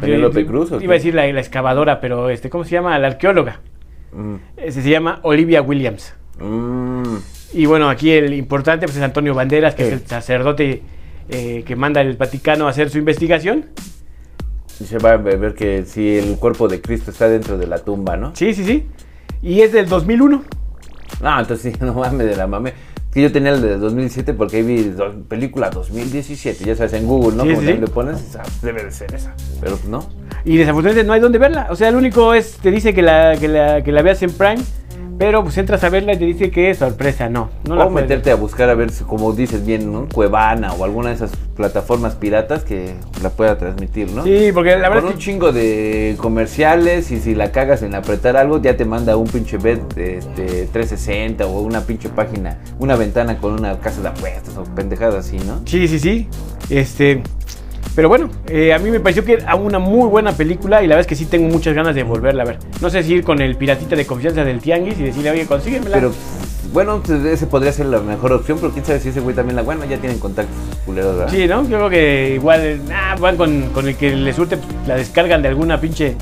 ¿Penélope 0.00 0.46
Cruz 0.46 0.72
o 0.72 0.80
Iba 0.80 0.94
a 0.94 0.96
decir 0.96 1.14
la, 1.14 1.26
la 1.32 1.40
excavadora, 1.40 2.00
pero 2.00 2.30
este, 2.30 2.50
¿cómo 2.50 2.64
se 2.64 2.70
llama? 2.70 2.98
La 2.98 3.08
arqueóloga. 3.08 3.60
Mm. 4.12 4.34
Se 4.70 4.82
llama 4.88 5.20
Olivia 5.22 5.62
Williams. 5.62 6.14
Mm. 6.40 7.16
Y 7.54 7.66
bueno, 7.66 7.88
aquí 7.88 8.10
el 8.12 8.34
importante 8.34 8.86
pues, 8.86 8.96
es 8.96 9.02
Antonio 9.02 9.34
Banderas, 9.34 9.74
que 9.74 9.84
Sí. 9.84 9.88
es 9.88 10.00
el 10.02 10.06
sacerdote 10.06 10.82
eh, 11.30 11.64
que 11.66 11.76
manda 11.76 12.00
el 12.00 12.16
Vaticano 12.16 12.66
a 12.66 12.70
hacer 12.70 12.90
su 12.90 12.98
investigación. 12.98 13.66
Y 14.80 14.84
se 14.84 14.98
va 14.98 15.12
a 15.12 15.16
ver 15.16 15.54
que 15.54 15.84
si 15.84 16.16
el 16.16 16.36
cuerpo 16.36 16.68
de 16.68 16.80
Cristo 16.80 17.10
está 17.10 17.28
dentro 17.28 17.58
de 17.58 17.66
la 17.66 17.78
tumba, 17.78 18.16
¿no? 18.16 18.36
Sí, 18.36 18.54
sí, 18.54 18.64
sí. 18.64 18.86
Y 19.42 19.62
es 19.62 19.72
del 19.72 19.88
2001. 19.88 20.44
No, 21.22 21.40
entonces 21.40 21.72
sí, 21.72 21.78
no 21.84 21.94
mames 21.94 22.26
de 22.26 22.36
la 22.36 22.46
mame. 22.46 22.72
Que 23.12 23.22
yo 23.22 23.32
tenía 23.32 23.52
el 23.52 23.62
de 23.62 23.78
2017 23.78 24.34
porque 24.34 24.58
ahí 24.58 24.62
vi 24.62 24.82
do- 24.84 25.22
película 25.28 25.70
2017, 25.70 26.62
ya 26.64 26.76
sabes, 26.76 26.92
en 26.92 27.06
Google, 27.06 27.36
¿no? 27.36 27.44
Sí, 27.44 27.54
Como 27.54 27.60
sí, 27.66 27.76
le 27.78 27.86
pones, 27.86 28.36
ah, 28.36 28.42
debe 28.62 28.84
de 28.84 28.90
ser 28.90 29.14
esa. 29.14 29.34
Pero 29.60 29.76
pues 29.76 29.88
no. 29.88 30.06
Y 30.44 30.58
desafortunadamente 30.58 31.06
no 31.06 31.14
hay 31.14 31.20
dónde 31.20 31.38
verla. 31.38 31.68
O 31.70 31.76
sea, 31.76 31.88
el 31.88 31.96
único 31.96 32.34
es, 32.34 32.52
te 32.58 32.70
dice 32.70 32.92
que 32.92 33.00
la, 33.02 33.36
que 33.40 33.48
la, 33.48 33.82
que 33.82 33.92
la 33.92 34.02
veas 34.02 34.22
en 34.22 34.30
Prime, 34.32 34.62
pero 35.18 35.42
pues 35.42 35.58
entras 35.58 35.82
a 35.82 35.88
verla 35.88 36.12
y 36.12 36.16
te 36.16 36.24
dice 36.24 36.50
que 36.50 36.72
sorpresa, 36.74 37.28
no. 37.28 37.50
No 37.64 37.74
la 37.74 37.86
o 37.86 37.90
meterte 37.90 38.30
a 38.30 38.36
buscar 38.36 38.70
a 38.70 38.74
ver, 38.74 38.92
como 39.06 39.32
dices 39.32 39.66
bien, 39.66 39.92
¿no? 39.92 40.08
Cuevana 40.08 40.72
o 40.74 40.84
alguna 40.84 41.08
de 41.08 41.16
esas 41.16 41.32
plataformas 41.56 42.14
piratas 42.14 42.62
que 42.62 42.94
la 43.20 43.30
pueda 43.30 43.58
transmitir, 43.58 44.12
¿no? 44.12 44.22
Sí, 44.22 44.50
porque 44.54 44.76
la 44.76 44.88
Con 44.88 44.94
verdad 44.94 45.04
un 45.04 45.08
es 45.08 45.14
que 45.16 45.24
chingo 45.24 45.50
de 45.50 46.16
comerciales 46.18 47.10
y 47.10 47.18
si 47.18 47.34
la 47.34 47.50
cagas 47.50 47.82
en 47.82 47.96
apretar 47.96 48.36
algo, 48.36 48.62
ya 48.62 48.76
te 48.76 48.84
manda 48.84 49.16
un 49.16 49.26
pinche 49.26 49.58
bed 49.58 49.78
de 49.96 50.18
este, 50.18 50.68
360 50.72 51.46
o 51.46 51.62
una 51.62 51.80
pinche 51.80 52.08
página, 52.08 52.58
una 52.78 52.94
ventana 52.94 53.38
con 53.38 53.54
una 53.54 53.78
casa 53.80 54.00
de 54.00 54.08
apuestas 54.08 54.56
o 54.56 54.62
pendejadas 54.62 55.26
así, 55.26 55.38
¿no? 55.38 55.62
Sí, 55.64 55.88
sí, 55.88 55.98
sí. 55.98 56.28
Este. 56.70 57.22
Pero 57.98 58.08
bueno, 58.08 58.30
eh, 58.46 58.72
a 58.72 58.78
mí 58.78 58.92
me 58.92 59.00
pareció 59.00 59.24
que 59.24 59.32
era 59.32 59.56
una 59.56 59.80
muy 59.80 60.08
buena 60.08 60.30
película 60.30 60.84
y 60.84 60.86
la 60.86 60.94
verdad 60.94 61.00
es 61.00 61.06
que 61.08 61.16
sí 61.16 61.26
tengo 61.26 61.48
muchas 61.48 61.74
ganas 61.74 61.96
de 61.96 62.04
volverla 62.04 62.44
a 62.44 62.46
ver. 62.46 62.58
No 62.80 62.90
sé 62.90 63.02
si 63.02 63.14
ir 63.14 63.24
con 63.24 63.40
el 63.40 63.56
piratita 63.56 63.96
de 63.96 64.06
confianza 64.06 64.44
del 64.44 64.60
Tianguis 64.60 65.00
y 65.00 65.02
decirle, 65.02 65.32
oye, 65.32 65.46
consíguemela. 65.46 65.96
Pero 65.96 66.12
bueno, 66.72 67.02
pues, 67.04 67.24
ese 67.24 67.48
podría 67.48 67.72
ser 67.72 67.86
la 67.86 67.98
mejor 67.98 68.34
opción, 68.34 68.58
pero 68.60 68.72
quién 68.72 68.84
sabe 68.84 69.00
si 69.00 69.08
ese 69.08 69.18
güey 69.18 69.34
también 69.34 69.56
la 69.56 69.62
bueno, 69.62 69.84
ya 69.84 69.96
tienen 69.96 70.20
contactos 70.20 70.54
culeros, 70.86 71.16
¿verdad? 71.16 71.32
Sí, 71.32 71.48
¿no? 71.48 71.64
Yo 71.64 71.76
creo 71.76 71.90
que 71.90 72.34
igual 72.36 72.82
ah, 72.94 73.16
van 73.18 73.36
con, 73.36 73.62
con 73.70 73.88
el 73.88 73.96
que 73.96 74.14
le 74.14 74.32
surte, 74.32 74.58
pues, 74.58 74.86
la 74.86 74.94
descargan 74.94 75.42
de 75.42 75.48
alguna 75.48 75.80
pinche 75.80 76.14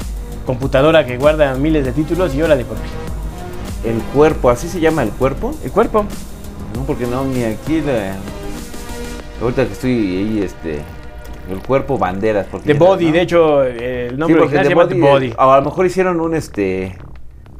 computadora 0.46 1.04
que 1.04 1.18
guarda 1.18 1.56
miles 1.56 1.84
de 1.84 1.92
títulos 1.92 2.34
y 2.34 2.40
órale, 2.40 2.64
porque 2.64 2.84
El 3.84 4.00
cuerpo, 4.14 4.48
¿así 4.48 4.66
se 4.66 4.80
llama 4.80 5.02
el 5.02 5.10
cuerpo? 5.10 5.54
el 5.62 5.70
cuerpo. 5.70 6.06
No, 6.74 6.84
porque 6.84 7.06
no, 7.06 7.26
ni 7.26 7.44
aquí 7.44 7.82
la... 7.82 8.16
Ahorita 9.42 9.66
que 9.66 9.72
estoy 9.74 9.90
ahí, 9.92 10.40
este... 10.42 10.95
El 11.50 11.58
cuerpo 11.60 11.96
banderas. 11.98 12.46
Porque 12.50 12.66
The 12.68 12.72
ya- 12.74 12.78
Body, 12.78 13.06
¿no? 13.06 13.12
de 13.12 13.20
hecho, 13.20 13.62
el 13.64 14.18
nombre 14.18 14.40
original 14.40 14.64
se 14.64 14.70
llama 14.70 14.84
Body, 14.84 14.94
The 14.94 15.00
Body. 15.00 15.26
eh, 15.28 15.34
A 15.38 15.56
lo 15.56 15.62
mejor 15.62 15.86
hicieron 15.86 16.20
un 16.20 16.34
este. 16.34 16.96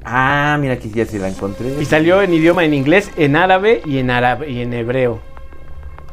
Ah, 0.05 0.57
mira 0.61 0.75
aquí 0.75 0.91
ya 0.95 1.05
sí 1.05 1.19
la 1.19 1.29
encontré. 1.29 1.69
Y 1.81 1.85
salió 1.85 2.23
en 2.23 2.33
idioma 2.33 2.65
en 2.65 2.75
inglés, 2.75 3.11
en 3.17 3.35
árabe 3.37 3.83
y 3.85 3.99
en 3.99 4.11
árabe 4.11 4.51
y 4.51 4.61
en 4.61 4.73
hebreo. 4.73 5.21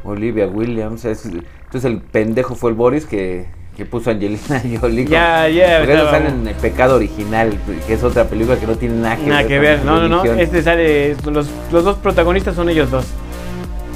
Olivia 0.04 0.46
Williams. 0.46 1.04
es- 1.04 1.24
entonces 1.26 1.84
el 1.84 2.00
pendejo 2.00 2.54
fue 2.54 2.70
el 2.70 2.76
Boris 2.76 3.04
que, 3.06 3.46
que 3.76 3.84
puso 3.86 4.10
Angelina 4.10 4.62
Jolie. 4.80 5.06
Ya, 5.06 5.48
ya, 5.48 5.78
Porque 5.78 5.94
eso 5.94 6.10
sale 6.10 6.28
en 6.28 6.46
El 6.46 6.54
Pecado 6.56 6.96
Original, 6.96 7.52
que 7.86 7.94
es 7.94 8.02
otra 8.04 8.24
película 8.24 8.56
que 8.58 8.66
no 8.66 8.76
tiene 8.76 8.96
nada 8.96 9.16
que 9.16 9.26
Nada 9.26 9.38
ver. 9.42 9.48
que 9.48 9.58
ver, 9.58 9.84
no, 9.84 10.00
no, 10.00 10.08
no. 10.08 10.24
Este 10.24 10.62
sale. 10.62 11.16
Los, 11.24 11.48
los 11.72 11.84
dos 11.84 11.96
protagonistas 11.98 12.54
son 12.54 12.68
ellos 12.68 12.90
dos. 12.90 13.06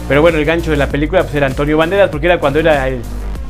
Pero 0.08 0.22
bueno, 0.22 0.38
el 0.38 0.44
gancho 0.44 0.70
de 0.70 0.76
la 0.78 0.86
película 0.88 1.22
pues, 1.22 1.34
era 1.34 1.46
Antonio 1.46 1.76
Banderas, 1.76 2.08
porque 2.10 2.26
era 2.26 2.38
cuando 2.40 2.58
era 2.60 2.88
el, 2.88 3.00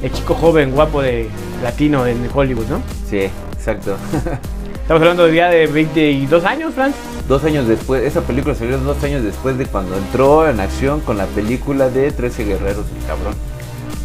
el 0.02 0.12
chico 0.12 0.34
joven, 0.34 0.72
guapo 0.72 1.02
de 1.02 1.28
latino 1.62 2.06
en 2.06 2.28
Hollywood, 2.32 2.66
¿no? 2.68 2.80
Sí, 3.08 3.28
exacto. 3.52 3.96
Estamos 4.82 5.02
hablando 5.02 5.26
de 5.26 5.34
ya 5.34 5.50
de 5.50 5.66
22 5.66 6.44
años, 6.44 6.72
Franz. 6.74 6.94
dos 7.28 7.44
años 7.44 7.68
después, 7.68 8.02
esa 8.04 8.22
película 8.22 8.54
salió 8.54 8.78
dos 8.78 9.02
años 9.04 9.22
después 9.22 9.58
de 9.58 9.66
cuando 9.66 9.96
entró 9.98 10.48
en 10.48 10.60
acción 10.60 11.00
con 11.00 11.18
la 11.18 11.26
película 11.26 11.90
de 11.90 12.10
13 12.10 12.44
Guerreros, 12.44 12.86
el 12.98 13.06
cabrón. 13.06 13.34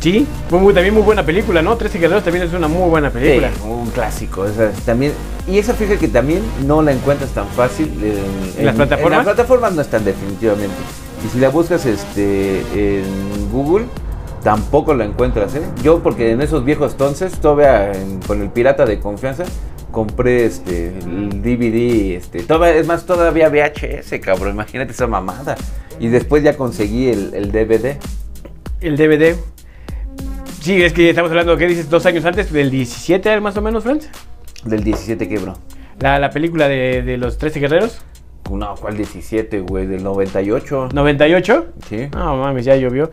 Sí, 0.02 0.28
fue 0.50 0.60
muy- 0.60 0.74
también 0.74 0.94
muy 0.94 1.04
buena 1.04 1.26
película, 1.26 1.62
¿no? 1.62 1.78
13 1.78 1.98
guerreros 1.98 2.26
también 2.26 2.46
es 2.46 2.54
una 2.54 2.68
muy 2.68 2.90
buena 2.90 3.10
película. 3.10 3.50
Sí, 3.56 3.62
un 3.66 3.90
clásico. 3.92 4.46
esa 4.46 4.72
también, 4.86 5.14
y 5.48 5.58
esa 5.58 5.74
fíjate 5.74 5.98
que 5.98 6.10
también 6.10 6.42
no 6.68 6.82
la 6.82 6.92
encuentras 6.92 7.30
tan 7.32 7.48
fácil. 7.48 7.88
En, 8.04 8.60
¿En 8.60 8.66
las 8.66 8.76
plataformas? 8.76 9.20
En 9.22 9.26
las 9.26 9.36
plataformas 9.36 9.74
no 9.76 9.82
están 9.82 10.04
definitivamente. 10.04 10.76
Y 11.26 11.30
si 11.30 11.40
la 11.40 11.48
buscas 11.48 11.86
este 11.86 12.60
en 13.00 13.50
Google, 13.50 13.86
tampoco 14.44 14.94
la 14.94 15.06
encuentras. 15.06 15.56
¿eh? 15.56 15.62
Yo 15.82 16.02
porque 16.04 16.32
en 16.32 16.42
esos 16.42 16.66
viejos 16.66 16.92
entonces, 16.94 17.34
todavía 17.40 17.92
en- 17.94 18.20
con 18.22 18.42
el 18.42 18.50
pirata 18.50 18.86
de 18.86 19.00
confianza, 19.00 19.44
compré 19.92 20.46
este 20.46 20.88
el 20.90 21.42
DVD, 21.42 22.16
este, 22.16 22.44
todavía, 22.44 22.80
es 22.80 22.88
más, 22.88 23.06
todavía 23.06 23.50
VHS, 23.50 24.20
cabrón. 24.20 24.54
Imagínate 24.54 24.92
esa 24.92 25.08
mamada. 25.08 25.56
Y 26.00 26.08
después 26.08 26.44
ya 26.44 26.58
conseguí 26.58 27.10
el, 27.10 27.34
el 27.34 27.52
DVD. 27.52 27.98
El 28.82 28.98
DVD. 28.98 29.36
Sí, 30.62 30.82
es 30.82 30.94
que 30.94 31.10
estamos 31.10 31.30
hablando, 31.30 31.58
¿qué 31.58 31.68
dices? 31.68 31.90
Dos 31.90 32.06
años 32.06 32.24
antes, 32.26 32.52
del 32.52 32.72
17 32.72 33.40
más 33.42 33.56
o 33.58 33.62
menos, 33.62 33.84
Franz. 33.84 34.10
Del 34.64 34.84
17 34.84 35.28
que, 35.28 35.38
bro. 35.38 35.54
La, 36.00 36.20
la 36.20 36.30
película 36.30 36.68
de, 36.68 37.02
de 37.04 37.18
los 37.18 37.38
13 37.38 37.60
guerreros. 37.60 38.02
No, 38.50 38.76
¿cuál 38.76 38.98
17, 38.98 39.60
güey? 39.62 39.86
Del 39.88 40.04
98. 40.04 40.90
¿98? 40.90 41.66
Sí. 41.90 42.08
No 42.14 42.38
mames, 42.38 42.66
ya 42.66 42.76
llovió. 42.76 43.12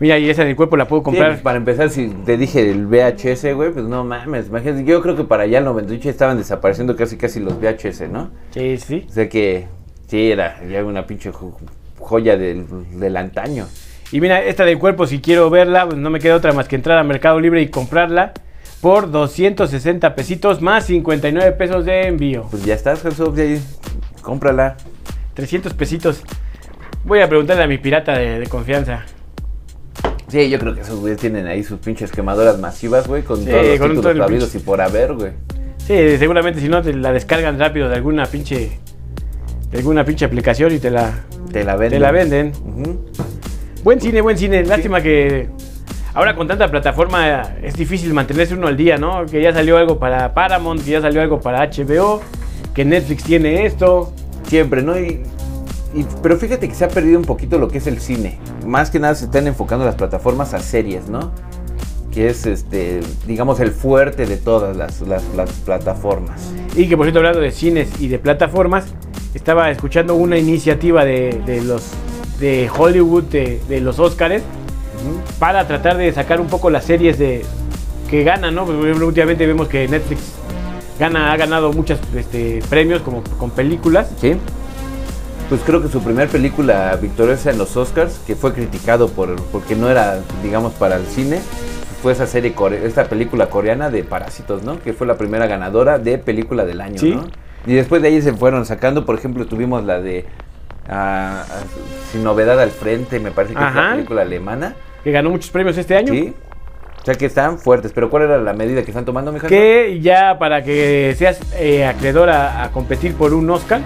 Mira, 0.00 0.18
y 0.18 0.28
esa 0.28 0.44
del 0.44 0.56
cuerpo 0.56 0.76
la 0.76 0.86
puedo 0.88 1.02
Sí, 1.02 1.04
comprar. 1.04 1.30
pues, 1.32 1.40
para 1.42 1.56
empezar, 1.56 1.88
si 1.90 2.08
te 2.08 2.36
dije 2.36 2.68
el 2.70 2.86
VHS, 2.86 3.52
güey, 3.54 3.70
pues 3.70 3.84
no 3.84 4.04
mames, 4.04 4.48
imagínate, 4.48 4.84
yo 4.84 5.00
creo 5.02 5.14
que 5.16 5.24
para 5.24 5.44
allá 5.44 5.58
el 5.58 5.64
98 5.64 6.10
estaban 6.10 6.36
desapareciendo 6.36 6.96
casi 6.96 7.16
casi 7.16 7.40
los 7.40 7.54
VHS, 7.60 8.08
¿no? 8.10 8.30
Sí, 8.50 8.76
sí. 8.78 9.06
O 9.08 9.12
sea 9.12 9.28
que 9.28 9.66
sí, 10.08 10.30
era 10.32 10.56
una 10.84 11.06
pinche 11.06 11.30
jo- 11.30 11.56
joya 12.00 12.36
del, 12.36 12.66
del 12.98 13.16
antaño. 13.16 13.66
Y 14.12 14.20
mira, 14.20 14.42
esta 14.42 14.64
del 14.64 14.78
cuerpo, 14.78 15.06
si 15.06 15.20
quiero 15.20 15.48
verla, 15.48 15.86
pues 15.86 15.98
no 15.98 16.10
me 16.10 16.18
queda 16.20 16.36
otra 16.36 16.52
más 16.52 16.68
que 16.68 16.76
entrar 16.76 16.98
a 16.98 17.04
Mercado 17.04 17.40
Libre 17.40 17.62
y 17.62 17.68
comprarla 17.68 18.32
por 18.80 19.10
260 19.10 20.14
pesitos 20.14 20.60
más 20.60 20.84
59 20.86 21.52
pesos 21.52 21.84
de 21.84 22.08
envío. 22.08 22.46
Pues 22.50 22.64
ya 22.64 22.74
estás, 22.74 23.00
Jesús, 23.02 23.30
ya 23.34 23.44
cómprala. 24.22 24.76
300 25.34 25.72
pesitos. 25.74 26.22
Voy 27.04 27.20
a 27.20 27.28
preguntarle 27.28 27.62
a 27.64 27.66
mi 27.66 27.78
pirata 27.78 28.16
de, 28.18 28.38
de 28.40 28.46
confianza. 28.46 29.04
Sí, 30.34 30.50
yo 30.50 30.58
creo 30.58 30.74
que 30.74 30.80
esos 30.80 30.98
güeyes 30.98 31.20
tienen 31.20 31.46
ahí 31.46 31.62
sus 31.62 31.78
pinches 31.78 32.10
quemadoras 32.10 32.58
masivas, 32.58 33.06
güey, 33.06 33.22
con 33.22 33.38
Sí, 33.44 33.50
todos 33.50 33.66
los 33.66 33.78
con 33.78 33.88
todo 33.88 33.88
títulos 33.90 34.14
el 34.16 34.22
habidos 34.22 34.48
pinche- 34.52 34.60
y 34.60 34.64
por 34.64 34.80
haber, 34.80 35.12
güey. 35.14 35.30
Sí, 35.78 36.18
seguramente 36.18 36.60
si 36.60 36.68
no 36.68 36.82
te 36.82 36.92
la 36.92 37.12
descargan 37.12 37.56
rápido 37.56 37.88
de 37.88 37.94
alguna 37.94 38.26
pinche 38.26 38.72
de 39.70 39.78
alguna 39.78 40.04
pinche 40.04 40.24
aplicación 40.24 40.72
y 40.74 40.78
te 40.80 40.90
la 40.90 41.12
Te 41.52 41.62
la 41.62 41.76
venden. 41.76 41.98
te 41.98 42.00
la 42.00 42.10
venden. 42.10 42.52
Buen 43.84 44.00
cine, 44.00 44.20
buen 44.22 44.36
cine. 44.36 44.64
Lástima 44.64 45.00
que 45.00 45.48
ahora 46.14 46.34
con 46.34 46.48
tanta 46.48 46.68
plataforma 46.68 47.42
es 47.62 47.74
difícil 47.74 48.12
mantenerse 48.12 48.54
uno 48.54 48.66
al 48.66 48.76
día, 48.76 48.96
¿no? 48.98 49.26
Que 49.26 49.40
ya 49.40 49.52
salió 49.52 49.76
algo 49.76 50.00
para 50.00 50.34
Paramount, 50.34 50.84
que 50.84 50.90
ya 50.92 51.00
salió 51.00 51.22
algo 51.22 51.38
para 51.40 51.60
HBO, 51.62 52.20
que 52.74 52.84
Netflix 52.84 53.22
tiene 53.22 53.66
esto. 53.66 54.12
Siempre, 54.48 54.82
¿no? 54.82 54.98
Y, 54.98 55.22
y- 55.94 56.06
pero 56.22 56.36
fíjate 56.36 56.68
que 56.68 56.74
se 56.74 56.84
ha 56.84 56.88
perdido 56.88 57.18
un 57.18 57.24
poquito 57.24 57.58
lo 57.58 57.68
que 57.68 57.78
es 57.78 57.86
el 57.86 58.00
cine. 58.00 58.38
Más 58.66 58.90
que 58.90 58.98
nada 58.98 59.14
se 59.14 59.26
están 59.26 59.46
enfocando 59.46 59.84
las 59.84 59.94
plataformas 59.94 60.54
a 60.54 60.58
series, 60.60 61.08
¿no? 61.08 61.30
Que 62.12 62.28
es, 62.28 62.46
este, 62.46 63.00
digamos, 63.26 63.60
el 63.60 63.70
fuerte 63.72 64.26
de 64.26 64.36
todas 64.36 64.76
las, 64.76 65.00
las- 65.02 65.24
las 65.36 65.50
plataformas. 65.50 66.40
Y 66.76 66.88
que 66.88 66.96
por 66.96 67.06
cierto, 67.06 67.18
hablando 67.20 67.40
de 67.40 67.50
cines 67.50 67.88
y 68.00 68.08
de 68.08 68.18
plataformas, 68.18 68.84
estaba 69.34 69.70
escuchando 69.70 70.14
una 70.14 70.38
iniciativa 70.38 71.04
de, 71.04 71.40
de 71.44 71.62
los 71.62 71.82
de 72.38 72.68
Hollywood, 72.76 73.24
de, 73.24 73.60
de 73.68 73.80
los 73.80 73.98
Oscars, 73.98 74.42
para 75.38 75.66
tratar 75.66 75.96
de 75.96 76.12
sacar 76.12 76.40
un 76.40 76.46
poco 76.46 76.70
las 76.70 76.84
series 76.84 77.18
de 77.18 77.44
que 78.10 78.22
ganan, 78.24 78.54
¿no? 78.54 78.64
Últimamente 78.64 79.46
vemos 79.46 79.68
que 79.68 79.86
Netflix 79.88 80.20
gana, 80.98 81.32
ha 81.32 81.36
ganado 81.36 81.72
muchos 81.72 81.98
este, 82.14 82.62
premios 82.70 83.02
como 83.02 83.22
con 83.38 83.50
películas. 83.50 84.08
¿Sí? 84.20 84.34
Pues 85.48 85.60
creo 85.64 85.82
que 85.82 85.88
su 85.88 86.02
primer 86.02 86.28
película 86.28 86.96
victoriosa 87.00 87.50
en 87.50 87.58
los 87.58 87.76
Oscars, 87.76 88.18
que 88.26 88.34
fue 88.34 88.52
criticado 88.54 89.08
por 89.08 89.36
porque 89.52 89.76
no 89.76 89.90
era, 89.90 90.18
digamos, 90.42 90.72
para 90.72 90.96
el 90.96 91.06
cine, 91.06 91.38
fue 92.02 92.12
esa 92.12 92.26
serie, 92.26 92.54
core- 92.54 92.84
esta 92.86 93.04
película 93.04 93.46
coreana 93.50 93.90
de 93.90 94.04
Parásitos, 94.04 94.62
¿no? 94.62 94.80
Que 94.80 94.92
fue 94.94 95.06
la 95.06 95.16
primera 95.16 95.46
ganadora 95.46 95.98
de 95.98 96.18
película 96.18 96.64
del 96.64 96.80
año, 96.80 96.98
Sí. 96.98 97.14
¿no? 97.14 97.24
Y 97.66 97.74
después 97.74 98.02
de 98.02 98.08
ahí 98.08 98.20
se 98.22 98.32
fueron 98.34 98.66
sacando, 98.66 99.04
por 99.06 99.16
ejemplo, 99.16 99.46
tuvimos 99.46 99.84
la 99.84 100.00
de 100.00 100.24
ah, 100.88 101.44
Sin 102.10 102.24
Novedad 102.24 102.60
al 102.60 102.70
Frente, 102.70 103.20
me 103.20 103.30
parece 103.30 103.54
que 103.54 103.60
es 103.66 103.74
la 103.74 103.90
película 103.92 104.22
alemana. 104.22 104.74
que 105.02 105.12
ganó 105.12 105.30
muchos 105.30 105.50
premios 105.50 105.76
este 105.78 105.96
año. 105.96 106.12
Sí. 106.12 106.34
O 107.02 107.04
sea 107.04 107.14
que 107.14 107.26
están 107.26 107.58
fuertes, 107.58 107.92
pero 107.94 108.08
¿cuál 108.08 108.22
era 108.24 108.38
la 108.38 108.54
medida 108.54 108.82
que 108.82 108.90
están 108.90 109.04
tomando, 109.04 109.30
mija? 109.30 109.46
Que 109.46 110.00
ya 110.00 110.38
para 110.38 110.62
que 110.64 111.14
seas 111.18 111.38
eh, 111.54 111.84
acreedor 111.86 112.30
a, 112.30 112.64
a 112.64 112.70
competir 112.70 113.14
por 113.14 113.34
un 113.34 113.48
Oscar, 113.50 113.82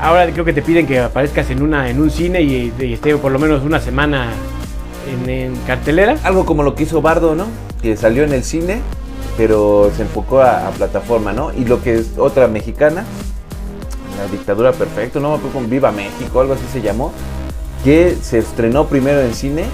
ahora 0.00 0.30
creo 0.30 0.44
que 0.44 0.52
te 0.52 0.62
piden 0.62 0.86
que 0.86 1.00
aparezcas 1.00 1.50
en 1.50 1.62
una 1.62 1.88
en 1.90 2.00
un 2.00 2.10
cine 2.10 2.40
y, 2.42 2.72
y 2.78 2.92
esté 2.94 3.16
por 3.16 3.32
lo 3.32 3.38
menos 3.38 3.62
una 3.62 3.80
semana 3.80 4.28
en, 5.10 5.30
en 5.30 5.56
cartelera. 5.66 6.16
Algo 6.22 6.44
como 6.46 6.62
lo 6.62 6.74
que 6.74 6.84
hizo 6.84 7.00
Bardo, 7.02 7.34
¿no? 7.34 7.46
Que 7.82 7.96
salió 7.96 8.24
en 8.24 8.32
el 8.32 8.44
cine, 8.44 8.80
pero 9.36 9.90
se 9.96 10.02
enfocó 10.02 10.40
a, 10.40 10.68
a 10.68 10.70
plataforma, 10.70 11.32
¿no? 11.32 11.52
Y 11.52 11.64
lo 11.64 11.82
que 11.82 11.94
es 11.94 12.12
otra 12.18 12.46
mexicana, 12.46 13.04
La 14.18 14.26
Dictadura 14.30 14.72
Perfecta, 14.72 15.20
¿no? 15.20 15.38
Con 15.52 15.70
Viva 15.70 15.90
México, 15.92 16.40
algo 16.40 16.54
así 16.54 16.64
se 16.72 16.82
llamó, 16.82 17.12
que 17.84 18.16
se 18.20 18.38
estrenó 18.38 18.86
primero 18.86 19.20
en 19.20 19.34
cine, 19.34 19.64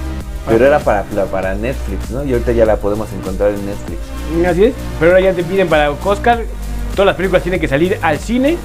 pero 0.49 0.65
era 0.65 0.79
para, 0.79 1.05
para 1.31 1.55
Netflix, 1.57 2.11
¿no? 2.11 2.25
Y 2.25 2.33
ahorita 2.33 2.53
ya 2.53 2.65
la 2.65 2.77
podemos 2.77 3.09
encontrar 3.13 3.51
en 3.51 3.67
Netflix. 3.67 3.99
Así 4.47 4.65
es. 4.65 4.75
Pero 5.01 5.13
ahora 5.13 5.25
ya 5.25 5.33
te 5.33 5.43
piden 5.43 5.69
para 5.69 5.91
Oscar, 5.91 6.45
todas 6.93 7.07
las 7.07 7.17
películas 7.17 7.43
tienen 7.43 7.61
que 7.61 7.67
salir 7.67 7.99
al 8.03 8.19
cine 8.19 8.57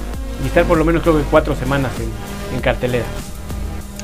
y 0.42 0.46
estar 0.46 0.64
por 0.64 0.78
lo 0.78 0.84
menos 0.84 1.02
creo 1.02 1.16
que 1.16 1.24
cuatro 1.30 1.54
semanas 1.54 1.92
en, 1.98 2.56
en 2.56 2.60
cartelera. 2.60 3.04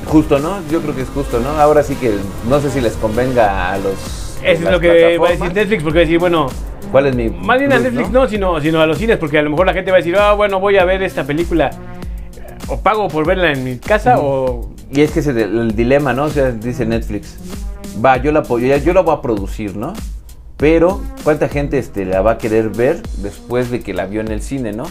Justo, 0.05 0.39
¿no? 0.39 0.59
Yo 0.71 0.81
creo 0.81 0.95
que 0.95 1.01
es 1.01 1.09
justo, 1.09 1.39
¿no? 1.39 1.49
Ahora 1.49 1.83
sí 1.83 1.95
que 1.95 2.15
no 2.49 2.59
sé 2.59 2.71
si 2.71 2.81
les 2.81 2.93
convenga 2.93 3.71
a 3.71 3.77
los... 3.77 4.39
Eso 4.43 4.63
es 4.65 4.71
lo 4.71 4.79
que 4.79 5.17
va 5.17 5.27
a 5.27 5.31
decir. 5.31 5.53
Netflix, 5.53 5.83
porque 5.83 5.99
va 5.99 6.01
a 6.01 6.05
decir, 6.05 6.19
bueno, 6.19 6.47
¿Cuál 6.91 7.07
es 7.07 7.15
mi...? 7.15 7.29
más 7.29 7.59
bien 7.59 7.73
a 7.73 7.79
Netflix 7.79 8.09
no, 8.09 8.27
sino, 8.27 8.59
sino 8.61 8.81
a 8.81 8.87
los 8.87 8.97
cines, 8.97 9.17
porque 9.17 9.37
a 9.37 9.41
lo 9.41 9.49
mejor 9.49 9.65
la 9.65 9.73
gente 9.73 9.91
va 9.91 9.97
a 9.97 9.99
decir, 9.99 10.15
ah, 10.17 10.33
bueno, 10.33 10.59
voy 10.59 10.77
a 10.77 10.85
ver 10.85 11.03
esta 11.03 11.25
película, 11.25 11.69
eh, 11.69 12.55
o 12.67 12.79
pago 12.79 13.07
por 13.09 13.27
verla 13.27 13.51
en 13.51 13.63
mi 13.63 13.77
casa, 13.77 14.19
o 14.19 14.69
Y 14.91 15.01
es 15.01 15.11
que 15.11 15.19
es 15.19 15.27
el, 15.27 15.37
el 15.37 15.75
dilema, 15.75 16.13
¿no? 16.13 16.23
O 16.23 16.29
sea, 16.29 16.51
dice 16.51 16.85
Netflix, 16.85 17.37
va, 18.03 18.17
yo 18.17 18.31
la, 18.31 18.39
apoyo, 18.39 18.75
yo 18.77 18.93
la 18.93 19.01
voy 19.01 19.15
a 19.15 19.21
producir, 19.21 19.75
¿no? 19.75 19.93
Pero, 20.57 21.01
¿cuánta 21.23 21.47
gente 21.47 21.77
este, 21.77 22.05
la 22.05 22.21
va 22.21 22.31
a 22.31 22.37
querer 22.37 22.69
ver 22.69 23.01
después 23.17 23.69
de 23.69 23.81
que 23.81 23.93
la 23.93 24.05
vio 24.05 24.21
en 24.21 24.29
el 24.29 24.41
cine, 24.41 24.73
¿no? 24.73 24.85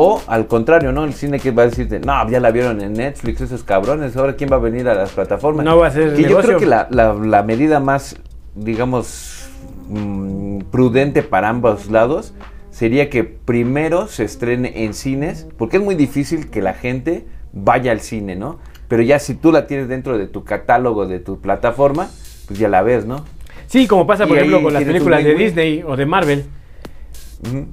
O 0.00 0.22
al 0.28 0.46
contrario, 0.46 0.92
¿no? 0.92 1.02
El 1.04 1.12
cine 1.12 1.40
que 1.40 1.50
va 1.50 1.64
a 1.64 1.66
decirte, 1.66 1.98
no, 1.98 2.30
ya 2.30 2.38
la 2.38 2.52
vieron 2.52 2.80
en 2.80 2.92
Netflix, 2.92 3.40
esos 3.40 3.64
cabrones, 3.64 4.16
ahora 4.16 4.36
quién 4.36 4.48
va 4.48 4.54
a 4.54 4.60
venir 4.60 4.88
a 4.88 4.94
las 4.94 5.10
plataformas. 5.10 5.64
No 5.64 5.76
va 5.76 5.88
a 5.88 5.90
ser 5.90 6.14
Que 6.14 6.22
yo 6.22 6.38
creo 6.38 6.56
que 6.60 6.66
la, 6.66 6.86
la- 6.90 7.14
la 7.14 7.42
medida 7.42 7.80
más, 7.80 8.14
digamos, 8.54 9.48
mm, 9.88 10.60
prudente 10.70 11.22
para 11.24 11.48
ambos 11.48 11.90
lados 11.90 12.32
sería 12.70 13.10
que 13.10 13.24
primero 13.24 14.06
se 14.06 14.22
estrene 14.22 14.84
en 14.84 14.94
cines, 14.94 15.48
porque 15.56 15.78
es 15.78 15.82
muy 15.82 15.96
difícil 15.96 16.48
que 16.48 16.62
la 16.62 16.74
gente 16.74 17.26
vaya 17.52 17.90
al 17.90 17.98
cine, 18.00 18.36
¿no? 18.36 18.60
Pero 18.86 19.02
ya 19.02 19.18
si 19.18 19.34
tú 19.34 19.50
la 19.50 19.66
tienes 19.66 19.88
dentro 19.88 20.16
de 20.16 20.28
tu 20.28 20.44
catálogo, 20.44 21.06
de 21.08 21.18
tu 21.18 21.40
plataforma, 21.40 22.08
pues 22.46 22.58
ya 22.60 22.68
la 22.68 22.82
ves, 22.82 23.04
¿no? 23.04 23.24
Sí, 23.66 23.88
como 23.88 24.06
pasa, 24.06 24.28
por 24.28 24.36
Y 24.36 24.38
ejemplo, 24.38 24.62
con 24.62 24.72
las 24.74 24.84
películas 24.84 25.24
de. 25.24 25.34
Disney 25.34 25.82
o 25.84 25.96
de 25.96 26.06
Marvel. 26.06 26.44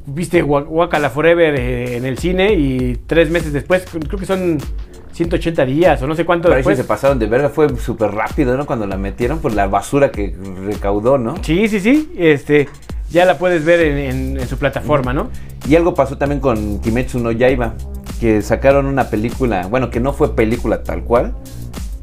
Viste 0.05 0.43
Wa- 0.43 0.61
Wakala 0.63 1.09
Forever 1.09 1.55
eh, 1.55 1.97
en 1.97 2.05
el 2.05 2.18
cine 2.18 2.53
y 2.53 2.97
tres 3.07 3.30
meses 3.32 3.51
después, 3.51 3.84
creo 3.89 4.20
que 4.20 4.26
son 4.26 4.57
180 5.13 5.66
días 5.66 6.01
o 6.01 6.07
no 6.07 6.13
sé 6.16 6.24
cuánto 6.26 6.49
sí 6.49 6.55
después. 6.55 6.78
se 6.78 6.84
pasaron 6.84 7.18
de 7.20 7.26
verga, 7.26 7.49
fue 7.49 7.76
súper 7.78 8.11
rápido, 8.11 8.55
¿no? 8.57 8.66
Cuando 8.66 8.86
la 8.86 8.97
metieron 8.97 9.39
por 9.39 9.53
la 9.53 9.68
basura 9.68 10.11
que 10.11 10.36
recaudó, 10.66 11.18
¿no? 11.18 11.36
Sí, 11.41 11.68
sí, 11.68 11.80
sí. 11.80 12.11
Este, 12.18 12.68
ya 13.09 13.26
la 13.26 13.38
puedes 13.38 13.66
ver 13.66 13.80
en, 13.82 13.97
en- 13.97 14.39
en 14.39 14.47
su 14.47 14.57
plataforma, 14.57 15.13
¿no? 15.13 15.30
Y 15.68 15.76
algo 15.76 15.93
pasó 15.95 16.18
también 16.18 16.41
con 16.41 16.80
Kimetsu 16.80 17.18
no 17.20 17.32
Yaiba, 17.32 17.74
que 18.20 18.41
sacaron 18.43 18.86
una 18.86 19.09
película, 19.09 19.66
bueno, 19.68 19.89
que 19.89 19.99
no 19.99 20.13
fue 20.13 20.36
película 20.36 20.84
tal 20.84 21.03
cual, 21.03 21.34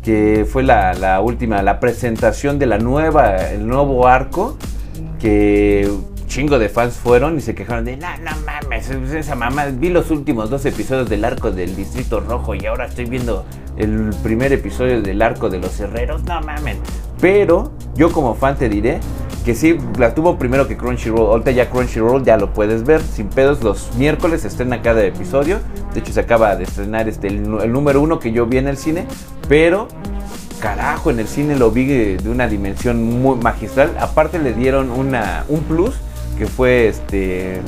que 0.03 0.45
fue 0.51 0.65
la, 0.65 0.95
la 0.95 1.21
última, 1.21 1.63
la 1.63 1.79
presentación 1.79 2.59
de 2.59 2.67
la 2.67 2.79
nueva, 2.79 3.37
el 3.51 3.69
nuevo 3.69 4.09
arco, 4.09 4.57
que 5.21 5.89
chingo 6.33 6.59
de 6.59 6.71
fans 6.71 6.95
fueron 6.95 7.37
y 7.37 7.43
se 7.43 7.55
quejaron 7.55 7.85
de, 7.85 7.99
no, 7.99 8.09
no 8.23 8.31
mames, 8.47 8.89
esa 8.89 9.35
mamá, 9.35 9.67
vi 9.67 9.91
los 9.91 10.11
últimos 10.11 10.49
dos 10.49 10.65
episodios 10.65 11.11
del 11.11 11.27
arco 11.27 11.51
del 11.51 11.77
Distrito 11.77 12.21
Rojo 12.21 12.55
y 12.55 12.65
ahora 12.65 12.87
estoy 12.87 13.05
viendo 13.05 13.45
el 13.77 14.15
primer 14.23 14.51
episodio 14.51 15.03
del 15.03 15.21
arco 15.21 15.51
de 15.51 15.59
los 15.59 15.79
Herreros, 15.79 16.25
no 16.25 16.41
mames. 16.41 16.79
Pero 17.21 17.73
yo 17.97 18.11
como 18.11 18.35
fan 18.35 18.57
te 18.57 18.71
diré 18.71 18.99
que 19.45 19.55
sí, 19.55 19.77
la 19.99 20.15
tuvo 20.15 20.39
primero 20.39 20.67
que 20.67 20.79
Crunchyroll. 20.79 21.33
Ahorita 21.33 21.51
ya 21.51 21.69
Crunchyroll 21.69 22.25
ya 22.25 22.39
lo 22.39 22.55
puedes 22.55 22.85
ver 22.85 23.03
sin 23.03 23.29
pedos. 23.29 23.63
Los 23.63 23.95
miércoles 23.97 24.41
se 24.41 24.49
estrena 24.49 24.81
cada 24.81 25.05
episodio. 25.05 25.59
De 25.93 26.01
hecho, 26.01 26.13
se 26.15 26.21
acaba 26.21 26.57
de 26.57 26.65
estrenar 26.65 27.09
este, 27.09 27.27
el, 27.27 27.45
el 27.61 27.73
número 27.73 28.01
uno 28.01 28.19
que 28.19 28.33
yo 28.33 28.47
vi 28.47 28.59
en 28.59 28.69
el 28.69 28.77
cine. 28.77 29.05
Pero, 29.49 29.89
carajo, 30.61 31.11
en 31.11 31.19
el 31.19 31.29
cine 31.29 31.57
lo 31.57 31.73
vi 31.73 31.87
de 31.87 32.31
una 32.31 32.47
dimensión 32.47 33.03
muy 33.21 33.37
magistral. 33.37 33.95
Aparte, 34.01 34.39
le 34.39 34.55
dieron 34.55 34.91
una, 34.91 35.45
un 35.49 35.61
plus 35.61 35.95
que 36.39 36.47
fue 36.47 36.89
este. 36.89 37.61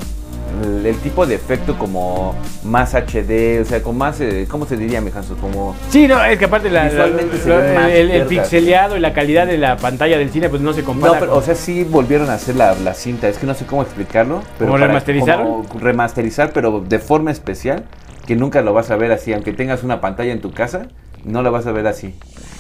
El, 0.63 0.87
el 0.87 0.97
tipo 0.99 1.27
de 1.27 1.35
efecto 1.35 1.77
como 1.77 2.37
más 2.63 2.95
HD, 2.95 3.61
o 3.61 3.65
sea, 3.65 3.83
con 3.83 3.99
más, 3.99 4.21
eh, 4.21 4.47
¿cómo 4.49 4.67
se 4.67 4.77
diría, 4.77 5.01
mijanzo? 5.01 5.37
Como 5.37 5.75
Sí, 5.89 6.07
no, 6.07 6.23
es 6.25 6.39
que 6.39 6.45
aparte 6.45 6.71
la, 6.71 6.87
el, 6.87 8.27
pixeleado 8.27 8.97
y 8.97 9.01
la 9.01 9.13
calidad 9.13 9.49
de 9.49 9.59
la 9.59 9.77
pantalla 9.77 10.17
del 10.17 10.31
cine 10.31 10.49
pues 10.49 10.63
no 10.63 10.73
se 10.73 10.85
compara. 10.85 11.15
No, 11.15 11.19
pero, 11.19 11.33
con- 11.33 11.41
o 11.41 11.45
sea, 11.45 11.57
sí 11.57 11.83
volvieron 11.83 12.31
a 12.31 12.35
hacer 12.35 12.55
la, 12.55 12.75
la 12.77 12.95
cinta. 12.95 13.29
Es 13.29 13.39
que 13.39 13.47
no 13.47 13.55
sé 13.55 13.67
cómo 13.67 13.83
explicarlo. 13.83 14.43
Pero 14.59 14.71
¿Cómo 14.71 14.85
remasterizaron? 14.85 15.65
como 15.65 15.81
remasterizar, 15.81 16.53
pero 16.53 16.81
de 16.81 16.99
forma 17.01 17.33
especial. 17.33 17.85
Que 18.25 18.37
nunca 18.37 18.63
lo 18.63 18.73
vas 18.73 18.91
a 18.93 18.97
ver 18.97 19.11
así. 19.11 19.33
Aunque 19.33 19.53
tengas 19.53 19.83
una 19.83 20.01
pantalla 20.01 20.33
en 20.33 20.41
tu 20.41 20.53
casa, 20.53 20.87
no 21.25 21.43
la 21.43 21.51
vas 21.51 21.67
a 21.67 21.73
ver 21.73 21.87
así. 21.89 22.15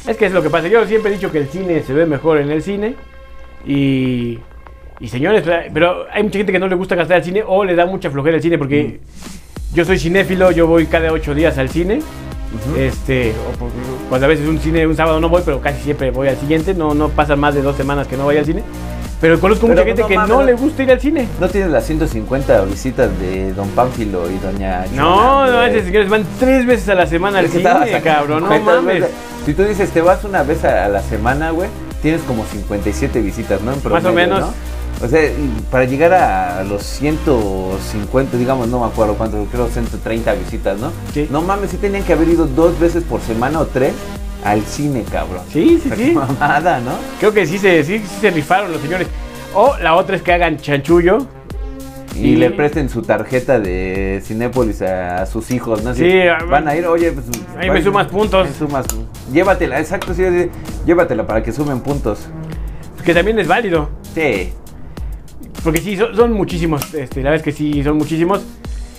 Es 0.06 0.16
que 0.16 0.26
es 0.26 0.32
lo 0.32 0.42
que 0.42 0.50
pasa. 0.50 0.66
Yo 0.68 0.84
siempre 0.86 1.12
he 1.12 1.14
dicho 1.14 1.30
que 1.30 1.38
el 1.38 1.48
cine 1.48 1.80
se 1.82 1.92
ve 1.94 2.06
mejor 2.06 2.38
en 2.38 2.50
el 2.50 2.60
cine. 2.62 2.96
Y, 3.64 4.40
y 5.00 5.08
señores, 5.08 5.42
pero 5.72 6.06
hay 6.12 6.22
mucha 6.22 6.38
gente 6.38 6.52
que 6.52 6.58
no 6.58 6.68
le 6.68 6.76
gusta 6.76 6.94
gastar 6.94 7.18
al 7.18 7.24
cine 7.24 7.42
o 7.46 7.64
le 7.64 7.74
da 7.74 7.86
mucha 7.86 8.10
flojera 8.10 8.36
al 8.36 8.42
cine 8.42 8.58
porque 8.58 9.00
yo 9.74 9.84
soy 9.84 9.98
cinéfilo, 9.98 10.50
yo 10.52 10.66
voy 10.66 10.86
cada 10.86 11.12
ocho 11.12 11.34
días 11.34 11.58
al 11.58 11.68
cine. 11.68 12.00
Este, 12.78 13.32
o 13.32 13.58
por- 13.58 13.70
cuando 14.08 14.26
a 14.26 14.28
veces 14.28 14.46
un 14.46 14.60
cine, 14.60 14.86
un 14.86 14.94
sábado 14.96 15.18
no 15.20 15.28
voy, 15.28 15.42
pero 15.44 15.60
casi 15.60 15.82
siempre 15.82 16.10
voy 16.12 16.28
al 16.28 16.36
siguiente. 16.36 16.72
No, 16.74 16.94
no 16.94 17.08
pasan 17.08 17.40
más 17.40 17.54
de 17.54 17.62
dos 17.62 17.76
semanas 17.76 18.06
que 18.06 18.16
no 18.16 18.24
voy 18.24 18.36
al 18.36 18.44
cine. 18.44 18.62
Pero 19.20 19.40
conozco 19.40 19.66
Pero 19.66 19.80
mucha 19.82 19.86
gente 19.86 20.02
no 20.02 20.08
que 20.08 20.16
no 20.16 20.26
no. 20.26 20.42
le 20.44 20.52
gusta 20.52 20.82
ir 20.84 20.90
al 20.92 21.00
cine. 21.00 21.26
¿No 21.40 21.48
tienes 21.48 21.70
las 21.70 21.84
150 21.86 22.62
visitas 22.66 23.10
de 23.18 23.52
Don 23.54 23.68
Pánfilo 23.70 24.30
y 24.30 24.38
Doña 24.38 24.84
No, 24.94 25.46
Chona, 25.46 25.50
no, 25.50 25.62
esos 25.64 25.84
señores 25.84 26.08
van 26.08 26.24
tres 26.38 26.66
veces 26.66 26.88
a 26.90 26.94
la 26.94 27.06
semana 27.06 27.38
al 27.40 27.48
cine, 27.48 27.68
acá, 27.68 28.00
cabrón. 28.02 28.44
No 28.48 28.60
mames. 28.60 29.04
Si 29.46 29.54
tú 29.54 29.64
dices, 29.64 29.90
te 29.90 30.00
vas 30.02 30.22
una 30.24 30.42
vez 30.42 30.62
a, 30.64 30.88
la 30.88 31.00
semana, 31.02 31.50
güey, 31.50 31.68
tienes 32.02 32.22
como 32.22 32.44
57 32.44 33.20
visitas, 33.20 33.60
¿no? 33.62 33.72
En 33.72 33.78
Más 33.90 34.04
o 34.04 34.12
menos. 34.12 34.40
¿no? 34.40 34.54
O 35.02 35.08
sea, 35.08 35.20
para 35.70 35.84
llegar 35.84 36.12
a 36.14 36.62
los 36.64 36.82
150, 36.82 38.36
digamos, 38.36 38.68
no 38.68 38.80
me 38.80 38.86
acuerdo 38.86 39.14
cuánto, 39.14 39.44
creo 39.50 39.68
130 39.68 40.32
visitas, 40.34 40.78
¿no? 40.78 40.92
Sí. 41.12 41.28
No 41.30 41.42
mames, 41.42 41.70
sí 41.70 41.76
tenían 41.76 42.04
que 42.04 42.12
haber 42.12 42.28
ido 42.28 42.46
dos 42.46 42.78
veces 42.78 43.02
por 43.04 43.20
semana 43.20 43.60
o 43.60 43.66
tres 43.66 43.92
al 44.44 44.62
cine, 44.62 45.04
cabrón. 45.10 45.42
Sí, 45.52 45.80
sí, 45.82 45.88
O 45.88 45.88
sea, 45.88 45.96
sí. 45.96 46.04
qué 46.04 46.12
mamada, 46.12 46.80
¿no? 46.80 46.92
Creo 47.18 47.32
que 47.32 47.46
sí 47.46 47.58
se, 47.58 47.82
sí, 47.84 47.98
sí 47.98 48.16
se 48.20 48.30
rifaron 48.30 48.72
los 48.72 48.80
señores. 48.80 49.08
O 49.54 49.76
la 49.82 49.94
otra 49.94 50.16
es 50.16 50.22
que 50.22 50.32
hagan 50.32 50.56
chanchullo. 50.58 51.26
Y 52.14 52.28
Y- 52.28 52.36
le 52.36 52.50
presten 52.50 52.88
su 52.88 53.02
tarjeta 53.02 53.58
de 53.58 54.22
Cinépolis 54.24 54.80
a, 54.82 55.22
a 55.22 55.26
sus 55.26 55.50
hijos, 55.50 55.82
¿no? 55.82 55.94
Sí, 55.94 56.08
van 56.48 56.68
a 56.68 56.76
ir, 56.76 56.86
oye, 56.86 57.10
pues. 57.12 57.26
Ahí 57.58 57.68
me 57.70 57.82
sumas 57.82 58.06
puntos. 58.06 58.46
me 58.48 58.54
sumas. 58.54 58.86
Llévatela, 59.32 59.80
exacto, 59.80 60.14
sí, 60.14 60.22
sí, 60.24 60.48
llévatela 60.86 61.26
para 61.26 61.42
que 61.42 61.50
sumen 61.52 61.80
puntos. 61.80 62.20
Que 63.04 63.12
también 63.12 63.38
es 63.40 63.48
válido. 63.48 63.88
Sí. 64.14 64.52
Porque 65.64 65.80
sí, 65.80 65.96
son, 65.96 66.32
muchísimos. 66.34 66.92
Este, 66.94 67.22
la 67.22 67.30
verdad 67.30 67.46
es 67.46 67.54
que 67.54 67.58
sí, 67.58 67.82
son 67.82 67.96
muchísimos. 67.96 68.44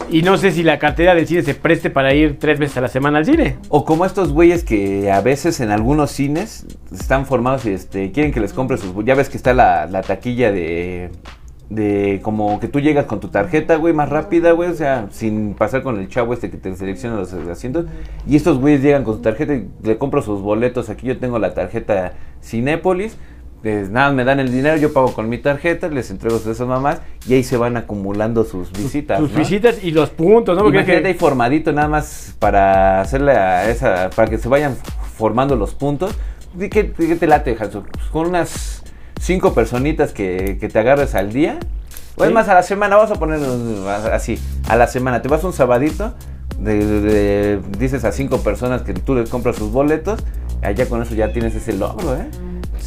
Y 0.10 0.24
no 0.24 0.38
sé 0.38 0.52
si 0.52 0.64
la 0.64 0.80
cartera 0.80 1.16
del 1.16 1.28
cine 1.28 1.44
se 1.44 1.54
preste 1.54 1.90
para 1.90 2.14
ir 2.14 2.38
tres 2.40 2.60
veces 2.60 2.78
a 2.78 2.82
la 2.82 2.88
semana 2.88 3.20
al 3.20 3.26
cine. 3.26 3.58
O 3.70 3.86
como 3.86 4.06
estos 4.06 4.34
güeyes 4.34 4.64
que 4.64 5.12
a 5.12 5.22
veces 5.22 5.60
en 5.60 5.70
algunos 5.70 6.12
cines 6.12 6.66
están 6.92 7.26
formados 7.26 7.66
y 7.66 7.70
este, 7.70 8.12
quieren 8.12 8.34
que 8.34 8.40
les 8.40 8.52
compre 8.52 8.78
sus... 8.78 8.94
Ya 9.06 9.16
ves 9.16 9.30
que 9.30 9.38
está 9.38 9.54
la, 9.54 9.86
la 9.86 10.02
taquilla 10.02 10.52
de... 10.52 11.12
De 11.68 12.20
como 12.22 12.60
que 12.60 12.68
tú 12.68 12.80
llegas 12.80 13.06
con 13.06 13.20
tu 13.20 13.30
tarjeta, 13.30 13.78
güey, 13.78 13.92
más 13.92 14.08
rápida, 14.10 14.52
güey, 14.52 14.70
o 14.70 14.76
sea, 14.76 15.08
sin 15.10 15.56
pasar 15.56 15.82
con 15.82 16.00
el 16.00 16.08
chavo 16.10 16.32
este 16.36 16.52
que 16.52 16.58
te 16.58 16.76
selecciona 16.76 17.16
los 17.16 17.34
asientos. 17.34 17.86
Y 18.28 18.36
estos 18.36 18.60
güeyes 18.60 18.84
llegan 18.84 19.04
con 19.04 19.16
su 19.16 19.22
tarjeta 19.22 19.56
y 19.56 19.68
le 19.82 19.98
compro 19.98 20.22
sus 20.22 20.42
boletos. 20.42 20.92
Aquí 20.92 21.08
yo 21.08 21.18
tengo 21.18 21.40
la 21.40 21.56
tarjeta 21.56 22.14
Cinépolis. 22.44 23.18
Nada, 23.64 24.12
me 24.12 24.24
dan 24.24 24.40
el 24.40 24.52
dinero, 24.52 24.78
yo 24.78 24.94
pago 24.94 25.14
con 25.14 25.28
mi 25.28 25.38
tarjeta, 25.40 25.88
les 25.88 26.12
entrego 26.12 26.36
a 26.36 26.40
esas 26.40 26.68
mamás 26.68 27.00
y 27.28 27.34
ahí 27.34 27.44
se 27.44 27.58
van 27.58 27.78
acumulando 27.78 28.44
sus 28.44 28.72
visitas. 28.72 29.20
Sus 29.20 29.32
¿no? 29.32 29.38
visitas 29.40 29.84
y 29.84 29.92
los 29.92 30.12
puntos, 30.12 30.56
¿no? 30.56 30.64
Porque 30.64 30.78
Imagínate 30.80 31.02
que- 31.04 31.08
ahí 31.10 31.14
formadito 31.16 31.72
nada 31.74 31.88
más 31.88 32.36
para 32.40 33.02
hacerle 33.02 33.32
a 33.32 33.70
esa, 33.70 34.10
para 34.16 34.30
que 34.30 34.38
se 34.38 34.48
vayan 34.50 34.76
formando 35.18 35.56
los 35.56 35.74
puntos. 35.74 36.14
¿Y 36.60 36.70
¿Qué, 36.70 36.92
qué 36.92 37.16
te 37.16 37.28
late, 37.28 37.58
Hanso? 37.60 37.84
Pues 37.92 38.06
con 38.08 38.28
unas 38.28 38.84
cinco 39.20 39.54
personitas 39.54 40.12
que, 40.14 40.58
que 40.60 40.70
te 40.70 40.78
agarres 40.80 41.16
al 41.16 41.34
día. 41.34 41.58
O 42.18 42.24
es 42.24 42.30
Sí. 42.30 42.34
más, 42.34 42.48
a 42.48 42.54
la 42.54 42.64
semana, 42.64 42.96
vamos 42.96 43.12
a 43.12 43.16
poner 43.20 43.40
así, 44.14 44.40
a 44.70 44.76
la 44.78 44.88
semana, 44.88 45.22
te 45.22 45.28
vas 45.28 45.44
un 45.44 45.52
sabadito, 45.52 46.14
de, 46.60 46.86
de- 46.86 47.02
de- 47.02 47.62
dices 47.78 48.06
a 48.06 48.14
cinco 48.14 48.38
personas 48.40 48.84
que 48.84 48.94
tú 48.94 49.16
les 49.16 49.30
compras 49.30 49.58
sus 49.58 49.70
boletos, 49.72 50.24
allá 50.62 50.88
con 50.88 51.02
eso 51.02 51.14
ya 51.14 51.34
tienes 51.34 51.56
ese 51.56 51.74
logro, 51.74 52.16
¿eh? 52.16 52.28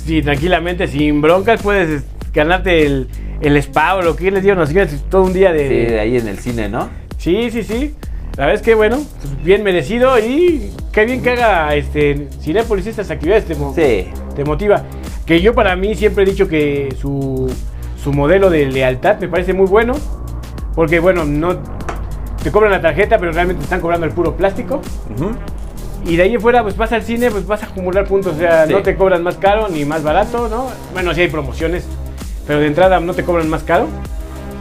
Sí, 0.05 0.22
tranquilamente, 0.22 0.86
sin 0.88 1.20
broncas, 1.20 1.61
puedes 1.62 2.05
ganarte 2.32 2.86
el, 2.86 3.09
el 3.40 3.57
spa 3.59 3.94
o 3.96 4.03
lo 4.03 4.16
que 4.16 4.30
les 4.30 4.42
digan 4.42 4.59
los 4.59 4.68
señores 4.68 5.03
todo 5.11 5.22
un 5.24 5.32
día 5.32 5.53
de... 5.53 5.86
Sí, 5.88 5.94
ahí 5.94 6.16
en 6.16 6.28
el 6.28 6.38
cine, 6.38 6.68
¿no? 6.68 6.88
Sí, 7.18 7.51
sí, 7.51 7.62
sí. 7.62 7.94
La 8.36 8.46
verdad 8.46 8.55
es 8.61 8.62
que, 8.62 8.74
bueno, 8.74 8.99
pues, 9.20 9.44
bien 9.44 9.62
merecido 9.64 10.18
y 10.18 10.70
qué 10.92 11.05
bien 11.05 11.22
que 11.22 11.30
haga 11.30 11.74
este, 11.74 12.28
Cinépolis 12.40 12.86
estas 12.86 13.11
actividades. 13.11 13.44
Te, 13.46 13.55
mo- 13.57 13.74
Sí. 13.74 14.07
te 14.36 14.44
motiva. 14.44 14.84
Que 15.26 15.40
yo 15.40 15.55
para 15.55 15.74
mí 15.76 15.94
siempre 15.94 16.22
he 16.22 16.26
dicho 16.26 16.46
que 16.49 16.94
su, 17.01 17.53
su 18.03 18.12
modelo 18.12 18.49
de 18.49 18.66
lealtad 18.66 19.18
me 19.20 19.28
parece 19.28 19.53
muy 19.53 19.66
bueno. 19.66 19.94
Porque, 20.74 21.01
bueno, 21.01 21.24
no 21.24 21.59
te 22.42 22.53
cobran 22.53 22.70
la 22.70 22.80
tarjeta, 22.80 23.18
pero 23.18 23.32
realmente 23.32 23.59
te 23.59 23.64
están 23.64 23.80
cobrando 23.80 24.07
el 24.07 24.12
puro 24.12 24.36
plástico. 24.36 24.80
Y 26.07 26.16
de 26.16 26.22
ahí 26.22 26.38
fuera, 26.38 26.62
pues 26.62 26.76
vas 26.76 26.92
al 26.92 27.03
cine, 27.03 27.30
pues 27.30 27.46
vas 27.46 27.62
a 27.62 27.66
acumular 27.66 28.07
puntos. 28.07 28.34
O 28.34 28.38
sea, 28.38 28.66
Sí. 28.66 28.72
no 28.72 28.82
te 28.82 28.94
cobran 28.96 29.22
más 29.22 29.36
caro 29.36 29.68
ni 29.68 29.84
más 29.84 30.03
barato, 30.03 30.49
¿no? 30.49 30.68
Bueno, 30.92 31.12
sí 31.14 31.20
hay 31.22 31.28
promociones, 31.28 31.84
pero 32.46 32.61
de 32.61 32.66
entrada 32.66 33.01
no 33.01 33.14
te 33.14 33.24
cobran 33.24 33.49
más 33.49 33.62
caro. 33.62 33.88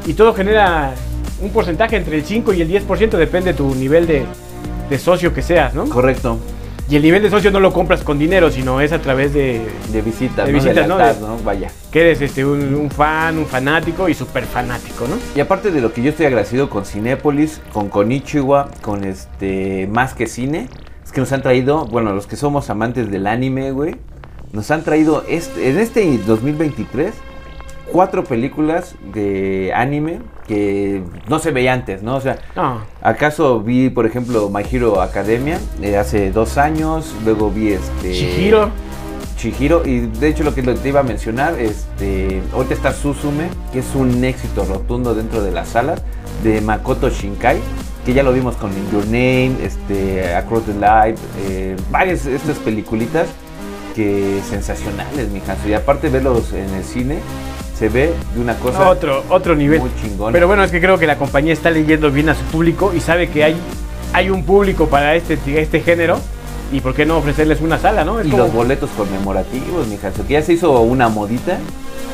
Y 0.05 0.13
todo 0.13 0.33
genera 0.33 0.93
un 1.41 1.49
porcentaje 1.51 1.95
entre 1.95 2.15
el 2.17 2.23
5 2.25 2.53
y 2.53 2.61
el 2.61 2.67
10%, 2.67 3.17
depende 3.17 3.51
de 3.51 3.57
tu 3.57 3.75
nivel 3.75 4.07
de, 4.07 4.25
de 4.89 4.97
socio 4.99 5.33
que 5.33 5.41
seas, 5.41 5.73
¿no? 5.73 5.87
Correcto. 5.87 6.37
Y 6.89 6.95
el 6.95 7.01
nivel 7.01 7.21
de 7.21 7.29
socio 7.29 7.51
no 7.51 7.59
lo 7.59 7.73
compras 7.73 8.01
con 8.01 8.17
dinero, 8.17 8.49
sino 8.49 8.79
es 8.79 8.93
a 8.93 8.99
través 8.99 9.33
de 9.33 9.61
De 9.91 10.01
visitas, 10.01 10.45
De 10.47 10.53
¿no? 10.53 10.57
visitas, 10.57 10.87
de 11.19 11.21
¿no? 11.21 11.35
¿no? 11.35 11.43
Vaya. 11.43 11.69
que 11.91 11.99
eres 11.99 12.21
este, 12.21 12.45
un, 12.45 12.73
un 12.73 12.89
fan, 12.89 13.37
un 13.37 13.45
fanático 13.45 14.07
y 14.07 14.13
súper 14.13 14.45
fanático, 14.45 15.05
¿no? 15.05 15.15
Y 15.35 15.41
aparte 15.41 15.69
de 15.71 15.81
lo 15.81 15.91
que 15.91 16.01
yo 16.01 16.09
estoy 16.11 16.25
agradecido 16.27 16.69
con 16.69 16.85
Cinépolis, 16.85 17.61
con 17.73 17.89
Konichiwa, 17.89 18.69
con 18.81 19.03
este 19.03 19.87
Más 19.91 20.13
que 20.13 20.27
Cine, 20.27 20.69
es 21.07 21.13
que 21.13 21.21
nos 21.21 21.31
han 21.31 21.41
traído, 21.41 21.85
bueno, 21.85 22.11
los 22.11 22.27
que 22.27 22.35
somos 22.35 22.69
amantes 22.69 23.09
del 23.09 23.27
anime, 23.27 23.71
güey, 23.71 23.95
nos 24.51 24.69
han 24.71 24.83
traído 24.83 25.23
este, 25.29 25.69
en 25.69 25.79
este 25.79 26.17
2023 26.17 27.13
cuatro 27.93 28.25
películas 28.25 28.93
de 29.13 29.71
anime 29.73 30.19
que 30.47 31.01
no 31.29 31.39
se 31.39 31.51
veía 31.51 31.71
antes, 31.71 32.03
¿no? 32.03 32.17
O 32.17 32.19
sea, 32.19 32.39
No, 32.57 32.81
acaso 33.01 33.61
vi, 33.61 33.89
por 33.89 34.05
ejemplo, 34.05 34.49
My 34.49 34.63
Hero 34.69 35.01
Academia 35.01 35.61
eh, 35.81 35.95
hace 35.95 36.29
dos 36.29 36.57
años, 36.57 37.15
luego 37.23 37.51
vi 37.51 37.69
este... 37.69 38.11
Chihiro. 38.11 38.69
Chihiro, 39.37 39.87
y 39.87 39.99
de 39.99 40.27
hecho 40.27 40.43
lo 40.43 40.53
que 40.53 40.61
te 40.61 40.89
iba 40.89 40.99
a 40.99 41.03
mencionar, 41.03 41.57
este, 41.57 42.41
ahorita 42.51 42.73
está 42.73 42.91
Susume, 42.91 43.47
que 43.71 43.79
es 43.79 43.95
un 43.95 44.25
éxito 44.25 44.65
rotundo 44.65 45.15
dentro 45.15 45.41
de 45.41 45.51
las 45.51 45.69
salas, 45.69 46.01
de 46.43 46.59
Makoto 46.59 47.09
Shinkai, 47.09 47.59
que 48.07 48.13
ya 48.13 48.23
lo 48.23 48.31
vimos 48.31 48.55
con 48.55 48.71
In 48.71 48.89
Your 48.89 49.03
Name, 49.05 49.57
este, 49.61 50.33
Across 50.33 50.63
the 50.67 50.73
Light, 50.79 51.17
eh, 51.41 51.75
varias 51.91 52.23
de 52.23 52.37
estas 52.37 52.55
peliculitas 52.59 53.27
que 53.97 54.39
sensacionales, 54.49 55.27
mija. 55.29 55.57
Y 55.67 55.73
aparte 55.73 56.07
verlos 56.07 56.53
en 56.53 56.73
el 56.73 56.85
cine, 56.85 57.19
se 57.77 57.89
ve 57.89 58.13
de 58.33 58.39
una 58.41 58.55
cosa 58.55 58.89
otro, 58.89 59.25
otro 59.29 59.55
nivel. 59.57 59.81
muy 59.81 59.89
chingona. 60.01 60.31
Pero 60.31 60.47
bueno, 60.47 60.63
es 60.63 60.71
que 60.71 60.79
creo 60.79 60.97
que 60.97 61.05
la 61.05 61.17
compañía 61.17 61.51
está 61.51 61.69
leyendo 61.69 62.09
bien 62.09 62.29
a 62.29 62.35
su 62.35 62.43
público 62.45 62.93
y 62.95 63.01
sabe 63.01 63.27
que 63.29 63.43
hay, 63.43 63.57
hay 64.13 64.29
un 64.29 64.45
público 64.45 64.87
para 64.87 65.13
este, 65.15 65.37
este 65.59 65.81
género. 65.81 66.17
Y 66.71 66.79
por 66.79 66.93
qué 66.93 67.05
no 67.05 67.17
ofrecerles 67.17 67.59
una 67.59 67.77
sala, 67.77 68.05
¿no? 68.05 68.21
Es 68.21 68.27
y 68.27 68.29
como- 68.29 68.43
los 68.43 68.53
boletos 68.53 68.89
conmemorativos, 68.91 69.85
mija, 69.87 70.11
que 70.11 70.33
ya 70.33 70.41
se 70.41 70.53
hizo 70.53 70.79
una 70.79 71.09
modita. 71.09 71.57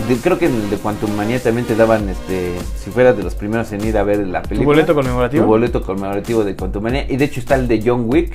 De- 0.08 0.16
creo 0.18 0.38
que 0.38 0.48
en 0.48 0.56
el 0.56 0.70
de 0.70 0.78
Quantum 0.78 1.16
Manía 1.16 1.42
también 1.42 1.66
te 1.66 1.76
daban, 1.76 2.10
este, 2.10 2.54
si 2.78 2.90
fueras 2.92 3.16
de 3.16 3.24
los 3.24 3.36
primeros 3.36 3.72
en 3.72 3.86
ir 3.86 3.98
a 3.98 4.04
ver 4.04 4.20
la 4.28 4.42
película. 4.42 4.66
boleto 4.76 4.96
conmemorativo? 4.96 5.44
Tu 5.44 5.48
boleto 5.48 5.82
conmemorativo 5.82 6.44
de 6.44 6.56
Quantum 6.56 6.84
Manía. 6.84 7.06
Y 7.10 7.18
de 7.18 7.26
hecho 7.26 7.40
está 7.40 7.56
el 7.56 7.68
de 7.68 7.82
John 7.86 8.06
Wick. 8.08 8.34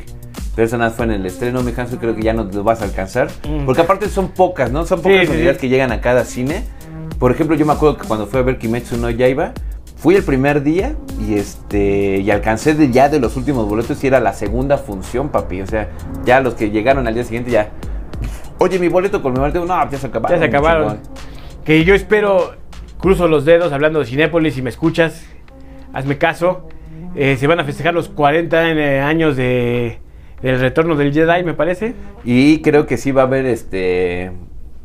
Pero 0.55 0.67
eso 0.67 0.77
nada 0.77 0.91
fue 0.91 1.05
en 1.05 1.13
el 1.13 1.27
estreno, 1.27 1.63
mi 1.63 1.73
Hanso, 1.77 1.99
creo 1.99 2.17
que 2.17 2.23
ya 2.23 2.33
no 2.33 2.43
lo 2.45 2.65
vas 2.65 2.81
a 2.81 2.85
alcanzar. 2.85 3.29
Mm. 3.49 3.65
Porque 3.65 3.83
aparte 3.83 4.09
son 4.09 4.29
pocas, 4.29 4.73
¿no? 4.73 4.85
Son 4.87 5.01
pocas 5.01 5.27
sí, 5.27 5.33
unidades 5.33 5.57
sí. 5.57 5.61
que 5.63 5.69
llegan 5.69 5.93
a 5.93 6.01
cada 6.01 6.25
cine. 6.25 6.65
Por 7.21 7.31
ejemplo, 7.31 7.55
yo 7.55 7.65
me 7.65 7.75
acuerdo 7.75 7.97
que 7.97 8.09
cuando 8.09 8.27
fui 8.27 8.41
a 8.41 8.43
ver 8.43 8.59
Kimetsu 8.59 8.97
no 8.97 9.09
Yaiba, 9.09 9.53
fui 9.97 10.17
el 10.17 10.25
primer 10.25 10.65
día 10.65 10.97
y 11.25 11.35
este 11.35 12.19
y 12.19 12.31
alcancé 12.33 12.75
de 12.75 12.91
ya 12.91 13.09
de 13.09 13.21
los 13.21 13.37
últimos 13.37 13.69
boletos 13.69 14.03
y 14.03 14.09
era 14.09 14.19
la 14.19 14.33
segunda 14.33 14.79
función, 14.79 15.29
papi. 15.29 15.61
O 15.61 15.67
sea, 15.67 15.91
ya 16.25 16.41
los 16.41 16.55
que 16.55 16.71
llegaron 16.71 17.07
al 17.07 17.15
día 17.15 17.23
siguiente 17.25 17.53
ya. 17.53 17.71
Oye, 18.59 18.81
mi 18.81 18.89
boleto 18.89 19.23
conmemorativo, 19.23 19.65
no, 19.65 19.91
ya 19.91 19.99
se 19.99 20.09
acabaron. 20.09 20.41
Ya 20.41 20.45
se 20.45 20.49
acabaron. 20.49 20.89
chingón. 20.89 21.38
Que 21.69 21.85
yo 21.85 21.95
espero, 21.95 22.55
cruzo 22.99 23.29
los 23.29 23.45
dedos 23.45 23.75
hablando 23.75 23.99
de 23.99 24.07
Cinépolis, 24.07 24.55
si 24.55 24.63
me 24.63 24.71
escuchas, 24.71 25.27
hazme 25.93 26.17
caso. 26.17 26.67
Eh, 27.15 27.37
se 27.39 27.47
van 27.47 27.61
a 27.61 27.65
festejar 27.65 27.93
los 27.93 28.09
40 28.09 28.71
eh, 28.71 29.01
años 29.03 29.37
de, 29.37 29.99
del 30.41 30.61
retorno 30.61 30.97
del 30.97 31.13
Jedi, 31.13 31.45
me 31.45 31.53
parece. 31.53 31.93
Y 32.25 32.63
creo 32.63 32.87
que 32.87 32.97
sí 32.97 33.13
va 33.13 33.21
a 33.21 33.25
haber 33.27 33.45
este 33.45 34.31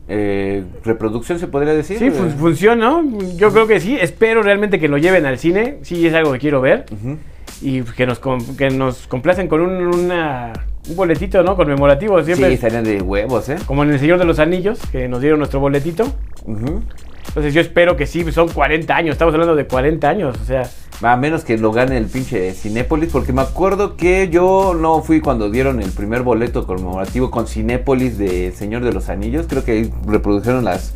eh, 0.09 0.65
reproducción, 0.83 1.39
se 1.39 1.47
podría 1.47 1.73
decir. 1.73 1.97
Sí, 1.99 2.11
fun- 2.11 2.31
funciona, 2.31 2.89
¿no? 2.89 3.17
Yo 3.37 3.53
creo 3.53 3.65
que 3.65 3.79
sí. 3.79 3.97
Espero 3.97 4.43
realmente 4.43 4.77
que 4.77 4.89
lo 4.89 4.97
lleven 4.97 5.25
al 5.25 5.37
cine. 5.39 5.77
Sí, 5.83 6.05
es 6.05 6.13
algo 6.13 6.33
que 6.33 6.39
quiero 6.39 6.59
ver. 6.59 6.83
Ujú. 6.91 7.17
Y 7.63 7.81
que 7.81 8.05
nos, 8.05 8.19
que 8.57 8.69
nos 8.69 9.07
complacen 9.07 9.47
con 9.47 9.61
un, 9.61 9.71
una- 9.87 10.51
un 10.89 10.95
boletito, 10.97 11.41
¿no? 11.43 11.55
Conmemorativo. 11.55 12.21
Siempre, 12.23 12.49
Sí, 12.49 12.53
estarían 12.55 12.83
de 12.83 13.01
huevos, 13.01 13.47
¿eh? 13.49 13.55
como 13.65 13.83
en 13.83 13.91
El 13.91 13.99
Señor 13.99 14.19
de 14.19 14.25
los 14.25 14.39
Anillos, 14.39 14.79
que 14.91 15.07
nos 15.07 15.21
dieron 15.21 15.39
nuestro 15.39 15.59
boletito. 15.61 16.05
Entonces 16.45 17.53
yo 17.53 17.61
espero 17.61 17.95
que 17.95 18.05
sí, 18.05 18.29
son 18.31 18.49
40 18.49 18.95
años. 18.95 19.13
Estamos 19.13 19.33
hablando 19.33 19.55
de 19.55 19.65
40 19.65 20.07
años, 20.09 20.37
o 20.41 20.45
sea... 20.45 20.63
A 21.01 21.17
menos 21.17 21.43
que 21.43 21.57
lo 21.57 21.71
gane 21.73 21.97
el 21.97 22.05
pinche 22.05 22.53
Cinépolis, 22.53 23.09
porque 23.11 23.33
me 23.33 23.41
acuerdo 23.41 23.97
que 23.97 24.29
yo 24.29 24.73
no 24.79 25.01
fui 25.01 25.19
cuando 25.19 25.49
dieron 25.49 25.81
el 25.81 25.89
primer 25.91 26.21
boleto 26.21 26.65
conmemorativo 26.65 27.29
con 27.31 27.47
Cinépolis 27.47 28.17
de 28.17 28.51
Señor 28.53 28.83
de 28.85 28.93
los 28.93 29.09
Anillos. 29.09 29.47
Creo 29.49 29.65
que 29.65 29.71
ahí 29.71 29.93
reprodujeron 30.07 30.63
las 30.63 30.93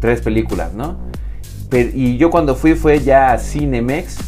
tres 0.00 0.20
películas, 0.20 0.74
¿no? 0.74 0.98
Pero- 1.70 1.90
y 1.92 2.18
yo 2.18 2.30
cuando 2.30 2.54
fui 2.54 2.74
fue 2.74 3.00
ya 3.00 3.32
a 3.32 3.38
Cinemex, 3.38 4.18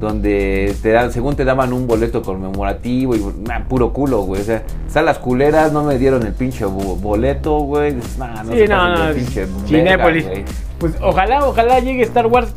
donde 0.00 0.74
te 0.82 0.90
dan, 0.90 1.12
según 1.12 1.36
te 1.36 1.44
daban 1.44 1.72
un 1.72 1.86
boleto 1.86 2.22
conmemorativo 2.22 3.14
y 3.14 3.24
nah, 3.46 3.64
puro 3.68 3.92
culo, 3.92 4.22
güey. 4.22 4.40
O 4.40 4.44
sea, 4.44 4.62
salas 4.88 5.18
culeras, 5.18 5.72
no 5.72 5.84
me 5.84 5.98
dieron 5.98 6.24
el 6.26 6.32
pinche 6.32 6.64
bo- 6.64 6.96
boleto, 6.96 7.58
güey. 7.60 7.94
Nah, 8.18 8.42
no 8.42 8.52
sí, 8.52 8.58
se 8.58 8.68
no, 8.68 8.88
no, 8.96 9.06
de 9.08 9.14
pinche 9.14 9.46
Cinépolis. 9.66 10.24
verga, 10.26 10.40
güey. 10.42 10.54
Pues 10.78 10.94
ojalá, 11.02 11.46
ojalá 11.46 11.80
llegue 11.80 12.02
Star 12.02 12.26
Wars. 12.26 12.54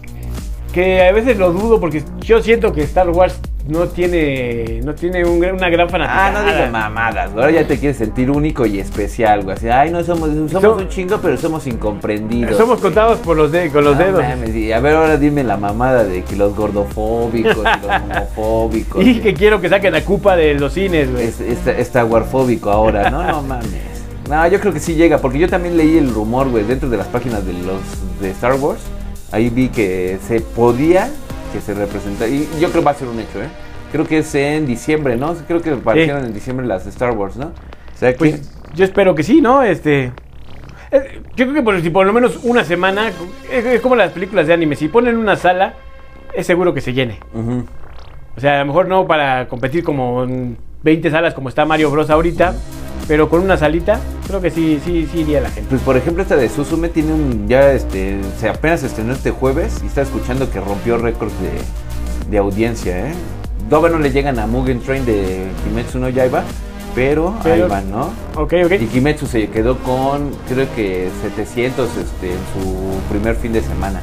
Que 0.73 1.01
a 1.07 1.11
veces 1.11 1.37
lo 1.37 1.51
dudo 1.51 1.79
porque 1.79 2.03
yo 2.21 2.41
siento 2.41 2.71
que 2.73 2.81
Star 2.83 3.09
Wars 3.09 3.39
no 3.69 3.87
tiene 3.87 4.81
no 4.83 4.93
tiene 4.95 5.23
un 5.23 5.43
una 5.45 5.69
gran 5.69 5.89
fanaticada. 5.89 6.27
Ah, 6.27 6.31
no 6.31 6.43
digas 6.51 6.71
mamadas. 6.71 7.31
Ahora 7.31 7.51
ya 7.51 7.65
te 7.67 7.77
quieres 7.79 7.97
sentir 7.97 8.29
único 8.31 8.65
y 8.65 8.79
especial, 8.79 9.43
güey. 9.43 9.55
Así, 9.55 9.69
ay, 9.69 9.91
no 9.91 10.03
somos, 10.03 10.29
somos 10.51 10.61
So- 10.61 10.75
un 10.75 10.89
chingo, 10.89 11.17
pero 11.21 11.37
somos 11.37 11.65
incomprendidos. 11.67 12.57
Somos 12.57 12.79
contados 12.81 13.19
por 13.19 13.37
los 13.37 13.51
de, 13.51 13.69
con 13.69 13.83
los 13.83 13.95
No 13.97 14.03
dedos. 14.03 14.23
mames, 14.23 14.55
y 14.55 14.71
a 14.71 14.79
ver, 14.79 14.95
ahora 14.95 15.17
dime 15.17 15.43
la 15.43 15.57
mamada 15.57 16.03
de 16.03 16.23
que 16.23 16.35
los 16.35 16.55
gordofóbicos 16.55 17.57
y 17.57 17.85
los 17.87 18.01
homofóbicos. 18.35 19.05
Y 19.05 19.19
que 19.19 19.33
quiero 19.33 19.61
que 19.61 19.69
saquen 19.69 19.93
la 19.93 20.03
culpa 20.03 20.35
de 20.35 20.55
los 20.55 20.73
cines, 20.73 21.11
güey. 21.11 21.25
es, 21.27 21.39
está, 21.39 21.71
está 21.71 22.03
guarfóbico 22.03 22.69
ahora. 22.71 23.09
No, 23.09 23.23
no 23.23 23.41
mames. 23.43 23.69
No, 24.29 24.47
yo 24.47 24.59
creo 24.59 24.73
que 24.73 24.79
sí 24.79 24.93
llega, 24.95 25.17
porque 25.17 25.39
yo 25.39 25.49
también 25.49 25.75
leí 25.77 25.97
el 25.97 26.13
rumor, 26.13 26.49
güey, 26.49 26.63
dentro 26.63 26.87
de 26.89 26.97
las 26.97 27.07
páginas 27.07 27.45
de 27.45 27.53
los 27.53 27.81
de 28.21 28.29
Star 28.31 28.53
Wars. 28.55 28.81
Ahí 29.31 29.49
vi 29.49 29.69
que 29.69 30.17
se 30.27 30.41
podía 30.41 31.09
que 31.51 31.61
se 31.61 31.73
representara. 31.73 32.29
Y 32.29 32.47
yo 32.59 32.69
creo 32.69 32.81
que 32.81 32.85
va 32.85 32.91
a 32.91 32.95
ser 32.95 33.07
un 33.07 33.19
hecho, 33.19 33.41
¿eh? 33.41 33.47
Creo 33.91 34.05
que 34.05 34.19
es 34.19 34.35
en 34.35 34.65
diciembre, 34.65 35.17
¿no? 35.17 35.33
Creo 35.47 35.61
que 35.61 35.71
aparecieron 35.71 36.25
en 36.25 36.33
diciembre 36.33 36.65
las 36.65 36.85
Star 36.87 37.11
Wars, 37.11 37.37
¿no? 37.37 37.47
O 37.47 37.97
sea 37.97 38.11
que. 38.13 38.17
Pues 38.19 38.51
yo 38.75 38.85
espero 38.85 39.15
que 39.15 39.23
sí, 39.23 39.41
¿no? 39.41 39.63
Este. 39.63 40.11
eh, 40.91 41.21
Yo 41.35 41.45
creo 41.45 41.53
que 41.53 41.61
por, 41.63 41.81
si 41.81 41.89
por 41.89 42.05
lo 42.05 42.13
menos 42.13 42.39
una 42.43 42.63
semana, 42.63 43.09
es, 43.51 43.65
es 43.65 43.81
como 43.81 43.95
las 43.95 44.11
películas 44.11 44.45
de 44.47 44.53
anime, 44.53 44.75
si 44.75 44.87
ponen 44.89 45.17
una 45.17 45.35
sala, 45.35 45.73
es 46.33 46.45
seguro 46.45 46.73
que 46.73 46.81
se 46.81 46.93
llene. 46.93 47.17
O 48.37 48.39
sea, 48.39 48.57
a 48.57 48.59
lo 48.59 48.67
mejor 48.67 48.87
no 48.87 49.07
para 49.07 49.47
competir 49.47 49.83
como 49.83 50.23
en 50.23 50.57
20 50.83 51.09
salas 51.11 51.33
como 51.33 51.49
está 51.49 51.65
Mario 51.65 51.89
Bros 51.91 52.09
ahorita, 52.09 52.53
pero 53.09 53.27
con 53.27 53.41
una 53.41 53.57
salita, 53.57 53.99
creo 54.27 54.39
que 54.39 54.51
sí, 54.51 54.79
sí, 54.85 55.09
sí 55.11 55.21
iría 55.21 55.41
la 55.41 55.49
gente. 55.49 55.67
Pues 55.69 55.81
por 55.81 55.97
ejemplo 55.97 56.23
esta 56.23 56.35
de 56.37 56.47
Suzume 56.47 56.87
tiene 56.89 57.11
un 57.11 57.47
ya 57.49 57.73
este 57.73 58.19
se 58.39 58.47
apenas 58.47 58.83
estrenó 58.83 59.11
este 59.13 59.31
jueves 59.31 59.81
y 59.83 59.87
está 59.87 60.03
escuchando 60.03 60.49
que 60.51 60.61
rompió 60.61 60.97
récords 60.97 61.33
de, 61.41 62.29
de 62.29 62.37
audiencia, 62.37 63.09
¿eh? 63.09 63.13
Todavía 63.69 63.97
no 63.97 64.01
le 64.01 64.11
llegan 64.11 64.39
a 64.39 64.45
Mugen 64.47 64.79
Train 64.81 65.05
de 65.05 65.47
Kimetsu 65.63 65.97
no 65.99 66.07
Yaiba, 66.09 66.43
pero, 66.95 67.35
Pero- 67.43 67.63
ahí 67.65 67.69
van, 67.69 67.89
¿no? 67.91 68.11
Ok, 68.35 68.53
Y 68.53 68.63
ok. 68.83 68.91
Kimetsu 68.91 69.25
se 69.27 69.47
quedó 69.49 69.77
con 69.79 70.31
creo 70.47 70.67
que 70.75 71.09
700 71.23 71.89
este, 71.97 72.27
en 72.31 72.39
su 72.53 73.09
primer 73.11 73.35
fin 73.35 73.53
de 73.53 73.61
semana. 73.61 74.01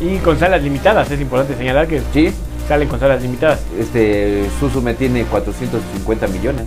Y 0.00 0.18
con 0.18 0.38
salas 0.38 0.62
limitadas, 0.62 1.10
es 1.10 1.20
importante 1.20 1.56
señalar 1.56 1.86
que 1.86 2.02
Sí, 2.12 2.30
salen 2.68 2.88
con 2.88 2.98
salas 3.00 3.22
limitadas. 3.22 3.60
este 3.78 4.44
Suzume 4.60 4.94
tiene 4.94 5.22
450 5.24 6.26
millones. 6.28 6.64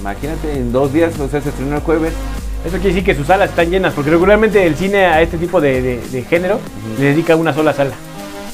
Imagínate, 0.00 0.52
en 0.56 0.72
dos 0.72 0.92
días, 0.92 1.18
o 1.20 1.28
sea, 1.28 1.40
se 1.40 1.50
estrenó 1.50 1.76
el 1.76 1.82
jueves. 1.82 2.12
Eso 2.64 2.72
quiere 2.76 2.88
decir 2.88 3.04
que 3.04 3.14
sus 3.14 3.26
salas 3.26 3.50
están 3.50 3.70
llenas, 3.70 3.94
porque 3.94 4.10
regularmente 4.10 4.66
el 4.66 4.74
cine 4.74 5.06
a 5.06 5.22
este 5.22 5.38
tipo 5.38 5.60
de, 5.60 5.80
de- 5.80 6.00
de 6.10 6.22
género 6.22 6.58
le 6.98 7.06
dedica 7.06 7.36
una 7.36 7.52
sola 7.54 7.72
sala. 7.72 7.92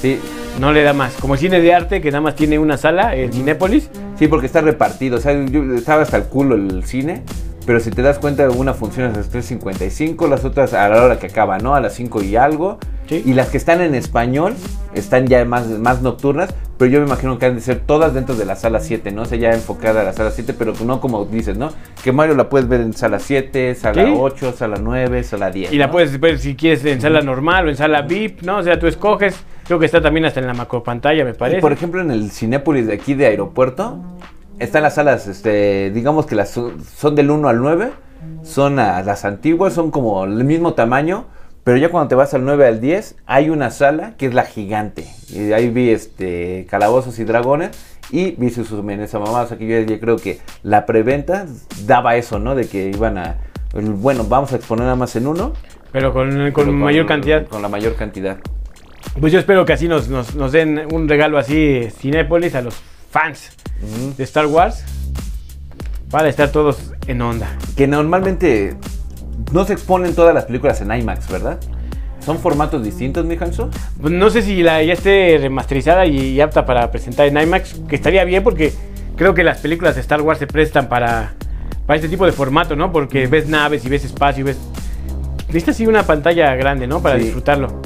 Sí, 0.01 0.21
No 0.61 0.73
le 0.73 0.83
da 0.83 0.93
más. 0.93 1.13
Como 1.21 1.35
el 1.35 1.41
cine 1.41 1.61
de 1.61 1.75
arte, 1.75 2.01
que 2.01 2.11
nada 2.11 2.21
más 2.23 2.35
tiene 2.37 2.59
una 2.59 2.79
sala, 2.79 3.15
el 3.15 3.33
Cinépolis. 3.33 3.91
Sí, 4.19 4.27
porque 4.29 4.47
está 4.47 4.61
repartido. 4.63 5.19
O 5.19 5.21
sea, 5.21 5.33
yo 5.47 5.63
estaba 5.75 6.03
hasta 6.03 6.17
el 6.17 6.25
culo 6.25 6.55
el 6.55 6.85
cine. 6.85 7.23
Pero 7.67 7.81
si 7.81 7.91
te 7.91 8.01
das 8.01 8.19
cuenta, 8.19 8.49
una 8.49 8.73
funciona 8.75 9.11
a 9.11 9.17
las 9.17 9.31
3.55, 9.33 10.29
las 10.29 10.45
otras 10.45 10.73
a 10.73 10.89
la 10.89 11.03
hora 11.03 11.19
que 11.19 11.27
acaba, 11.27 11.59
¿no? 11.59 11.75
A 11.75 11.81
las 11.81 11.95
5 11.95 12.23
y 12.23 12.37
algo. 12.37 12.79
Sí. 13.09 13.23
Y 13.27 13.35
las 13.35 13.49
que 13.49 13.57
están 13.57 13.81
en 13.83 13.95
español 13.97 14.55
están 14.95 15.27
ya 15.27 15.45
más, 15.45 15.67
más 15.67 16.01
nocturnas. 16.01 16.51
Pero 16.79 16.91
yo 16.91 17.01
me 17.01 17.07
imagino 17.07 17.39
que 17.39 17.47
han 17.47 17.55
de 17.55 17.63
ser 17.63 17.81
todas 17.81 18.13
dentro 18.13 18.35
de 18.35 18.45
la 18.45 18.55
sala 18.55 18.81
7, 18.81 19.11
¿no? 19.11 19.23
O 19.23 19.25
sea, 19.25 19.39
ya 19.39 19.51
enfocada 19.53 20.03
a 20.03 20.05
la 20.05 20.13
sala 20.13 20.31
7, 20.31 20.53
pero 20.59 20.75
no 20.85 21.01
como 21.01 21.25
dices, 21.25 21.57
¿no? 21.57 21.71
Que 22.05 22.13
Mario 22.13 22.35
la 22.35 22.51
puedes 22.51 22.69
ver 22.69 22.83
en 22.83 22.93
sala 22.93 23.19
7, 23.19 23.75
sala 23.75 24.05
Sí. 24.05 24.13
8, 24.15 24.53
sala 24.53 24.77
9, 24.81 25.23
sala 25.25 25.51
10. 25.51 25.73
Y 25.73 25.79
la 25.79 25.91
puedes 25.91 26.21
ver 26.21 26.39
si 26.39 26.55
quieres 26.55 26.85
en 26.85 27.01
sala 27.01 27.23
normal 27.23 27.67
o 27.67 27.71
en 27.71 27.77
sala 27.77 28.03
VIP, 28.03 28.43
¿no? 28.43 28.59
O 28.59 28.63
sea, 28.63 28.79
tú 28.79 28.87
escoges. 28.87 29.43
Creo 29.67 29.79
que 29.79 29.87
está 29.87 30.03
también 30.03 30.27
hasta 30.27 30.41
en 30.41 30.47
la 30.47 30.55
macropantalla, 30.55 31.25
me 31.25 31.31
Y 31.31 31.35
parece. 31.35 31.61
por 31.61 31.73
ejemplo, 31.73 32.01
en 32.03 32.11
el 32.11 32.31
Cinépolis 32.31 32.87
de 32.87 32.93
aquí 32.95 33.15
de 33.15 33.25
aeropuerto, 33.27 33.99
están 34.59 34.83
las 34.83 34.95
salas, 34.97 35.27
este, 35.29 35.91
digamos 35.95 36.27
que 36.27 36.35
las 36.35 36.51
son 36.51 36.83
son 36.85 37.15
del 37.15 37.31
1 37.31 37.49
al 37.49 37.59
9, 37.59 37.91
son 38.43 38.79
a- 38.79 39.03
las 39.03 39.25
antiguas, 39.25 39.73
son 39.73 39.91
como 39.91 40.25
el 40.25 40.45
mismo 40.45 40.75
tamaño, 40.75 41.25
pero 41.67 41.79
ya 41.79 41.89
cuando 41.89 42.07
te 42.07 42.15
vas 42.15 42.33
al 42.33 42.45
9 42.45 42.65
al 42.65 42.81
10, 42.81 43.17
hay 43.27 43.51
una 43.51 43.73
sala 43.73 44.13
que 44.17 44.27
es 44.27 44.35
la 44.35 44.45
gigante. 44.45 45.05
Y 45.29 45.51
ahí 45.51 45.69
vi 45.69 45.91
este 45.91 46.65
calabozos 46.71 47.19
y 47.19 47.25
dragones 47.25 47.71
y 48.13 48.37
vi 48.37 48.51
sus 48.51 48.71
esa 48.71 49.19
mamá, 49.19 49.43
o 49.43 49.49
sea 49.49 49.59
que 49.59 49.67
yo, 49.67 49.81
yo 49.81 49.99
creo 49.99 50.17
que 50.17 50.39
la 50.63 50.87
preventa 50.87 51.45
daba 51.85 52.15
eso, 52.15 52.39
¿no? 52.39 52.55
De 52.55 52.69
que 52.69 52.91
iban 52.91 53.19
a 53.19 53.39
bueno, 53.75 54.23
vamos 54.23 54.53
a 54.53 54.57
exponer 54.57 54.85
nada 54.85 54.95
más 54.95 55.17
en 55.17 55.27
uno. 55.27 55.55
Pero 55.91 56.13
con, 56.13 56.31
con 56.53 56.67
pero 56.67 56.73
mayor 56.73 57.05
cantidad. 57.05 57.45
Con 57.49 57.63
la 57.63 57.69
mayor 57.69 57.97
cantidad. 57.97 58.37
Pues 59.21 59.33
yo 59.33 59.41
espero 59.41 59.65
que 59.65 59.73
así 59.73 59.89
nos, 59.89 60.09
nos, 60.09 60.37
nos 60.37 60.53
den 60.53 60.87
un 60.95 61.09
regalo 61.09 61.37
así 61.37 61.89
Cinépolis 61.99 62.55
a 62.55 62.63
los 62.63 62.81
fans 63.11 63.57
de 64.17 64.23
Star 64.23 64.47
Wars 64.47 64.85
para 66.13 66.29
estar 66.29 66.53
todos 66.53 66.93
en 67.09 67.23
onda. 67.23 67.49
que 67.77 67.89
normalmente 67.89 68.77
no 69.53 69.65
se 69.65 69.73
exponen 69.73 70.15
todas 70.15 70.35
las 70.35 70.45
películas 70.45 70.81
en 70.81 70.93
IMAX, 70.93 71.29
¿verdad? 71.31 71.59
¿Son 72.25 72.39
formatos 72.39 72.83
distintos, 72.83 73.25
mi 73.25 73.37
Hanso? 73.37 73.71
Pues 74.01 74.13
no 74.13 74.31
sé 74.31 74.43
si 74.43 74.63
la 74.63 74.83
ya 74.83 74.95
esté 74.95 75.39
remasterizada 75.41 76.07
y, 76.07 76.41
apta 76.41 76.67
para 76.67 76.91
presentar 76.91 77.27
en 77.27 77.37
IMAX, 77.41 77.75
que 77.89 77.95
estaría 77.97 78.25
bien 78.25 78.43
porque 78.43 78.73
creo 79.17 79.35
que 79.35 79.45
las 79.45 79.59
películas 79.59 79.95
de 79.95 80.01
Star 80.01 80.21
Wars 80.23 80.39
se 80.39 80.47
prestan 80.47 80.89
para, 80.89 81.35
para 81.87 81.97
este 81.97 82.09
tipo 82.09 82.27
de 82.27 82.33
formato, 82.33 82.75
¿no? 82.75 82.91
Porque 82.91 83.27
ves 83.29 83.49
naves 83.49 83.85
y 83.85 83.89
ves 83.89 84.05
espacio 84.05 84.41
y 84.41 84.45
ves... 84.45 84.59
Necesitas 85.47 85.77
sí 85.77 85.87
una 85.87 86.03
pantalla 86.03 86.55
grande, 86.57 86.89
¿no? 86.89 87.01
Para 87.01 87.17
Sí. 87.17 87.25
disfrutarlo. 87.25 87.81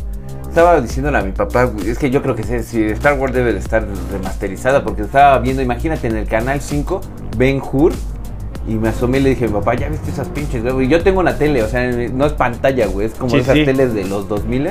Estaba 0.49 0.81
diciéndole 0.81 1.19
a 1.19 1.23
mi 1.23 1.31
papá, 1.33 1.71
es 1.87 1.99
que 1.99 2.11
yo 2.11 2.23
creo 2.23 2.35
que 2.35 2.43
sí, 2.43 2.83
Star 2.85 3.19
Wars 3.19 3.33
debe 3.33 3.53
de 3.53 3.59
estar 3.61 3.87
remasterizada, 4.11 4.83
porque 4.83 5.03
estaba 5.03 5.39
viendo, 5.39 5.63
imagínate, 5.63 6.09
en 6.09 6.17
el 6.17 6.27
canal 6.27 6.61
5, 6.61 7.01
Ben 7.37 7.61
Hur, 7.61 7.93
Y 8.69 8.75
me 8.75 8.89
asomé 8.91 9.19
y 9.19 9.23
le 9.23 9.31
dije, 9.31 9.49
papá, 9.49 9.75
¿ya 9.75 9.89
viste 9.89 10.11
esas 10.11 10.29
pinches? 10.29 10.63
güey?" 10.63 10.87
Y 10.87 10.89
yo 10.89 11.03
tengo 11.03 11.21
una 11.21 11.37
tele, 11.37 11.63
o 11.63 11.69
sea, 11.69 11.91
no 11.91 12.27
es 12.27 12.33
pantalla, 12.35 12.87
güey, 12.87 13.07
es 13.07 13.15
como 13.15 13.31
Sí, 13.31 13.39
esas 13.39 13.55
sí. 13.57 13.65
teles 13.65 13.95
de 13.95 14.05
los 14.05 14.29
2000 14.29 14.65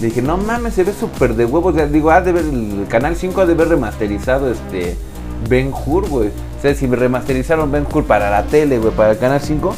Le 0.00 0.06
dije, 0.08 0.20
no 0.22 0.36
mames, 0.36 0.74
se 0.74 0.84
ve 0.84 0.92
súper 0.92 1.34
de 1.34 1.44
huevos. 1.46 1.74
O 1.74 1.76
sea, 1.76 1.86
digo, 1.86 2.10
ha 2.10 2.20
de 2.20 2.32
ver, 2.32 2.44
el 2.44 2.86
Canal 2.88 3.16
5 3.16 3.40
ha 3.40 3.46
de 3.46 3.54
ver 3.54 3.68
remasterizado 3.68 4.50
este 4.50 4.94
Ben 5.48 5.72
Hur, 5.72 6.08
güey. 6.08 6.28
O 6.28 6.62
sea, 6.62 6.74
si 6.74 6.86
me 6.86 6.96
remasterizaron 6.96 7.72
Ben 7.72 7.86
Hur 7.92 8.04
para 8.04 8.30
la 8.30 8.42
tele, 8.44 8.78
güey, 8.78 8.92
para 8.92 9.12
el 9.12 9.18
Canal 9.18 9.40
5, 9.40 9.74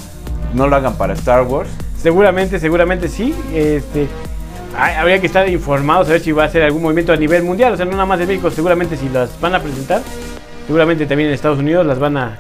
no 0.54 0.66
lo 0.66 0.74
hagan 0.76 0.94
para 0.96 1.12
Star 1.14 1.42
Wars. 1.42 1.68
Seguramente, 2.02 2.58
seguramente 2.58 3.08
sí. 3.08 3.32
Este, 3.54 4.08
hay- 4.76 4.94
habría 4.96 5.20
que 5.20 5.26
estar 5.26 5.48
informados 5.48 6.08
a 6.08 6.12
ver 6.12 6.20
si 6.20 6.32
va 6.32 6.44
a 6.44 6.48
ser 6.48 6.62
algún 6.64 6.82
movimiento 6.82 7.12
a 7.12 7.16
nivel 7.16 7.42
mundial. 7.44 7.72
O 7.74 7.76
sea, 7.76 7.84
no 7.86 7.92
nada 7.92 8.06
más 8.06 8.18
de 8.18 8.26
México. 8.26 8.50
Seguramente 8.50 8.96
si 8.96 9.08
las 9.08 9.40
van 9.40 9.54
a 9.54 9.60
presentar, 9.62 10.02
seguramente 10.66 11.06
también 11.06 11.28
en 11.28 11.34
Estados 11.34 11.58
Unidos 11.60 11.86
las 11.86 11.98
van 12.00 12.16
a, 12.16 12.38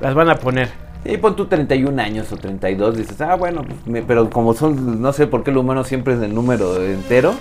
las 0.00 0.14
van 0.14 0.28
a 0.30 0.36
poner. 0.36 0.68
Y 1.04 1.16
pon 1.16 1.36
tú 1.36 1.46
31 1.46 2.00
años 2.02 2.30
o 2.32 2.36
32, 2.36 2.96
dices, 2.96 3.20
ah, 3.20 3.36
bueno, 3.36 3.62
pues, 3.62 3.86
me- 3.86 4.02
pero 4.02 4.28
como 4.30 4.52
son, 4.54 5.00
no 5.00 5.12
sé 5.12 5.26
por 5.26 5.44
qué 5.44 5.50
el 5.50 5.56
humano 5.58 5.84
siempre 5.84 6.14
es 6.14 6.20
el 6.20 6.34
número 6.34 6.82
entero, 6.84 7.34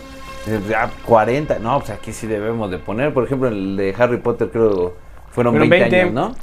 dices, 0.45 0.67
ya 0.69 0.89
40, 1.05 1.59
no, 1.59 1.79
pues 1.79 1.89
aquí 1.91 2.13
sí 2.13 2.27
debemos 2.27 2.69
de 2.71 2.77
poner, 2.77 3.13
por 3.13 3.23
ejemplo, 3.25 3.47
el 3.49 3.75
de 3.75 3.93
Harry 3.97 4.17
Potter 4.17 4.49
creo 4.51 4.93
fueron 5.31 5.53
Fueron 5.53 5.69
20, 5.69 5.89
20. 5.89 6.01
años, 6.01 6.13
¿no? 6.13 6.35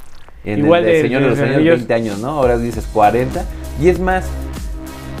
En 0.43 0.59
Igual 0.59 0.85
el 0.85 0.91
de 0.93 1.01
Señor 1.01 1.21
de 1.23 1.29
los 1.29 1.39
Anillos 1.39 1.55
Anillos. 1.57 1.75
20 1.79 1.93
años, 1.93 2.19
¿no? 2.19 2.29
Ahora 2.31 2.57
dices 2.57 2.87
40. 2.93 3.43
Y 3.81 3.89
es 3.89 3.99
más, 3.99 4.25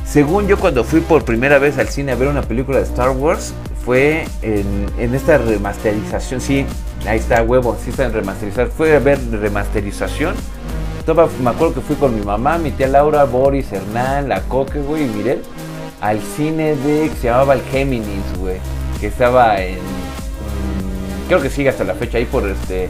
según 0.05 0.47
yo 0.47 0.57
cuando 0.59 0.83
fui 0.83 0.99
por 1.01 1.25
primera 1.25 1.57
vez 1.59 1.77
al 1.79 1.87
cine 1.87 2.11
a 2.11 2.15
ver 2.15 2.27
una 2.27 2.41
película 2.43 2.77
de 2.77 2.83
Star 2.83 3.09
Wars, 3.09 3.53
fue 3.83 4.25
en, 4.41 4.85
en 4.99 5.15
esta 5.15 5.37
remasterización, 5.37 6.41
sí, 6.41 6.65
ahí 7.07 7.19
está, 7.19 7.41
huevo, 7.43 7.75
sí 7.83 7.89
está 7.91 8.05
en 8.05 8.13
remasterizar, 8.13 8.67
fue 8.67 8.95
a 8.95 8.99
ver 8.99 9.19
remasterización. 9.31 10.35
Estaba- 11.05 11.29
me 11.39 11.51
acuerdo 11.51 11.75
que 11.75 11.81
fui 11.81 11.95
con 11.97 12.15
mi 12.15 12.21
mamá, 12.25 12.57
mi 12.57 12.71
tía 12.71 12.87
Laura, 12.87 13.25
Boris, 13.25 13.71
Hernán, 13.71 14.27
la 14.27 14.41
Coque, 14.41 14.79
güey, 14.79 15.03
y 15.03 15.05
Mirel, 15.07 15.41
al 16.01 16.19
cine 16.19 16.75
de, 16.75 17.09
que 17.09 17.15
se 17.21 17.27
llamaba 17.27 17.53
el 17.53 17.61
Géminis, 17.61 18.23
güey, 18.39 18.57
que 18.99 19.05
estaba 19.07 19.61
en, 19.61 19.75
mm, 19.75 21.27
creo 21.27 21.41
que 21.43 21.49
sigue 21.51 21.69
hasta 21.69 21.83
la 21.83 21.93
fecha, 21.93 22.17
ahí 22.17 22.25
por 22.25 22.47
este, 22.49 22.89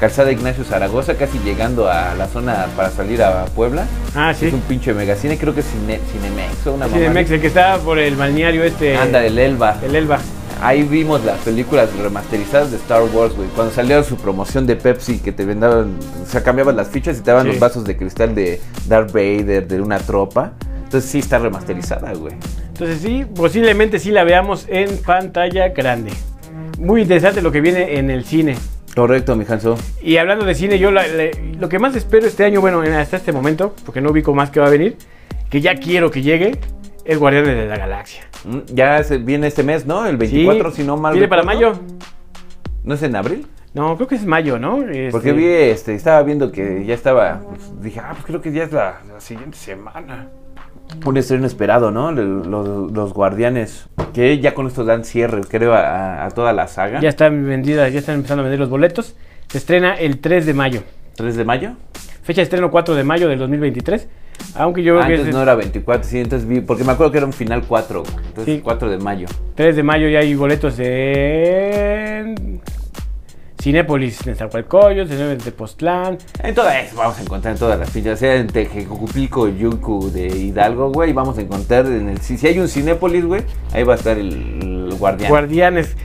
Calzada 0.00 0.32
Ignacio 0.32 0.64
Zaragoza, 0.64 1.16
casi 1.16 1.38
llegando 1.40 1.90
a 1.90 2.14
la 2.14 2.26
zona 2.28 2.64
para 2.74 2.88
salir 2.90 3.22
a 3.22 3.44
Puebla. 3.44 3.84
Ah, 4.14 4.32
sí. 4.32 4.46
Es 4.46 4.54
un 4.54 4.62
pinche 4.62 4.94
megacine, 4.94 5.36
creo 5.36 5.52
que 5.54 5.60
es 5.60 5.66
Cine, 5.66 6.00
Cinemex 6.10 6.66
o 6.66 6.72
una 6.72 6.86
Sí, 6.86 6.92
mamá. 6.92 7.20
el 7.20 7.40
que 7.42 7.46
está 7.46 7.76
por 7.76 7.98
el 7.98 8.16
balneario 8.16 8.64
este. 8.64 8.96
Anda, 8.96 9.20
del 9.20 9.38
Elba. 9.38 9.76
El 9.84 9.94
Elba. 9.94 10.18
Ahí 10.62 10.82
vimos 10.82 11.24
las 11.24 11.38
películas 11.38 11.88
remasterizadas 11.96 12.70
de 12.70 12.76
Star 12.76 13.02
Wars, 13.14 13.34
güey. 13.34 13.48
Cuando 13.54 13.72
salió 13.72 14.02
su 14.04 14.16
promoción 14.16 14.66
de 14.66 14.76
Pepsi, 14.76 15.18
que 15.18 15.32
te 15.32 15.44
vendaban, 15.46 15.96
o 16.22 16.26
sea, 16.26 16.42
cambiaban 16.42 16.76
las 16.76 16.88
fichas 16.88 17.18
y 17.18 17.22
te 17.22 17.30
daban 17.30 17.46
Sí. 17.46 17.52
los 17.52 17.60
vasos 17.60 17.84
de 17.84 17.96
cristal 17.96 18.34
de 18.34 18.60
Darth 18.86 19.12
Vader, 19.12 19.66
de 19.66 19.80
una 19.80 19.98
tropa. 19.98 20.52
Entonces 20.84 21.10
sí 21.10 21.18
está 21.20 21.38
remasterizada, 21.38 22.12
güey. 22.12 22.34
Entonces 22.68 23.00
sí, 23.00 23.24
posiblemente 23.34 23.98
sí 23.98 24.10
la 24.10 24.24
veamos 24.24 24.66
en 24.68 24.98
pantalla 24.98 25.68
grande. 25.68 26.10
Muy 26.78 27.02
interesante 27.02 27.40
lo 27.42 27.52
que 27.52 27.60
viene 27.60 27.98
en 27.98 28.10
el 28.10 28.24
cine. 28.24 28.56
Correcto, 28.94 29.36
mi 29.36 29.44
Hanso. 29.48 29.76
Y 30.02 30.16
hablando 30.16 30.44
de 30.44 30.54
cine, 30.54 30.78
yo 30.78 30.90
la- 30.90 31.04
lo 31.58 31.68
que 31.68 31.78
más 31.78 31.94
espero 31.94 32.26
este 32.26 32.44
año, 32.44 32.60
bueno, 32.60 32.82
en- 32.84 32.92
hasta 32.94 33.16
este 33.16 33.32
momento, 33.32 33.74
porque 33.86 34.00
no 34.00 34.10
ubico 34.10 34.34
más 34.34 34.50
que 34.50 34.60
va 34.60 34.66
a 34.66 34.70
venir, 34.70 34.96
que 35.48 35.60
ya 35.60 35.76
quiero 35.76 36.10
que 36.10 36.22
llegue, 36.22 36.58
es 37.04 37.18
Guardianes 37.18 37.56
de 37.56 37.66
la 37.66 37.76
Galaxia. 37.76 38.22
Mm, 38.44 38.58
Ya 38.72 39.02
se 39.02 39.18
viene 39.18 39.46
este 39.46 39.62
mes, 39.62 39.86
¿no? 39.86 40.06
El 40.06 40.16
24, 40.16 40.70
Sí, 40.70 40.76
si 40.82 40.86
no 40.86 40.96
mal 40.96 41.12
Viene 41.12 41.28
para 41.28 41.42
mayo. 41.42 41.72
¿No 42.84 42.94
es 42.94 43.02
en 43.02 43.16
abril? 43.16 43.46
No, 43.74 43.94
creo 43.96 44.08
que 44.08 44.16
es 44.16 44.26
mayo, 44.26 44.58
¿no? 44.58 44.82
Este, 44.82 45.10
Porque 45.12 45.32
vi, 45.32 45.46
este, 45.46 45.94
estaba 45.94 46.22
viendo 46.22 46.50
que 46.50 46.84
ya 46.84 46.94
estaba, 46.94 47.40
pues, 47.48 47.82
dije, 47.82 48.00
ah, 48.00 48.10
pues 48.12 48.24
creo 48.24 48.40
que 48.40 48.50
ya 48.52 48.64
es 48.64 48.72
la, 48.72 49.00
la 49.12 49.20
siguiente 49.20 49.56
semana. 49.56 50.28
Un 51.06 51.16
estreno 51.16 51.46
esperado, 51.46 51.92
¿no? 51.92 52.10
Los 52.10 53.12
Guardianes, 53.12 53.86
que 54.12 54.40
ya 54.40 54.54
con 54.54 54.66
esto 54.66 54.84
dan 54.84 55.04
cierre, 55.04 55.42
creo, 55.48 55.72
a, 55.72 56.24
a 56.24 56.30
toda 56.32 56.52
la 56.52 56.66
saga. 56.66 57.00
Ya 57.00 57.08
están 57.10 57.46
vendidas, 57.46 57.92
ya 57.92 58.00
están 58.00 58.16
empezando 58.16 58.40
a 58.40 58.44
vender 58.44 58.58
los 58.58 58.70
boletos. 58.70 59.14
Se 59.46 59.58
estrena 59.58 59.94
el 59.94 60.18
3 60.18 60.46
de 60.46 60.54
mayo. 60.54 60.82
3 61.14 61.36
de 61.36 61.44
mayo. 61.44 61.72
Fecha 62.24 62.40
de 62.40 62.44
estreno 62.44 62.72
4 62.72 62.96
de 62.96 63.04
mayo 63.04 63.28
del 63.28 63.38
2023. 63.38 64.08
Aunque 64.54 64.82
yo 64.82 64.94
creo 64.94 65.06
que 65.06 65.14
es 65.14 65.20
entonces 65.20 65.34
no 65.34 65.42
era 65.42 65.54
24, 65.54 66.08
sí, 66.08 66.18
entonces 66.18 66.48
vi, 66.48 66.60
porque 66.60 66.84
me 66.84 66.92
acuerdo 66.92 67.12
que 67.12 67.18
era 67.18 67.26
un 67.26 67.32
final 67.32 67.64
4, 67.66 68.02
güey. 68.02 68.14
entonces 68.26 68.54
Sí. 68.56 68.60
4 68.62 68.90
de 68.90 68.98
mayo. 68.98 69.26
3 69.54 69.76
de 69.76 69.82
mayo 69.82 70.08
ya 70.08 70.20
hay 70.20 70.34
boletos 70.34 70.74
en 70.78 72.60
Cinépolis, 73.60 74.26
en 74.26 74.36
Zahualcoyos, 74.36 75.10
en 75.10 75.38
Tepoztlán. 75.38 76.18
En 76.42 76.54
todas, 76.54 76.94
vamos 76.94 77.18
a 77.18 77.22
encontrar 77.22 77.52
en 77.54 77.58
todas 77.58 77.78
las 77.78 77.90
fichas, 77.90 78.18
sea 78.18 78.36
en 78.36 78.46
Tejecupilco, 78.46 79.48
Yucu 79.48 80.10
de 80.10 80.26
Hidalgo, 80.26 80.90
güey, 80.90 81.12
vamos 81.12 81.36
a 81.38 81.42
encontrar 81.42 81.86
en 81.86 82.08
el, 82.08 82.20
si, 82.20 82.38
si 82.38 82.46
hay 82.46 82.58
un 82.58 82.68
Cinépolis, 82.68 83.24
güey, 83.24 83.42
ahí 83.72 83.82
va 83.82 83.94
a 83.94 83.96
estar 83.96 84.18
el, 84.18 84.88
el 84.90 84.94
guardián. 84.98 85.30
Guardianes. 85.30 85.96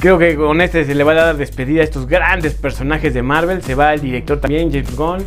Creo 0.00 0.18
que 0.18 0.36
con 0.36 0.60
este 0.60 0.84
se 0.84 0.94
le 0.94 1.04
va 1.04 1.12
a 1.12 1.14
dar 1.14 1.36
despedida 1.36 1.80
a 1.80 1.84
estos 1.84 2.06
grandes 2.06 2.54
personajes 2.54 3.14
de 3.14 3.22
Marvel. 3.22 3.62
Se 3.62 3.74
va 3.74 3.94
el 3.94 4.00
director 4.00 4.38
también, 4.40 4.70
James 4.70 4.94
Gunn. 4.96 5.24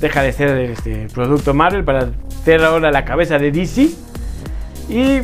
Deja 0.00 0.22
de 0.22 0.32
ser 0.32 0.56
este 0.58 1.08
producto 1.12 1.52
Marvel 1.52 1.84
para 1.84 2.08
ser 2.44 2.64
ahora 2.64 2.90
la 2.90 3.04
cabeza 3.04 3.38
de 3.38 3.52
DC. 3.52 3.90
Y 4.88 5.20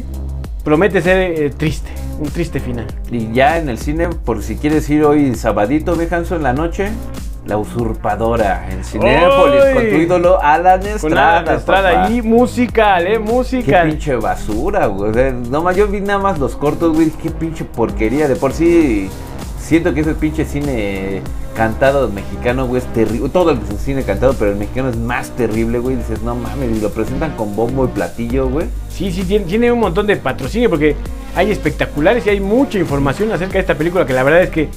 promete 0.62 1.00
ser 1.00 1.18
eh, 1.18 1.50
triste, 1.50 1.90
un 2.20 2.28
triste 2.28 2.60
final. 2.60 2.86
Y 3.10 3.32
ya 3.32 3.58
en 3.58 3.68
el 3.68 3.78
cine, 3.78 4.08
por 4.08 4.42
si 4.42 4.56
quieres 4.56 4.88
ir 4.90 5.04
hoy 5.04 5.34
sabadito, 5.34 5.96
Bejanzo, 5.96 6.36
en 6.36 6.42
la 6.42 6.52
noche, 6.52 6.90
La 7.46 7.56
Usurpadora 7.56 8.68
en 8.70 8.84
Cinépolis, 8.84 9.62
¡Ay! 9.64 9.74
con 9.74 9.82
tu 9.88 9.94
ídolo 9.96 10.42
Alan 10.42 10.84
Estrada. 10.86 11.42
La 11.42 11.54
estrada 11.54 12.04
ahí, 12.04 12.20
musical, 12.20 13.06
eh, 13.06 13.12
Qué 13.12 13.18
musical. 13.18 13.88
pinche 13.88 14.14
basura, 14.16 14.86
güey. 14.86 15.10
O 15.10 15.14
sea, 15.14 15.32
no 15.32 15.62
más, 15.62 15.74
yo 15.74 15.88
vi 15.88 16.00
nada 16.00 16.18
más 16.18 16.38
los 16.38 16.54
cortos, 16.54 16.94
güey. 16.94 17.10
Qué 17.10 17.30
pinche 17.30 17.64
porquería. 17.64 18.28
De 18.28 18.36
por 18.36 18.52
sí, 18.52 19.08
siento 19.58 19.94
que 19.94 20.00
ese 20.00 20.14
pinche 20.14 20.44
cine 20.44 21.22
cantado 21.56 22.08
mexicano, 22.08 22.66
güey, 22.66 22.82
es 22.82 22.92
terrible. 22.92 23.28
Todo 23.30 23.50
el 23.50 23.58
cine 23.78 24.02
cantado, 24.02 24.34
pero 24.38 24.52
el 24.52 24.56
mexicano 24.56 24.90
es 24.90 24.96
más 24.96 25.30
terrible, 25.30 25.78
güey. 25.78 25.96
Dices, 25.96 26.22
no 26.22 26.34
mames, 26.34 26.76
y 26.76 26.80
lo 26.80 26.90
presentan 26.90 27.34
con 27.36 27.56
bombo 27.56 27.86
y 27.86 27.88
platillo, 27.88 28.48
güey. 28.48 28.66
Sí, 28.90 29.10
sí, 29.10 29.24
tiene, 29.24 29.46
tiene 29.46 29.72
un 29.72 29.80
montón 29.80 30.06
de 30.06 30.16
patrocinio 30.16 30.68
porque 30.68 30.94
hay 31.34 31.50
espectaculares 31.50 32.26
y 32.26 32.30
hay 32.30 32.40
mucha 32.40 32.78
información 32.78 33.32
acerca 33.32 33.54
de 33.54 33.60
esta 33.60 33.74
película 33.74 34.06
que 34.06 34.12
la 34.12 34.22
verdad 34.22 34.42
es 34.42 34.50
que 34.50 34.68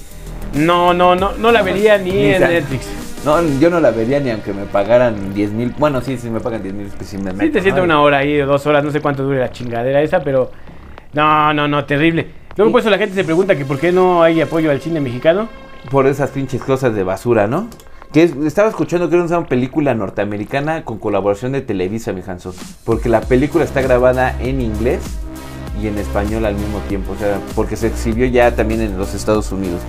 no, 0.55 0.93
no, 0.93 1.15
no, 1.15 1.33
no 1.33 1.51
la 1.51 1.61
vería 1.61 1.97
ni, 1.97 2.11
Ni 2.11 2.33
en 2.33 2.41
Netflix. 2.41 2.87
No, 3.25 3.41
yo 3.59 3.69
no 3.69 3.81
la 3.81 3.91
vería 3.91 4.19
ni 4.19 4.29
aunque 4.31 4.53
me 4.53 4.63
pagaran 4.63 5.33
10 5.33 5.51
mil. 5.51 5.73
Bueno, 5.77 5.99
sí, 6.01 6.17
sí 6.17 6.29
me 6.29 6.39
pagan 6.39 6.63
10 6.63 6.73
mil, 6.73 6.87
pues 6.87 7.09
sí 7.09 7.17
me 7.17 7.31
Sí, 7.31 7.37
meto, 7.37 7.51
te 7.51 7.61
siento 7.61 7.81
¿no? 7.81 7.85
una 7.85 8.01
hora 8.01 8.17
ahí, 8.19 8.37
dos 8.37 8.65
horas, 8.65 8.83
no 8.83 8.91
sé 8.91 9.01
cuánto 9.01 9.23
dure 9.23 9.39
la 9.39 9.51
chingadera 9.51 10.01
esa, 10.01 10.21
pero 10.21 10.51
no, 11.13 11.53
no, 11.53 11.67
no, 11.67 11.83
terrible. 11.85 12.27
Luego 12.55 12.71
por 12.71 12.81
eso 12.81 12.89
la 12.89 12.97
gente 12.97 13.15
se 13.15 13.23
pregunta 13.23 13.55
que 13.55 13.65
por 13.65 13.77
qué 13.79 13.91
no 13.91 14.23
hay 14.23 14.41
apoyo 14.41 14.71
al 14.71 14.79
cine 14.81 14.99
mexicano. 14.99 15.49
Por 15.91 16.07
esas 16.07 16.29
pinches 16.31 16.61
cosas 16.61 16.93
de 16.93 17.03
basura, 17.03 17.47
¿no? 17.47 17.67
Que 18.11 18.23
es- 18.23 18.35
estaba 18.45 18.69
escuchando 18.69 19.09
que 19.09 19.15
era 19.15 19.23
una 19.23 19.45
película 19.45 19.93
norteamericana 19.93 20.83
con 20.83 20.97
colaboración 20.99 21.51
de 21.51 21.61
Televisa, 21.61 22.11
mi 22.13 22.21
Hanson. 22.25 22.53
Porque 22.83 23.07
la 23.09 23.21
película 23.21 23.63
está 23.63 23.81
grabada 23.81 24.35
en 24.41 24.61
inglés 24.61 25.01
y 25.81 25.87
en 25.87 25.97
español 25.97 26.45
al 26.45 26.55
mismo 26.55 26.79
tiempo. 26.89 27.13
O 27.13 27.15
sea, 27.17 27.39
porque 27.55 27.75
se 27.75 27.87
exhibió 27.87 28.25
ya 28.25 28.55
también 28.55 28.81
en 28.81 28.97
los 28.97 29.13
Estados 29.13 29.51
Unidos. 29.51 29.81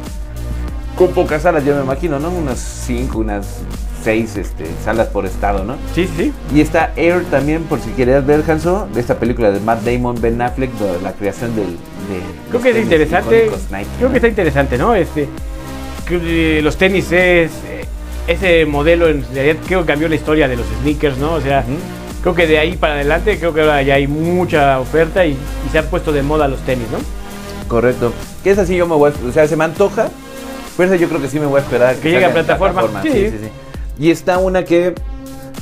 Con 0.97 1.09
pocas 1.13 1.43
salas, 1.43 1.65
yo 1.65 1.75
me 1.77 1.83
imagino, 1.83 2.19
¿no? 2.19 2.29
Unas 2.31 2.59
cinco, 2.59 3.19
unas 3.21 3.61
seis 4.05 4.37
este, 4.37 4.67
salas 4.85 5.09
por 5.09 5.25
estado, 5.25 5.65
¿no? 5.65 5.77
Sí, 5.95 6.09
sí. 6.17 6.33
Y 6.55 6.61
está 6.61 6.93
Air 6.97 7.25
también, 7.31 7.63
por 7.65 7.81
si 7.81 7.91
querías 7.93 8.25
ver, 8.27 8.43
Hanso, 8.49 8.87
de 8.93 9.01
esta 9.01 9.15
película 9.19 9.51
de 9.51 9.61
Matt 9.61 9.83
Damon, 9.83 10.21
Ben 10.21 10.41
Affleck, 10.43 10.73
de 10.75 11.01
la 11.03 11.13
creación 11.13 11.55
del... 11.57 11.67
De 11.69 12.21
Creo 12.51 12.61
que 12.63 12.69
es 12.69 12.75
tenis 12.75 12.83
interesante. 12.93 13.47
icónicos 13.47 13.71
Nike, 13.71 13.87
Creo 13.97 14.09
¿no? 14.09 14.13
que 14.13 14.17
está 14.19 14.29
interesante, 14.29 14.79
¿no? 14.79 14.95
Este, 14.95 15.29
los 16.19 16.77
tenis 16.77 17.13
es 17.13 17.51
eh, 17.67 17.85
ese 18.27 18.67
modelo 18.67 19.09
en 19.09 19.25
realidad 19.35 19.57
creo 19.67 19.81
que 19.81 19.87
cambió 19.87 20.09
la 20.09 20.15
historia 20.15 20.49
de 20.49 20.57
los 20.57 20.67
sneakers, 20.81 21.19
¿no? 21.19 21.35
O 21.35 21.41
sea, 21.41 21.65
creo 22.23 22.35
que 22.35 22.47
de 22.47 22.59
ahí 22.59 22.77
para 22.77 22.95
adelante 22.95 23.39
creo 23.39 23.53
que 23.55 23.61
ahora 23.61 23.83
ya 23.83 23.95
hay 23.95 24.07
mucha 24.07 24.79
oferta 24.81 25.27
y, 25.27 25.33
y 25.33 25.71
se 25.71 25.79
han 25.79 25.87
puesto 25.87 26.13
de 26.13 26.23
moda 26.23 26.49
los 26.49 26.61
tenis, 26.61 26.87
¿no? 26.91 26.99
Correcto. 27.69 28.13
Que 28.43 28.51
es 28.51 28.59
así 28.59 28.77
yo 28.77 28.87
me 28.87 28.97
voy 28.97 29.13
a... 29.13 29.29
O 29.29 29.33
sea, 29.33 29.47
se 29.47 29.57
me 29.57 29.65
antoja. 29.65 30.09
Pero 30.77 30.95
yo 30.97 31.09
creo 31.09 31.23
que 31.23 31.29
sí 31.29 31.39
me 31.39 31.47
voy 31.47 31.61
a 31.61 31.63
esperar. 31.63 31.97
Que 31.97 32.11
llegue 32.11 32.25
a 32.25 32.33
plataforma. 32.33 33.03
Sí. 33.03 33.11
Sí. 33.13 33.31
sí, 33.31 33.37
sí, 33.43 33.49
Y 33.99 34.11
está 34.11 34.39
una 34.39 34.65
que... 34.65 34.95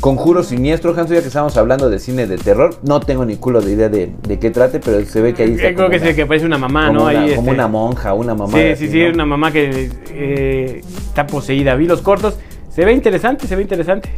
Conjuro 0.01 0.45
Siniestro, 0.45 0.95
Hanso, 0.97 1.15
ya 1.15 1.21
que 1.23 1.27
estamos 1.27 1.57
hablando 1.57 1.91
de 1.91 1.99
cine 1.99 2.27
de 2.29 2.37
terror. 2.39 2.77
No 2.83 3.01
tengo 3.01 3.25
ni 3.25 3.37
culo 3.37 3.61
de 3.61 3.73
idea 3.73 3.89
de, 3.89 4.13
de 4.27 4.39
qué 4.39 4.51
trate, 4.51 4.79
pero 4.79 5.05
se 5.05 5.21
ve 5.21 5.35
que 5.35 5.43
ahí 5.43 5.53
está 5.55 5.69
Eh, 5.69 5.75
creo 5.75 5.91
que 5.91 5.97
es 5.97 6.03
una- 6.03 6.15
que 6.15 6.27
parece 6.27 6.47
una 6.47 6.59
mamá, 6.59 6.87
como 6.87 7.01
¿no? 7.01 7.05
una, 7.07 7.21
Ahí, 7.21 7.35
como 7.35 7.51
este, 7.51 7.55
una 7.55 7.69
monja, 7.69 8.15
una 8.15 8.35
mamá. 8.35 8.53
Sí, 8.57 8.77
sí, 8.77 8.89
sí, 8.89 9.03
una 9.03 9.27
mamá 9.27 9.51
que 9.51 9.91
eh, 10.11 10.83
está 11.09 11.27
poseída. 11.27 11.75
Vi 11.75 11.87
los 11.87 12.01
cortos. 12.03 12.39
Se 12.71 12.85
ve 12.85 12.93
interesante, 12.93 13.49
se 13.49 13.57
ve 13.57 13.63
interesante. 13.63 14.09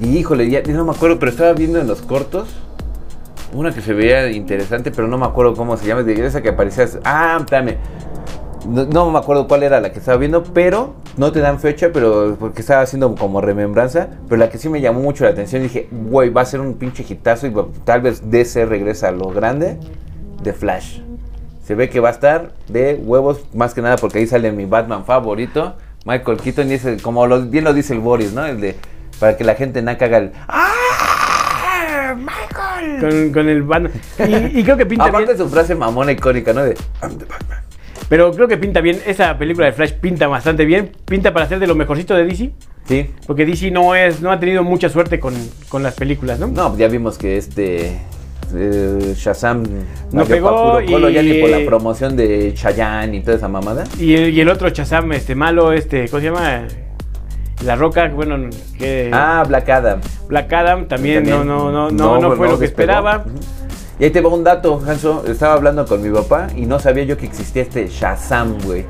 Y 0.00 0.08
híjole, 0.18 0.50
ya, 0.50 0.60
no 0.62 0.84
me 0.84 0.90
acuerdo, 0.90 1.20
pero 1.20 1.30
estaba 1.30 1.52
viendo 1.52 1.80
en 1.80 1.86
los 1.86 2.02
cortos 2.02 2.48
una 3.54 3.72
que 3.72 3.80
se 3.80 3.92
veía 3.94 4.28
interesante, 4.32 4.90
pero 4.90 5.06
no 5.06 5.16
me 5.18 5.24
acuerdo 5.26 5.54
cómo 5.54 5.76
se 5.76 5.86
llama. 5.86 6.02
De 6.02 6.26
esa 6.26 6.42
que 6.42 6.48
aparecía. 6.48 6.84
Ah, 7.04 7.36
espérame. 7.40 7.76
No, 8.66 8.84
no 8.84 9.10
me 9.10 9.18
acuerdo 9.18 9.46
cuál 9.48 9.62
era 9.62 9.80
la 9.80 9.92
que 9.92 9.98
estaba 9.98 10.18
viendo, 10.18 10.42
pero 10.44 10.94
no 11.16 11.32
te 11.32 11.40
dan 11.40 11.58
fecha, 11.60 11.90
pero 11.92 12.36
porque 12.38 12.60
estaba 12.60 12.82
haciendo 12.82 13.14
como 13.14 13.40
remembranza. 13.40 14.08
Pero 14.28 14.38
la 14.38 14.48
que 14.50 14.58
sí 14.58 14.68
me 14.68 14.80
llamó 14.80 15.00
mucho 15.00 15.24
la 15.24 15.30
atención, 15.30 15.62
dije, 15.62 15.88
güey, 15.90 16.30
va 16.30 16.42
a 16.42 16.44
ser 16.44 16.60
un 16.60 16.74
pinche 16.74 17.04
hitazo 17.08 17.46
y 17.46 17.54
tal 17.84 18.02
vez 18.02 18.30
DC 18.30 18.66
regresa 18.66 19.08
a 19.08 19.12
lo 19.12 19.28
grande 19.30 19.78
de 20.42 20.52
Flash. 20.52 21.00
Se 21.64 21.74
ve 21.74 21.88
que 21.88 21.98
va 22.00 22.08
a 22.10 22.12
estar 22.12 22.52
de 22.68 22.94
huevos, 23.02 23.40
más 23.54 23.74
que 23.74 23.82
nada 23.82 23.96
porque 23.96 24.18
ahí 24.18 24.26
sale 24.26 24.52
mi 24.52 24.66
Batman 24.66 25.04
favorito, 25.04 25.74
Michael 26.04 26.38
Keaton, 26.38 26.70
y 26.70 26.74
es 26.74 26.84
el- 26.84 27.02
como 27.02 27.26
lo- 27.26 27.42
bien 27.42 27.64
lo 27.64 27.74
dice 27.74 27.92
el 27.94 27.98
Boris, 28.00 28.32
¿no? 28.32 28.46
El 28.46 28.60
de, 28.60 28.76
para 29.18 29.36
que 29.36 29.42
la 29.42 29.54
gente 29.56 29.82
no 29.82 29.90
haga 29.90 30.18
el 30.18 30.32
¡Ah! 30.46 32.14
¡Michael! 32.16 33.00
Con, 33.00 33.32
con 33.32 33.48
el 33.48 33.62
Batman. 33.64 33.92
Y, 34.20 34.60
y 34.60 34.64
creo 34.64 34.76
que 34.76 34.86
pinta 34.86 35.06
Aparte 35.06 35.34
bien. 35.34 35.38
su 35.38 35.48
frase 35.48 35.74
mamona 35.74 36.12
icónica, 36.12 36.52
¿no? 36.52 36.62
De 36.62 36.76
I'm 37.02 37.18
the 37.18 37.24
Batman. 37.24 37.58
Pero 38.08 38.30
creo 38.32 38.46
que 38.48 38.56
pinta 38.56 38.80
bien. 38.80 38.98
Esa 39.06 39.36
película 39.36 39.66
de 39.66 39.72
Flash 39.72 39.92
pinta 39.94 40.28
bastante 40.28 40.64
bien. 40.64 40.92
Pinta 41.06 41.32
para 41.32 41.46
ser 41.48 41.58
de 41.58 41.66
lo 41.66 41.74
mejorcito 41.74 42.14
de 42.14 42.24
DC. 42.24 42.50
Sí. 42.86 43.10
Porque 43.26 43.44
DC 43.44 43.70
no 43.72 43.94
es, 43.96 44.20
no 44.20 44.30
ha 44.30 44.38
tenido 44.38 44.62
mucha 44.62 44.88
suerte 44.88 45.18
con, 45.18 45.34
con 45.68 45.82
las 45.82 45.94
películas, 45.94 46.38
¿no? 46.38 46.46
No, 46.46 46.68
pues 46.68 46.78
ya 46.78 46.86
vimos 46.88 47.18
que 47.18 47.36
este 47.36 47.98
eh, 48.54 49.14
Shazam 49.16 49.64
No 50.12 50.24
pegó 50.24 50.50
puro 50.80 50.86
colo, 50.86 51.08
ya 51.10 51.20
y- 51.20 51.30
ni 51.30 51.40
por 51.40 51.50
la 51.50 51.64
promoción 51.66 52.16
de 52.16 52.54
Chayanne 52.54 53.16
y 53.16 53.20
toda 53.22 53.36
esa 53.38 53.48
mamada. 53.48 53.82
Y 53.98 54.14
el, 54.14 54.30
y 54.32 54.40
el 54.40 54.48
otro 54.48 54.70
Chazam, 54.70 55.10
este 55.12 55.34
malo, 55.34 55.72
este, 55.72 56.08
¿cómo 56.08 56.20
se 56.20 56.26
llama? 56.26 56.62
La 57.64 57.74
Roca, 57.74 58.06
bueno, 58.08 58.50
que 58.78 59.10
Ah, 59.12 59.42
Black 59.48 59.68
Adam. 59.70 60.00
Black 60.28 60.52
Adam 60.52 60.86
también, 60.86 61.24
no, 61.28 61.42
no, 61.42 61.72
no, 61.72 61.90
no, 61.90 62.20
no, 62.20 62.36
fue 62.36 62.48
lo 62.48 62.58
que 62.58 62.66
esperaba. 62.66 63.24
Y 63.98 64.04
ahí 64.04 64.10
te 64.10 64.20
va 64.20 64.28
un 64.28 64.44
dato, 64.44 64.80
Hanso. 64.86 65.24
Estaba 65.26 65.54
hablando 65.54 65.86
con 65.86 66.02
mi 66.02 66.10
papá 66.10 66.48
y 66.54 66.66
no 66.66 66.78
sabía 66.78 67.04
yo 67.04 67.16
que 67.16 67.26
existía 67.26 67.62
este 67.62 67.88
Shazam, 67.88 68.58
güey. 68.62 68.84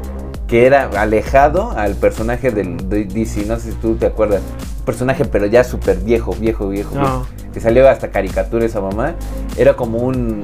Que 0.48 0.66
era 0.66 0.90
alejado 1.00 1.70
al 1.72 1.94
personaje 1.94 2.50
del 2.50 2.88
de 2.88 3.04
DC. 3.04 3.46
No 3.46 3.56
sé 3.56 3.70
si 3.70 3.76
tú 3.76 3.94
te 3.94 4.06
acuerdas. 4.06 4.42
Un 4.80 4.84
personaje, 4.84 5.24
pero 5.24 5.46
ya 5.46 5.62
súper 5.62 5.98
viejo, 5.98 6.32
viejo, 6.32 6.68
viejo. 6.68 6.94
No. 6.96 7.26
Que 7.54 7.60
salió 7.60 7.88
hasta 7.88 8.10
caricatura 8.10 8.64
esa 8.64 8.80
mamá. 8.80 9.14
Era 9.56 9.76
como 9.76 9.98
un, 9.98 10.42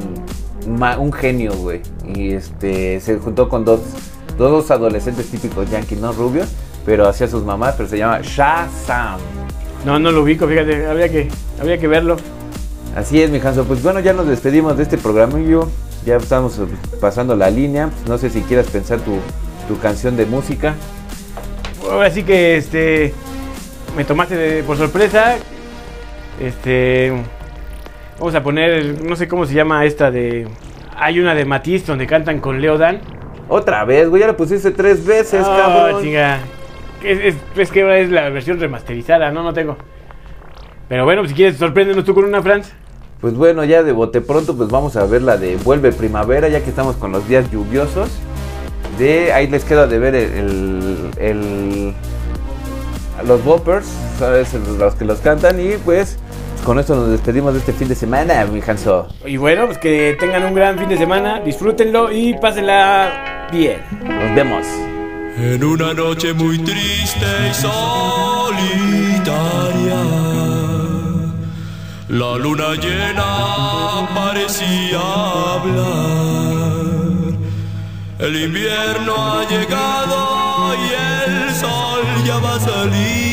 un 0.65 1.13
genio, 1.13 1.55
güey. 1.55 1.83
Y 2.15 2.33
este 2.33 3.01
se 3.01 3.19
juntó 3.19 3.49
con 3.49 3.65
dos, 3.65 3.81
dos 4.39 4.71
adolescentes 4.71 5.29
típicos 5.29 5.71
yankees, 5.71 6.01
no 6.01 6.13
rubios. 6.13 6.49
Pero 6.87 7.09
hacía 7.09 7.27
sus 7.27 7.45
mamás, 7.45 7.75
pero 7.77 7.89
se 7.89 7.99
llama 7.99 8.21
Shazam. 8.23 9.19
No, 9.85 9.99
no 9.99 10.13
lo 10.13 10.23
ubico, 10.23 10.47
fíjate, 10.47 10.87
habría 10.87 11.09
que, 11.09 11.29
habría 11.61 11.79
que 11.79 11.89
verlo. 11.89 12.17
Así 12.97 13.23
es, 13.23 13.31
mi 13.31 13.39
Hanso. 13.39 13.65
Pues 13.65 13.83
bueno, 13.83 14.01
ya 14.01 14.13
nos 14.13 14.27
despedimos 14.27 14.77
de 14.77 14.83
este 14.83 14.99
programillo. 14.99 15.69
Ya 16.05 16.17
estamos 16.17 16.59
eh, 16.59 16.63
pasando 17.01 17.35
la 17.37 17.51
línea. 17.51 17.89
Pues 17.89 18.09
no 18.09 18.19
sé 18.19 18.29
si 18.31 18.43
quieras 18.43 18.67
pensar 18.69 19.01
tu, 19.01 19.19
tu 19.69 19.79
canción 19.81 20.17
de 20.17 20.27
música. 20.27 20.75
Ahora 21.91 22.11
sí 22.11 22.23
que 22.23 22.57
este 22.57 23.15
me 23.97 24.05
tomaste 24.05 24.37
de- 24.37 24.63
por 24.63 24.77
sorpresa. 24.77 25.37
Este 26.41 27.13
vamos 28.19 28.35
a 28.35 28.43
poner, 28.43 29.03
no 29.03 29.17
sé 29.17 29.27
cómo 29.29 29.47
se 29.47 29.55
llama 29.55 29.85
esta 29.85 30.11
de 30.11 30.47
hay 30.97 31.19
una 31.19 31.35
de 31.35 31.45
Matisse 31.45 31.87
donde 31.87 32.07
cantan 32.07 32.41
con 32.41 32.61
Leo 32.61 32.79
Dan. 32.79 33.01
Otra 33.49 33.85
vez, 33.85 34.09
güey. 34.09 34.21
Ya 34.21 34.29
la 34.29 34.37
pusiste 34.37 34.71
tres 34.71 35.05
veces, 35.05 35.45
Ah, 35.47 35.57
cabrón. 35.87 36.03
chinga. 36.03 36.39
Es, 37.03 37.19
es- 37.21 37.37
es 37.57 37.71
que 37.71 37.83
ahora 37.83 37.99
es 37.99 38.11
la 38.11 38.29
versión 38.29 38.61
remasterizada, 38.61 39.31
no, 39.31 39.43
no 39.43 39.53
tengo. 39.55 39.77
Pero 40.89 41.05
bueno, 41.05 41.27
si 41.27 41.33
quieres, 41.35 41.57
sorpréndenos 41.57 42.05
tú 42.05 42.15
con 42.15 42.25
una, 42.25 42.43
Franz. 42.43 42.73
Pues 43.23 43.35
bueno, 43.35 43.65
ya 43.65 43.83
de 43.83 43.93
bote 43.93 44.21
pronto, 44.21 44.55
pues 44.57 44.69
vamos 44.69 44.97
a 44.97 45.07
ver 45.07 45.23
la 45.23 45.37
de 45.39 45.57
Vuelve 45.57 45.93
Primavera, 45.93 46.49
ya 46.49 46.61
que 46.63 46.69
estamos 46.71 46.97
con 46.97 47.13
los 47.13 47.27
días 47.29 47.51
lluviosos. 47.51 48.11
De 48.99 49.33
ahí 49.33 49.47
les 49.47 49.65
queda 49.65 49.87
de 49.87 49.99
ver 49.99 50.15
el, 50.15 51.13
el- 51.19 51.95
el- 53.21 53.27
los 53.27 53.43
boppers, 53.45 53.87
¿sabes? 54.19 54.53
Los 54.79 54.95
que 54.97 55.05
los 55.05 55.21
cantan. 55.21 55.61
Y 55.61 55.77
pues 55.85 56.19
con 56.65 56.79
esto 56.81 56.95
nos 56.97 57.09
despedimos 57.11 57.53
de 57.55 57.61
este 57.61 57.73
fin 57.73 57.89
de 57.89 57.95
semana, 57.95 58.45
mi 58.47 58.61
Hanso. 58.67 59.07
Y 59.25 59.37
bueno, 59.37 59.67
pues 59.67 59.79
que 59.79 60.17
tengan 60.19 60.45
un 60.45 60.55
gran 60.55 60.77
fin 60.79 60.89
de 60.89 60.99
semana, 60.99 61.41
disfrútenlo 61.41 62.11
y 62.13 62.35
pásenla 62.39 63.49
bien. 63.53 63.79
Nos 64.03 64.35
vemos. 64.35 64.67
En 65.39 65.63
una 65.65 65.95
noche 65.95 66.33
muy 66.35 66.59
triste 66.59 67.25
y 67.51 67.55
solitaria, 68.95 69.23
la 72.13 72.37
luna 72.37 72.75
llena 72.75 74.07
parecía 74.15 75.01
hablar. 75.55 76.83
El 78.19 78.37
invierno 78.37 79.15
ha 79.17 79.49
llegado 79.49 80.75
y 80.75 80.89
el 81.11 81.55
sol 81.55 82.05
ya 82.27 82.37
va 82.39 82.57
a 82.57 82.61
salir. 82.61 83.33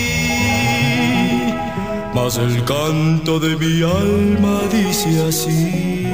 Mas 2.14 2.38
el 2.38 2.64
canto 2.64 3.38
de 3.40 3.58
mi 3.58 3.84
alma 3.84 4.62
dice 4.72 5.28
así. 5.28 6.08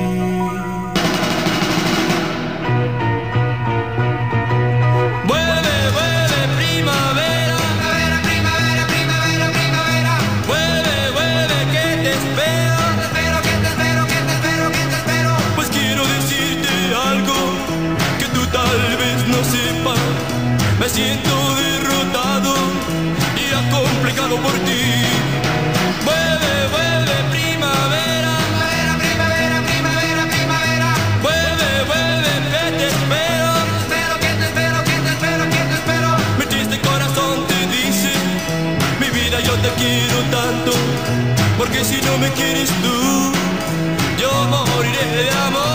Siento 20.95 21.35
derrotado 21.55 22.55
y 23.35 23.45
acomplejado 23.53 24.37
por 24.37 24.53
ti. 24.63 24.83
Vuelve, 26.07 26.53
vuelve 26.71 27.15
primavera, 27.35 28.33
primavera, 28.47 28.93
primavera, 29.03 29.57
primavera, 29.71 30.23
primavera. 30.35 30.89
Vuelve, 31.21 31.69
vuelve 31.91 32.31
que 32.53 32.63
te 32.79 32.87
espero, 32.95 33.51
te 33.67 33.77
espero, 33.83 34.13
que 34.23 34.31
te 34.39 34.45
espero, 34.45 34.77
que 34.87 34.95
te 35.05 35.11
espero, 35.15 35.43
que 35.53 35.63
te 35.69 35.75
espero. 35.81 36.09
Mi 36.39 36.45
triste 36.45 36.79
corazón 36.79 37.45
te 37.51 37.59
dice, 37.75 38.11
mi 39.01 39.09
vida 39.19 39.41
yo 39.41 39.53
te 39.65 39.69
quiero 39.81 40.17
tanto, 40.37 40.71
porque 41.57 41.83
si 41.83 41.97
no 42.07 42.17
me 42.19 42.29
quieres 42.31 42.69
tú, 42.83 42.97
yo 44.21 44.31
moriré 44.47 45.05
de 45.23 45.29
amor. 45.47 45.74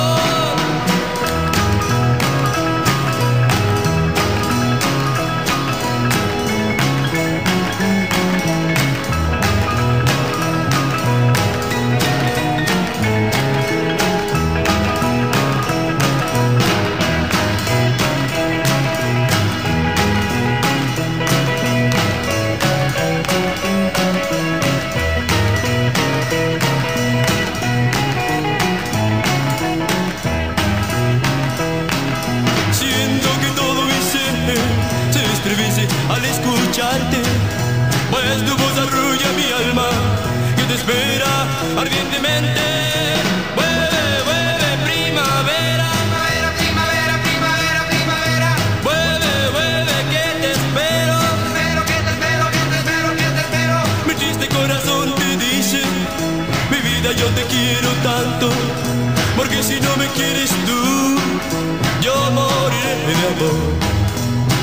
Amor, 63.41 63.53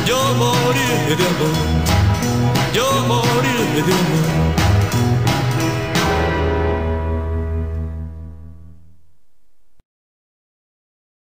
yo 0.06 0.18
moriré 0.36 1.16
de 1.16 1.26
amor, 1.26 2.74
yo 2.74 2.86
moriré 3.08 3.82
de 3.82 3.94
amor. 3.94 4.57